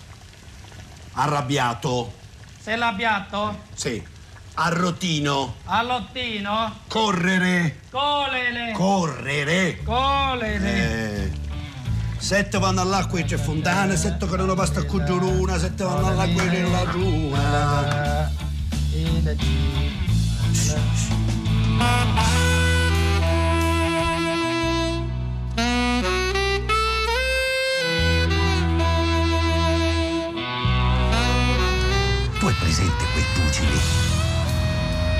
Arrabbiato, 1.12 2.12
Se 2.60 2.76
l'abbiato. 2.76 3.62
sì. 3.74 4.14
Arrotino, 4.58 5.56
Allottino. 5.66 6.78
correre, 6.88 7.80
Colele. 7.90 8.72
correre. 8.72 9.82
Colele. 9.84 11.24
Eh, 11.24 11.30
sette 12.16 12.58
vanno 12.58 12.80
all'acqua 12.80 13.18
e 13.18 13.24
c'è 13.24 13.36
fontana, 13.36 13.94
sette 13.96 14.26
che 14.26 14.36
non 14.36 14.54
basta 14.54 14.80
a 14.80 14.84
sette 15.58 15.84
vanno 15.84 16.06
all'acqua 16.06 16.42
e 16.42 16.48
c'è 16.48 16.70
la 16.70 16.90
giuna. 16.90 18.30
Tu 32.38 32.46
hai 32.46 32.54
presente 32.54 33.04
quei 33.12 33.24
pugili 33.34 33.78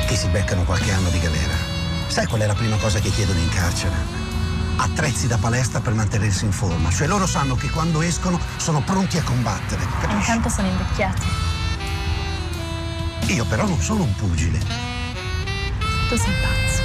che 0.07 0.17
si 0.17 0.29
beccano 0.29 0.63
qualche 0.63 0.93
anno 0.93 1.09
di 1.11 1.19
galera? 1.19 1.55
Sai 2.07 2.27
qual 2.27 2.41
è 2.41 2.47
la 2.47 2.55
prima 2.55 2.77
cosa 2.77 3.01
che 3.01 3.11
chiedono 3.11 3.39
in 3.39 3.49
carcere? 3.49 3.95
Attrezzi 4.77 5.27
da 5.27 5.37
palestra 5.37 5.81
per 5.81 5.95
mantenersi 5.95 6.45
in 6.45 6.53
forma. 6.53 6.91
Cioè 6.91 7.07
loro 7.07 7.27
sanno 7.27 7.57
che 7.57 7.69
quando 7.71 8.01
escono 8.01 8.39
sono 8.57 8.81
pronti 8.83 9.19
a 9.19 9.23
combattere. 9.23 9.85
Capisci? 10.01 10.31
Intanto 10.31 10.49
sono 10.49 10.69
invecchiati. 10.69 11.27
Io 13.33 13.45
però 13.47 13.67
non 13.67 13.81
sono 13.81 14.05
un 14.05 14.15
pugile. 14.15 14.96
Tu 16.09 16.17
sei 16.17 16.33
pazzo. 16.41 16.83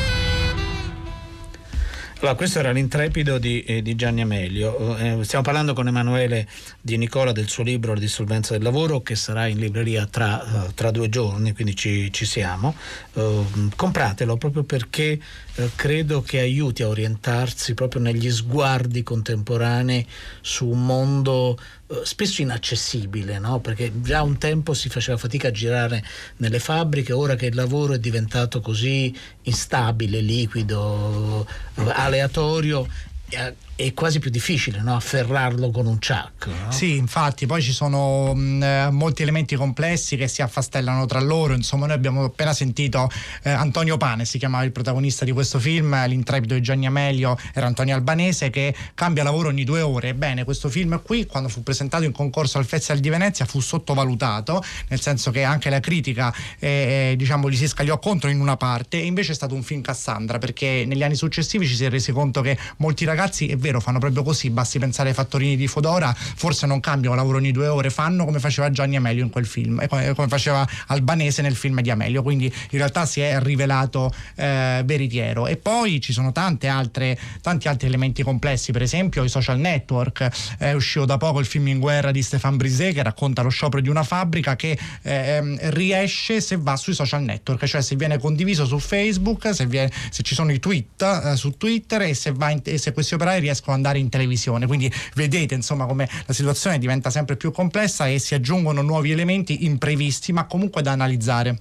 Allora, 2.22 2.36
questo 2.36 2.60
era 2.60 2.72
l'intrepido 2.72 3.38
di, 3.38 3.64
eh, 3.64 3.82
di 3.84 3.96
Gianni 3.96 4.22
Amelio. 4.22 4.96
Eh, 4.98 5.24
stiamo 5.24 5.44
parlando 5.44 5.74
con 5.74 5.88
Emanuele 5.88 6.48
Di 6.80 6.98
Nicola 6.98 7.32
del 7.32 7.48
suo 7.48 7.64
libro 7.64 7.94
La 7.94 8.00
dissolvenza 8.00 8.54
del 8.54 8.64
lavoro 8.64 9.02
che 9.02 9.16
sarà 9.16 9.48
in 9.48 9.58
libreria 9.58 10.06
tra, 10.06 10.68
eh, 10.68 10.74
tra 10.74 10.92
due 10.92 11.10
giorni, 11.10 11.54
quindi 11.54 11.76
ci, 11.76 12.12
ci 12.12 12.26
siamo. 12.26 12.76
Eh, 13.14 13.44
compratelo 13.76 14.38
proprio 14.38 14.64
perché 14.64 15.20
eh, 15.56 15.70
credo 15.76 16.22
che 16.22 16.40
aiuti 16.40 16.84
a 16.84 16.88
orientarsi 16.88 17.74
proprio 17.74 18.02
negli 18.02 18.32
sguardi 18.32 19.04
contemporanei 19.04 20.06
su 20.42 20.68
un 20.68 20.86
mondo 20.86 21.58
spesso 22.04 22.42
inaccessibile, 22.42 23.40
no? 23.40 23.60
perché 23.60 23.92
già 24.02 24.22
un 24.22 24.38
tempo 24.38 24.74
si 24.74 24.90
faceva 24.90 25.18
fatica 25.18 25.50
a 25.50 25.52
girare 25.52 26.04
nelle 26.38 26.60
fabbriche, 26.60 27.14
ora 27.14 27.36
che 27.36 27.48
il 27.48 27.56
lavoro 27.56 27.94
è 27.94 28.00
diventato 28.00 28.62
così 28.62 29.16
instabile, 29.44 30.22
liquido, 30.22 31.46
eh, 31.76 31.84
aleatorio, 31.88 32.88
eh, 33.30 33.56
è 33.86 33.94
quasi 33.94 34.20
più 34.20 34.30
difficile 34.30 34.82
no? 34.82 34.96
afferrarlo 34.96 35.72
con 35.72 35.86
un 35.86 35.96
chuck. 36.00 36.48
no? 36.48 36.72
Sì, 36.72 36.98
infatti, 36.98 37.46
poi 37.46 37.62
ci 37.62 37.72
sono 37.72 38.34
mh, 38.34 38.64
eh, 38.64 38.90
molti 38.92 39.22
elementi 39.22 39.56
complessi 39.56 40.16
che 40.18 40.28
si 40.28 40.42
affastellano 40.42 41.06
tra 41.06 41.20
loro. 41.20 41.54
Insomma, 41.54 41.86
noi 41.86 41.96
abbiamo 41.96 42.24
appena 42.24 42.54
sentito 42.54 43.10
eh, 43.44 43.50
Antonio 43.50 43.98
Pane, 43.98 44.26
si 44.26 44.38
chiamava 44.38 44.64
il 44.64 44.72
protagonista 44.72 45.26
di 45.26 45.32
questo 45.32 45.60
film, 45.60 45.94
eh, 45.94 46.08
l'intrepido 46.08 46.54
di 46.54 46.62
Gianni 46.62 46.86
Amelio 46.86 47.38
era 47.54 47.66
Antonio 47.66 47.96
Albanese 47.96 48.50
che 48.50 48.76
cambia 48.94 49.24
lavoro 49.24 49.50
ogni 49.50 49.64
due 49.64 49.82
ore. 49.82 50.10
Ebbene, 50.10 50.44
questo 50.44 50.70
film 50.70 51.02
qui, 51.04 51.26
quando 51.26 51.50
fu 51.50 51.64
presentato 51.64 52.04
in 52.04 52.12
concorso 52.12 52.58
al 52.58 52.66
Festival 52.66 53.02
di 53.02 53.10
Venezia, 53.10 53.46
fu 53.46 53.60
sottovalutato, 53.60 54.64
nel 54.90 55.02
senso 55.02 55.32
che 55.32 55.44
anche 55.44 55.70
la 55.70 55.80
critica 55.80 56.34
eh, 56.60 57.12
eh, 57.12 57.16
diciamo, 57.16 57.50
gli 57.50 57.56
si 57.56 57.68
scagliò 57.68 57.98
contro 58.00 58.30
in 58.30 58.40
una 58.40 58.58
parte, 58.58 59.00
e 59.00 59.06
invece 59.06 59.32
è 59.32 59.36
stato 59.36 59.56
un 59.56 59.64
film 59.64 59.82
Cassandra, 59.82 60.38
perché 60.38 60.84
negli 60.86 61.04
anni 61.04 61.16
successivi 61.16 61.68
ci 61.68 61.76
si 61.76 61.86
è 61.86 61.90
resi 61.90 62.12
conto 62.12 62.42
che 62.42 62.58
molti 62.78 63.06
ragazzi, 63.06 63.48
è 63.48 63.58
vero, 63.58 63.71
fanno 63.80 64.00
proprio 64.00 64.24
così, 64.24 64.50
basti 64.50 64.80
pensare 64.80 65.10
ai 65.10 65.16
fattorini 65.16 65.56
di 65.56 65.68
Fodora, 65.68 66.14
forse 66.14 66.66
non 66.66 66.80
cambiano 66.80 67.16
lavoro 67.16 67.38
ogni 67.38 67.52
due 67.52 67.68
ore, 67.68 67.90
fanno 67.90 68.26
come 68.26 68.40
faceva 68.40 68.70
Gianni 68.70 68.96
Amelio 68.96 69.24
in 69.24 69.30
quel 69.30 69.46
film, 69.46 69.86
come, 69.88 70.14
faceva 70.28 70.68
Albanese 70.88 71.42
nel 71.42 71.56
film 71.56 71.82
di 71.82 71.90
Amelio, 71.90 72.24
quindi 72.24 72.46
in 72.46 72.78
realtà 72.78 73.06
si 73.06 73.22
è 73.22 73.40
rivelato 73.42 74.14
eh, 74.36 74.82
veritiero. 74.86 75.48
E 75.48 75.58
poi 75.58 76.02
ci 76.02 76.14
sono 76.14 76.32
tante 76.32 76.68
altre, 76.68 77.18
tanti 77.42 77.68
altri 77.68 77.88
elementi 77.88 78.24
complessi, 78.24 78.72
per 78.72 78.82
esempio 78.82 79.24
i 79.24 79.30
social 79.30 79.60
network, 79.60 80.30
è 80.58 80.74
uscito 80.74 81.06
da 81.06 81.18
poco 81.18 81.40
il 81.40 81.46
film 81.46 81.68
In 81.68 81.80
guerra 81.80 82.12
di 82.12 82.22
Stéphane 82.22 82.58
Brisé 82.58 82.92
che 82.92 83.04
racconta 83.04 83.42
lo 83.42 83.50
sciopero 83.50 83.82
di 83.82 83.90
una 83.90 84.04
fabbrica 84.04 84.56
che 84.56 84.78
ehm, 85.02 85.58
riesce 85.72 86.42
se 86.42 86.58
va 86.58 86.76
sui 86.76 86.94
social 86.94 87.22
network, 87.22 87.66
cioè 87.66 87.82
se 87.82 87.96
viene 87.96 88.18
condiviso 88.18 88.66
su 88.66 88.80
Facebook, 88.80 89.54
se, 89.54 89.66
viene- 89.66 89.92
se 90.10 90.24
ci 90.24 90.36
sono 90.36 90.52
i 90.52 90.60
tweet 90.60 91.02
eh, 91.02 91.36
su 91.36 91.58
Twitter 91.58 92.02
e 92.02 92.14
se, 92.14 92.30
in- 92.30 92.62
e 92.64 92.78
se 92.78 92.92
questi 92.92 93.14
operai 93.14 93.40
riescono 93.40 93.60
ad 93.70 93.76
andare 93.76 94.00
in 94.00 94.10
televisione. 94.10 94.66
Quindi 94.68 94.92
vedete 95.14 95.54
insomma 95.54 95.86
come 95.86 96.10
la 96.26 96.34
situazione 96.34 96.80
diventa 96.80 97.10
sempre 97.10 97.36
più 97.36 97.52
complessa 97.52 98.08
e 98.08 98.18
si 98.20 98.34
aggiungono 98.34 98.82
nuovi 98.82 99.12
elementi 99.12 99.66
imprevisti 99.66 100.34
ma 100.34 100.46
comunque 100.46 100.82
da 100.82 100.92
analizzare. 100.92 101.60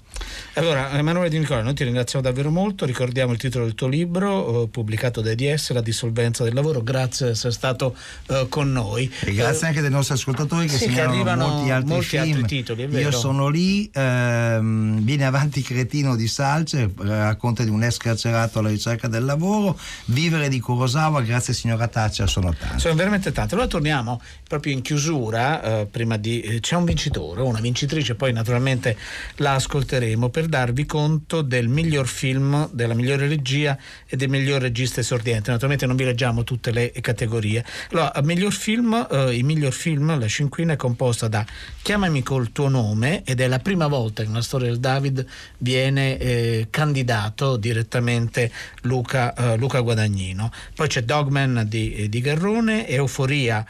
Allora, 0.55 0.91
Emanuele 0.93 1.29
Di 1.29 1.39
Nicola, 1.39 1.63
noi 1.63 1.75
ti 1.75 1.85
ringraziamo 1.85 2.25
davvero 2.25 2.51
molto. 2.51 2.85
Ricordiamo 2.85 3.33
il 3.33 3.39
titolo 3.39 3.65
del 3.65 3.75
tuo 3.75 3.89
libro, 3.89 4.65
eh, 4.65 4.69
pubblicato 4.69 5.21
da 5.21 5.31
EDS, 5.31 5.73
La 5.73 5.81
dissolvenza 5.81 6.45
del 6.45 6.55
lavoro. 6.55 6.83
Grazie 6.83 7.27
di 7.27 7.33
essere 7.33 7.53
stato 7.53 7.95
eh, 8.29 8.47
con 8.49 8.71
noi. 8.73 9.11
E 9.25 9.33
grazie 9.35 9.67
anche 9.69 9.81
dei 9.81 9.91
nostri 9.91 10.15
ascoltatori 10.15 10.67
che 10.67 10.77
Sì, 10.77 10.85
segnalano 10.85 11.11
arrivano 11.13 11.47
molti 11.49 11.71
altri 11.71 11.89
molti 11.91 12.07
film. 12.09 12.23
altri 12.23 12.43
titoli, 12.47 12.83
è 12.83 12.89
vero. 12.89 13.09
Io 13.11 13.17
sono 13.17 13.49
lì, 13.49 13.91
ehm, 13.93 15.01
viene 15.03 15.25
avanti 15.27 15.63
Cretino 15.63 16.17
di 16.17 16.27
Salce, 16.29 16.91
racconta 16.97 17.63
di 17.65 17.71
un 17.71 17.83
ex 17.83 17.97
carcerato 17.97 18.59
alla 18.59 18.69
ricerca 18.69 19.09
del 19.09 19.25
lavoro, 19.25 19.79
Vivere 20.07 20.49
di 20.49 20.61
Kurosawa, 20.61 21.21
grazie 21.23 21.55
signora 21.55 21.80
parataccia 21.81 22.27
sono 22.27 22.55
tanti. 22.55 22.81
Sono 22.81 22.95
veramente 22.95 23.33
tante. 23.33 23.55
Allora 23.55 23.69
torniamo 23.69 24.21
proprio 24.47 24.73
in 24.73 24.83
chiusura, 24.83 25.81
eh, 25.81 25.87
prima 25.87 26.17
di... 26.17 26.41
eh, 26.41 26.61
c'è 26.61 26.77
un 26.77 26.85
vincitore 26.85 27.41
una 27.41 27.61
vincitrice, 27.61 28.15
poi 28.15 28.33
naturalmente 28.33 28.97
la 29.37 29.55
ascolteremo 29.55 30.29
per 30.29 30.47
darvi 30.47 30.85
conto 30.85 31.43
del 31.43 31.69
miglior 31.69 32.07
film, 32.07 32.69
della 32.73 32.95
migliore 32.95 33.27
regia 33.27 33.77
e 34.07 34.17
del 34.17 34.29
miglior 34.29 34.61
regista 34.61 35.01
esordiente. 35.01 35.51
Naturalmente 35.51 35.87
non 35.87 35.97
vi 35.97 36.05
leggiamo 36.05 36.45
tutte 36.45 36.71
le 36.71 36.93
categorie. 37.01 37.65
Allora, 37.93 38.13
miglior 38.23 38.53
film, 38.53 39.07
eh, 39.11 39.37
il 39.37 39.45
miglior 39.45 39.73
film, 39.73 40.19
la 40.19 40.29
cinquina 40.29 40.75
è 40.75 40.77
composta 40.77 41.29
da 41.29 41.45
Chiamami 41.83 42.23
col 42.23 42.53
tuo 42.53 42.69
nome 42.69 43.23
ed 43.25 43.41
è 43.41 43.49
la 43.49 43.59
prima 43.59 43.87
volta 43.87 44.23
che 44.23 44.29
una 44.29 44.43
storia 44.43 44.69
del 44.69 44.81
David 44.81 45.25
viene 45.59 46.19
eh, 46.19 46.67
candidato 46.71 47.57
direttamente 47.57 48.53
Luca, 48.83 49.35
eh, 49.35 49.57
Luca 49.57 49.81
Guadagnino. 49.81 50.53
Poi 50.75 50.89
c'è 50.89 51.03
Dogman 51.03 51.67
di, 51.71 52.11
di 52.11 52.21
Garrone, 52.21 52.87
Euforia 52.87 53.65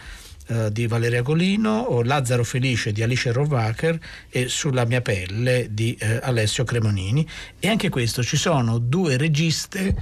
eh, 0.49 0.73
di 0.73 0.89
Valeria 0.89 1.23
Golino, 1.23 1.79
o 1.79 2.03
Lazzaro 2.03 2.43
Felice 2.43 2.91
di 2.91 3.05
Alice 3.05 3.31
Rovacher 3.31 3.97
e 4.29 4.49
Sulla 4.49 4.85
mia 4.85 5.03
pelle 5.03 5.69
di 5.71 5.95
eh, 6.01 6.19
Alessio 6.21 6.65
Cremonini. 6.65 7.25
E 7.61 7.69
anche 7.69 7.89
questo 7.91 8.25
ci 8.25 8.37
sono 8.37 8.79
due 8.79 9.17
registe 9.17 9.95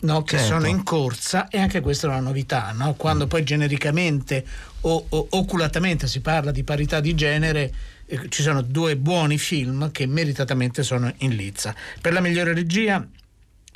no, 0.00 0.22
che 0.22 0.36
Certo. 0.36 0.52
sono 0.52 0.66
in 0.66 0.82
corsa 0.82 1.48
e 1.48 1.58
anche 1.58 1.80
questa 1.80 2.08
è 2.08 2.10
una 2.10 2.20
novità. 2.20 2.72
no? 2.76 2.92
Quando 2.94 3.26
poi 3.26 3.42
genericamente 3.44 4.44
o, 4.82 5.06
o 5.08 5.26
oculatamente 5.30 6.06
si 6.06 6.20
parla 6.20 6.50
di 6.50 6.62
parità 6.64 7.00
di 7.00 7.14
genere. 7.14 7.72
eh, 8.04 8.28
Ci 8.28 8.42
sono 8.42 8.60
due 8.60 8.96
buoni 8.98 9.38
film 9.38 9.90
che 9.90 10.06
meritatamente 10.06 10.82
sono 10.82 11.10
in 11.20 11.34
lizza. 11.34 11.74
Per 12.02 12.12
la 12.12 12.20
migliore 12.20 12.52
regia 12.52 13.02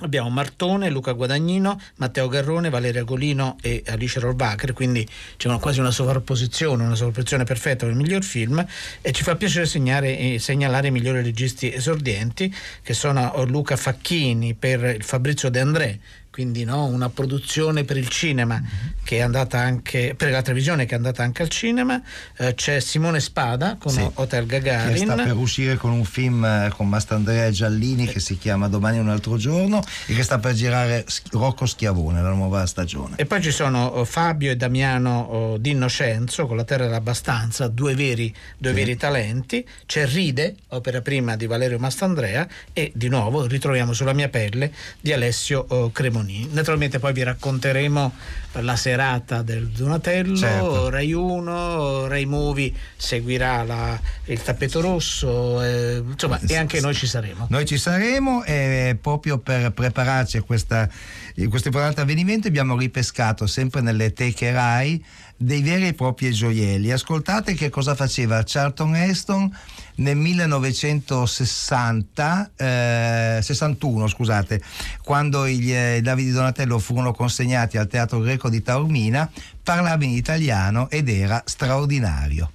Abbiamo 0.01 0.31
Martone, 0.31 0.91
Luca 0.91 1.11
Guadagnino, 1.11 1.81
Matteo 1.97 2.29
Garrone, 2.29 2.71
Valeria 2.71 3.03
Golino 3.03 3.57
e 3.61 3.83
Alice 3.89 4.21
Rohrwacher, 4.21 4.73
quindi 4.73 5.05
c'è 5.37 5.49
una- 5.49 5.59
quasi 5.59 5.81
una 5.81 5.91
sovrapposizione, 5.91 6.85
una 6.85 6.95
sovrapposizione 6.95 7.43
perfetta 7.43 7.85
per 7.85 7.95
il 7.95 8.01
miglior 8.01 8.23
film 8.23 8.65
e 9.01 9.11
ci 9.11 9.25
fa 9.25 9.35
piacere 9.35 9.67
segnare- 9.67 10.39
segnalare 10.39 10.87
i 10.87 10.91
migliori 10.93 11.21
registi 11.23 11.73
esordienti 11.73 12.55
che 12.81 12.95
sono 12.95 13.45
Luca 13.47 13.75
Facchini 13.77 14.55
per 14.55 14.85
il 14.85 15.03
Fabrizio 15.03 15.49
De 15.51 15.59
André, 15.59 15.99
quindi 16.39 16.63
no, 16.63 16.85
una 16.85 17.09
produzione 17.09 17.83
per 17.83 17.97
il 17.97 18.07
cinema 18.07 18.63
che 19.03 19.17
è 19.17 19.21
andata 19.23 19.59
anche 19.59 20.15
per 20.17 20.31
la 20.31 20.41
televisione 20.41 20.85
che 20.87 20.93
è 20.93 20.97
andata 20.97 21.25
anche 21.25 21.43
al 21.43 21.49
cinema, 21.49 22.01
Eh, 22.37 22.55
c'è 22.55 22.79
Simone 22.79 23.19
Spada 23.19 23.77
con 23.77 23.91
Sì. 23.91 24.09
Hotel 24.15 24.47
Che 24.47 24.61
Gagarin. 24.61 25.03
sta 25.03 25.15
per 25.17 25.35
uscire 25.35 25.77
con 25.77 25.91
un 25.91 26.05
film 26.05 26.45
eh, 26.45 26.71
con 26.77 26.89
Mastandrea 26.89 27.51
Giallini 27.51 28.07
che 28.07 28.21
si 28.21 28.39
chiama 28.39 28.69
Domani 28.69 28.99
è 28.99 29.01
un 29.01 29.09
altro 29.09 29.37
giorno 29.37 29.83
e 30.07 30.15
che 30.15 30.23
sta 30.23 30.39
per 30.39 30.53
girare 30.53 31.05
Rocco 31.33 31.67
Schiavone, 31.67 32.23
la 32.23 32.31
nuova 32.31 32.65
stagione. 32.67 33.17
E 33.17 33.27
poi 33.27 33.43
ci 33.43 33.51
sono 33.51 33.87
oh, 33.87 34.05
Fabio 34.05 34.53
e 34.53 34.57
Damiano 34.57 35.21
oh, 35.23 35.57
D'Innocenzo 35.57 36.47
con 36.47 36.57
La 36.57 36.63
Terra 36.65 36.85
dell'Abbastanza, 36.85 37.67
due 37.67 37.97
veri, 37.97 38.33
due 38.57 38.73
veri 38.73 38.97
talenti. 38.97 39.67
C'è 39.87 40.07
Ride, 40.07 40.55
opera 40.69 41.01
prima 41.01 41.35
di 41.35 41.47
Valerio 41.47 41.81
Mastandrea, 41.81 42.47
e 42.73 42.93
di 42.95 43.09
nuovo 43.09 43.45
ritroviamo 43.45 43.93
sulla 43.93 44.13
mia 44.13 44.29
pelle 44.29 44.73
di 45.01 45.13
Alessio 45.13 45.65
oh, 45.67 45.91
Cremonini. 46.29 46.49
Naturalmente 46.53 46.99
poi 46.99 47.13
vi 47.13 47.23
racconteremo 47.23 48.13
la 48.61 48.77
serata 48.77 49.43
del 49.43 49.69
Donatello, 49.69 50.37
Certo. 50.37 50.91
Rai 50.91 51.13
1, 51.13 52.07
Rai 52.07 52.27
Movie 52.27 52.73
seguirà 52.97 53.63
la- 53.65 53.99
il 54.27 54.43
tappeto 54.43 54.81
rosso, 54.81 55.63
eh, 55.63 56.03
insomma, 56.07 56.39
e 56.47 56.57
anche 56.57 56.81
noi 56.81 56.95
ci 56.95 57.07
saremo. 57.07 57.47
Noi 57.51 57.65
ci 57.65 57.79
saremo 57.79 58.45
e 58.45 58.97
proprio 59.01 59.39
per 59.39 59.73
prepararci 59.73 60.37
a 60.37 60.43
questa, 60.43 60.83
a 60.83 61.49
questo 61.49 61.69
importante 61.69 62.01
avvenimento 62.03 62.49
abbiamo 62.49 62.77
ripescato 62.77 63.47
sempre 63.47 63.81
nelle 63.81 64.13
teche 64.13 64.51
Rai 64.53 65.03
dei 65.37 65.63
veri 65.63 65.89
e 65.89 65.95
propri 65.95 66.33
gioielli. 66.33 66.91
Ascoltate 66.91 67.55
che 67.55 67.71
cosa 67.71 67.95
faceva 67.95 68.43
Charlton 68.45 68.95
Heston 68.97 69.57
nel 69.99 70.17
1960, 70.17 72.51
eh, 72.57 73.39
61 73.43 74.09
scusate, 74.09 74.63
quando 75.03 75.45
i 75.47 75.73
eh, 75.73 76.01
Davide 76.03 76.33
Donatello 76.33 76.79
furono 76.79 77.13
consegnati 77.13 77.79
al 77.79 77.89
Teatro 77.89 78.21
Greco 78.21 78.49
di 78.49 78.63
Taormina, 78.63 79.29
parlava 79.63 80.05
in 80.05 80.11
italiano 80.11 80.89
ed 80.91 81.09
era 81.09 81.43
straordinario. 81.47 82.53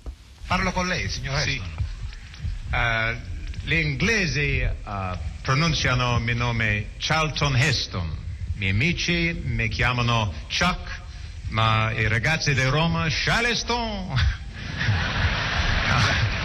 Parlo 0.48 0.72
con 0.72 0.88
lei, 0.88 1.10
signor 1.10 1.40
Heston. 1.40 1.72
Eh, 2.72 3.18
gli 3.64 3.74
inglesi 3.74 4.60
eh, 4.60 4.72
pronunciano 5.42 6.18
il 6.18 6.24
mio 6.24 6.36
nome 6.36 6.92
Charlton 6.98 7.56
Heston. 7.56 8.22
I 8.56 8.60
miei 8.60 8.72
amici 8.72 9.42
mi 9.44 9.68
chiamano 9.68 10.32
Chuck, 10.48 11.02
ma 11.50 11.92
i 11.92 12.08
ragazzi 12.08 12.54
di 12.54 12.64
Roma 12.64 13.08
Charleston. 13.10 14.14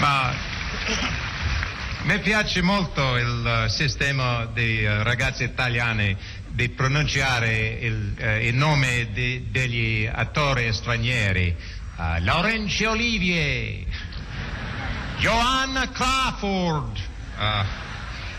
ma 0.00 0.34
mi 2.02 2.18
piace 2.18 2.60
molto 2.62 3.16
il 3.16 3.64
eh, 3.64 3.68
sistema 3.70 4.44
dei 4.46 4.84
eh, 4.84 5.02
ragazzi 5.02 5.44
italiani 5.44 6.16
di 6.48 6.68
pronunciare 6.68 7.78
il, 7.80 8.14
eh, 8.18 8.46
il 8.46 8.54
nome 8.54 9.08
di- 9.12 9.50
degli 9.50 10.08
attori 10.10 10.72
stranieri. 10.72 11.82
Uh, 11.96 12.22
Laurence 12.24 12.84
Olivier, 12.86 13.86
Joanna 15.18 15.88
Crawford, 15.90 16.96
uh, 17.38 17.64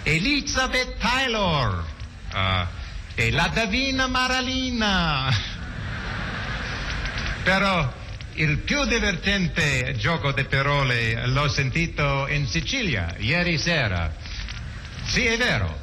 Elizabeth 0.03 0.97
Taylor 0.99 1.85
uh, 2.33 2.67
e 3.15 3.31
la 3.31 3.49
Davina 3.53 4.07
Maralina. 4.07 5.33
Però 7.43 7.93
il 8.35 8.57
più 8.59 8.83
divertente 8.85 9.95
gioco 9.97 10.31
di 10.33 10.43
parole 10.43 11.25
l'ho 11.27 11.47
sentito 11.47 12.27
in 12.27 12.47
Sicilia 12.47 13.15
ieri 13.17 13.57
sera. 13.57 14.13
Sì, 15.05 15.25
è 15.25 15.37
vero. 15.37 15.79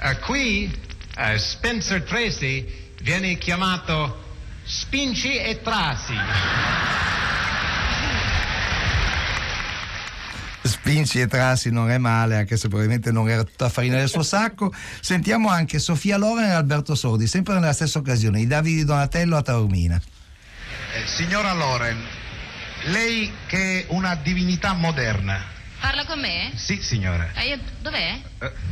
Eh, 0.00 0.18
qui 0.18 0.72
eh, 1.16 1.38
Spencer 1.38 2.02
Tracy 2.02 2.92
viene 3.02 3.38
chiamato 3.38 4.22
Spinci 4.64 5.36
e 5.36 5.60
Trasi. 5.62 6.14
Spinci 10.62 11.20
e 11.20 11.26
Trassi 11.26 11.70
non 11.70 11.90
è 11.90 11.98
male, 11.98 12.36
anche 12.36 12.56
se 12.56 12.68
probabilmente 12.68 13.12
non 13.12 13.28
era 13.28 13.44
tutta 13.44 13.68
farina 13.68 13.96
del 13.96 14.08
suo 14.08 14.22
sacco. 14.22 14.72
Sentiamo 15.00 15.48
anche 15.48 15.78
Sofia 15.78 16.16
Loren 16.16 16.46
e 16.46 16.52
Alberto 16.52 16.94
Sordi, 16.94 17.26
sempre 17.26 17.54
nella 17.54 17.72
stessa 17.72 17.98
occasione, 17.98 18.40
i 18.40 18.46
Davide 18.46 18.84
Donatello 18.84 19.36
a 19.36 19.42
Taormina. 19.42 20.00
Eh, 20.94 21.06
signora 21.06 21.52
Loren, 21.52 22.00
lei 22.84 23.32
che 23.46 23.80
è 23.80 23.84
una 23.88 24.14
divinità 24.14 24.72
moderna. 24.74 25.42
Parla 25.80 26.04
con 26.04 26.20
me? 26.20 26.52
Sì, 26.54 26.80
signora. 26.82 27.32
Eh, 27.34 27.48
io- 27.48 27.58
dov'è? 27.80 28.20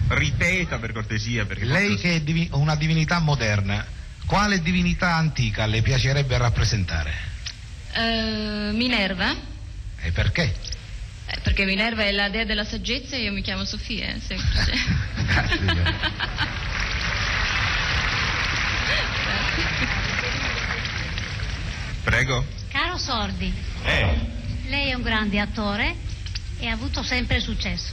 ripeta 0.09 0.79
per 0.79 0.93
cortesia 0.93 1.47
perché 1.47 1.65
lei 1.65 1.97
che 1.97 2.17
è 2.17 2.21
divi- 2.21 2.49
una 2.53 2.77
divinità 2.77 3.19
moderna, 3.19 3.85
quale 4.27 4.61
divinità 4.63 5.15
antica 5.15 5.67
le 5.67 5.83
piacerebbe 5.83 6.37
rappresentare? 6.39 7.13
Eh, 7.93 8.71
Minerva? 8.73 9.35
E 10.01 10.13
perché? 10.13 10.55
Eh, 11.27 11.39
perché 11.43 11.65
Minerva 11.65 12.05
è 12.05 12.13
la 12.13 12.29
dea 12.29 12.45
della 12.45 12.65
saggezza 12.65 13.17
e 13.17 13.23
io 13.23 13.33
mi 13.33 13.43
chiamo 13.43 13.65
Sofia, 13.65 14.15
semplice. 14.25 14.73
Grazie, 15.27 15.59
signora. 15.59 15.91
Prego. 22.05 22.45
Caro 22.71 22.97
Sordi, 22.99 23.53
Eh, 23.85 24.19
lei 24.67 24.91
è 24.91 24.95
un 24.95 25.03
grande 25.03 25.39
attore 25.39 25.95
e 26.59 26.69
ha 26.69 26.73
avuto 26.73 27.03
sempre 27.03 27.41
successo, 27.41 27.93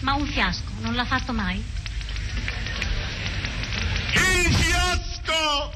ma 0.00 0.14
un 0.14 0.26
fiasco 0.26 0.70
non 0.80 0.94
l'ha 0.94 1.04
fatto 1.04 1.32
mai? 1.32 1.62
Il 4.14 4.54
fiasco! 4.54 5.72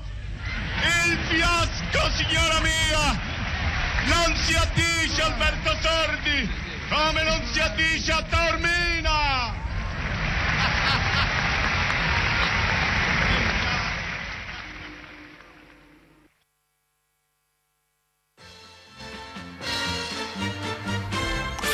Il 0.83 1.19
fiasco, 1.29 2.11
signora 2.17 2.61
mia! 2.61 3.21
Non 4.07 4.37
si 4.37 4.55
addice 4.55 5.23
Alberto 5.23 5.77
Sordi! 5.81 6.49
Come 6.89 7.23
non 7.25 7.43
si 7.53 7.61
addice 7.61 8.13
a 8.13 8.23
Taormina! 8.23 9.55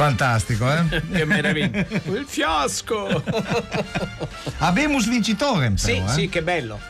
Fantastico, 0.02 0.68
eh? 0.68 0.84
che 1.12 1.24
meraviglia. 1.24 1.86
Il 2.10 2.24
fiasco! 2.26 3.06
Abemus 4.58 5.08
vincitorem, 5.08 5.76
Sì, 5.76 5.92
però, 5.92 6.06
eh? 6.06 6.08
sì, 6.08 6.28
che 6.28 6.42
bello. 6.42 6.80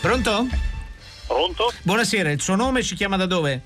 Pronto? 0.00 0.46
Pronto? 1.26 1.70
Buonasera, 1.82 2.30
il 2.30 2.40
suo 2.40 2.54
nome 2.54 2.82
ci 2.82 2.94
chiama 2.94 3.16
da 3.18 3.26
dove? 3.26 3.60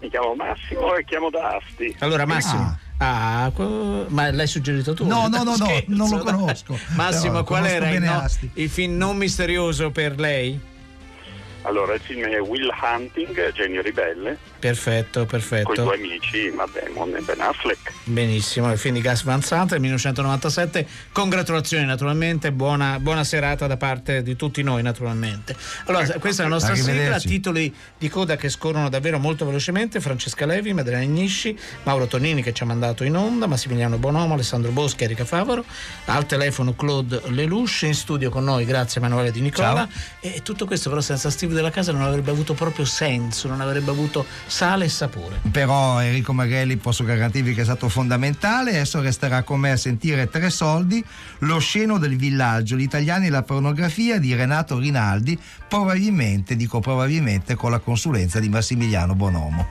Mi 0.00 0.10
chiamo 0.10 0.34
Massimo 0.34 0.96
e 0.96 1.04
chiamo 1.04 1.30
da 1.30 1.60
Asti. 1.60 1.94
Allora, 2.00 2.26
Massimo. 2.26 2.76
Ah, 2.98 3.52
que- 3.54 4.06
ma 4.08 4.32
l'hai 4.32 4.48
suggerito 4.48 4.94
tu? 4.94 5.06
No, 5.06 5.28
no, 5.28 5.44
no, 5.44 5.54
no, 5.56 5.66
non 5.86 6.08
lo 6.10 6.18
conosco. 6.18 6.76
Massimo, 6.96 7.32
Però 7.32 7.44
qual 7.44 7.60
conosco 7.62 7.76
era 7.76 7.90
il, 7.90 8.02
no- 8.02 8.26
il 8.54 8.68
film 8.68 8.96
non 8.96 9.16
misterioso 9.16 9.92
per 9.92 10.18
lei? 10.18 10.58
Allora, 11.62 11.94
il 11.94 12.00
film 12.00 12.24
è 12.24 12.40
Will 12.40 12.70
Hunting, 12.82 13.52
Genio 13.52 13.82
Ribelle, 13.82 14.36
Perfetto, 14.62 15.26
con 15.26 15.38
i 15.38 15.42
perfetto. 15.42 15.82
due 15.82 15.96
amici, 15.96 16.52
Matt 16.54 16.80
Damon 16.80 17.16
e 17.16 17.20
Ben 17.20 17.40
Affleck. 17.40 17.92
Benissimo, 18.04 18.70
il 18.70 18.78
film 18.78 18.94
di 18.94 19.00
Gas 19.00 19.24
Van 19.24 19.42
Sant 19.42 19.70
del 19.70 19.80
1997. 19.80 20.86
Congratulazioni 21.10 21.84
naturalmente, 21.84 22.52
buona, 22.52 23.00
buona 23.00 23.24
serata 23.24 23.66
da 23.66 23.76
parte 23.76 24.22
di 24.22 24.36
tutti 24.36 24.62
noi 24.62 24.82
naturalmente. 24.82 25.56
Allora, 25.86 26.06
questa 26.20 26.42
è 26.42 26.46
la 26.46 26.52
nostra 26.52 26.76
sigla, 26.76 27.18
titoli 27.18 27.74
di 27.98 28.08
coda 28.08 28.36
che 28.36 28.48
scorrono 28.48 28.88
davvero 28.88 29.18
molto 29.18 29.44
velocemente. 29.44 30.00
Francesca 30.00 30.46
Levi, 30.46 30.72
Madeleine 30.72 31.06
Agnisci, 31.06 31.58
Mauro 31.82 32.06
Tonini 32.06 32.40
che 32.42 32.52
ci 32.52 32.62
ha 32.62 32.66
mandato 32.66 33.02
in 33.02 33.16
onda, 33.16 33.48
Massimiliano 33.48 33.98
Bonomo, 33.98 34.34
Alessandro 34.34 34.70
Boschi, 34.70 35.02
Erika 35.02 35.24
Favaro, 35.24 35.64
al 36.04 36.24
telefono 36.26 36.74
Claude 36.74 37.20
Lelouch, 37.30 37.82
in 37.82 37.94
studio 37.94 38.30
con 38.30 38.44
noi, 38.44 38.64
grazie 38.64 39.00
Emanuele 39.00 39.32
Di 39.32 39.40
Nicola. 39.40 39.88
E 40.20 40.40
tutto 40.44 40.66
questo 40.66 40.88
però 40.88 41.00
senza 41.00 41.30
Steve 41.30 41.51
della 41.52 41.70
casa 41.70 41.92
non 41.92 42.02
avrebbe 42.02 42.30
avuto 42.30 42.54
proprio 42.54 42.84
senso, 42.84 43.48
non 43.48 43.60
avrebbe 43.60 43.90
avuto 43.90 44.26
sale 44.46 44.86
e 44.86 44.88
sapore. 44.88 45.40
Però 45.50 46.00
Enrico 46.00 46.32
Maghelli 46.32 46.76
posso 46.76 47.04
garantirvi 47.04 47.54
che 47.54 47.62
è 47.62 47.64
stato 47.64 47.88
fondamentale. 47.88 48.70
Adesso 48.70 49.00
resterà 49.00 49.42
con 49.42 49.60
me 49.60 49.70
a 49.70 49.76
sentire 49.76 50.28
Tre 50.28 50.50
Soldi, 50.50 51.04
Lo 51.40 51.58
sceno 51.58 51.98
del 51.98 52.16
villaggio, 52.16 52.76
gli 52.76 52.82
italiani 52.82 53.26
e 53.26 53.30
la 53.30 53.42
pornografia 53.42 54.18
di 54.18 54.34
Renato 54.34 54.78
Rinaldi, 54.78 55.38
probabilmente, 55.68 56.56
dico 56.56 56.80
probabilmente, 56.80 57.54
con 57.54 57.70
la 57.70 57.78
consulenza 57.78 58.40
di 58.40 58.48
Massimiliano 58.48 59.14
Bonomo. 59.14 59.68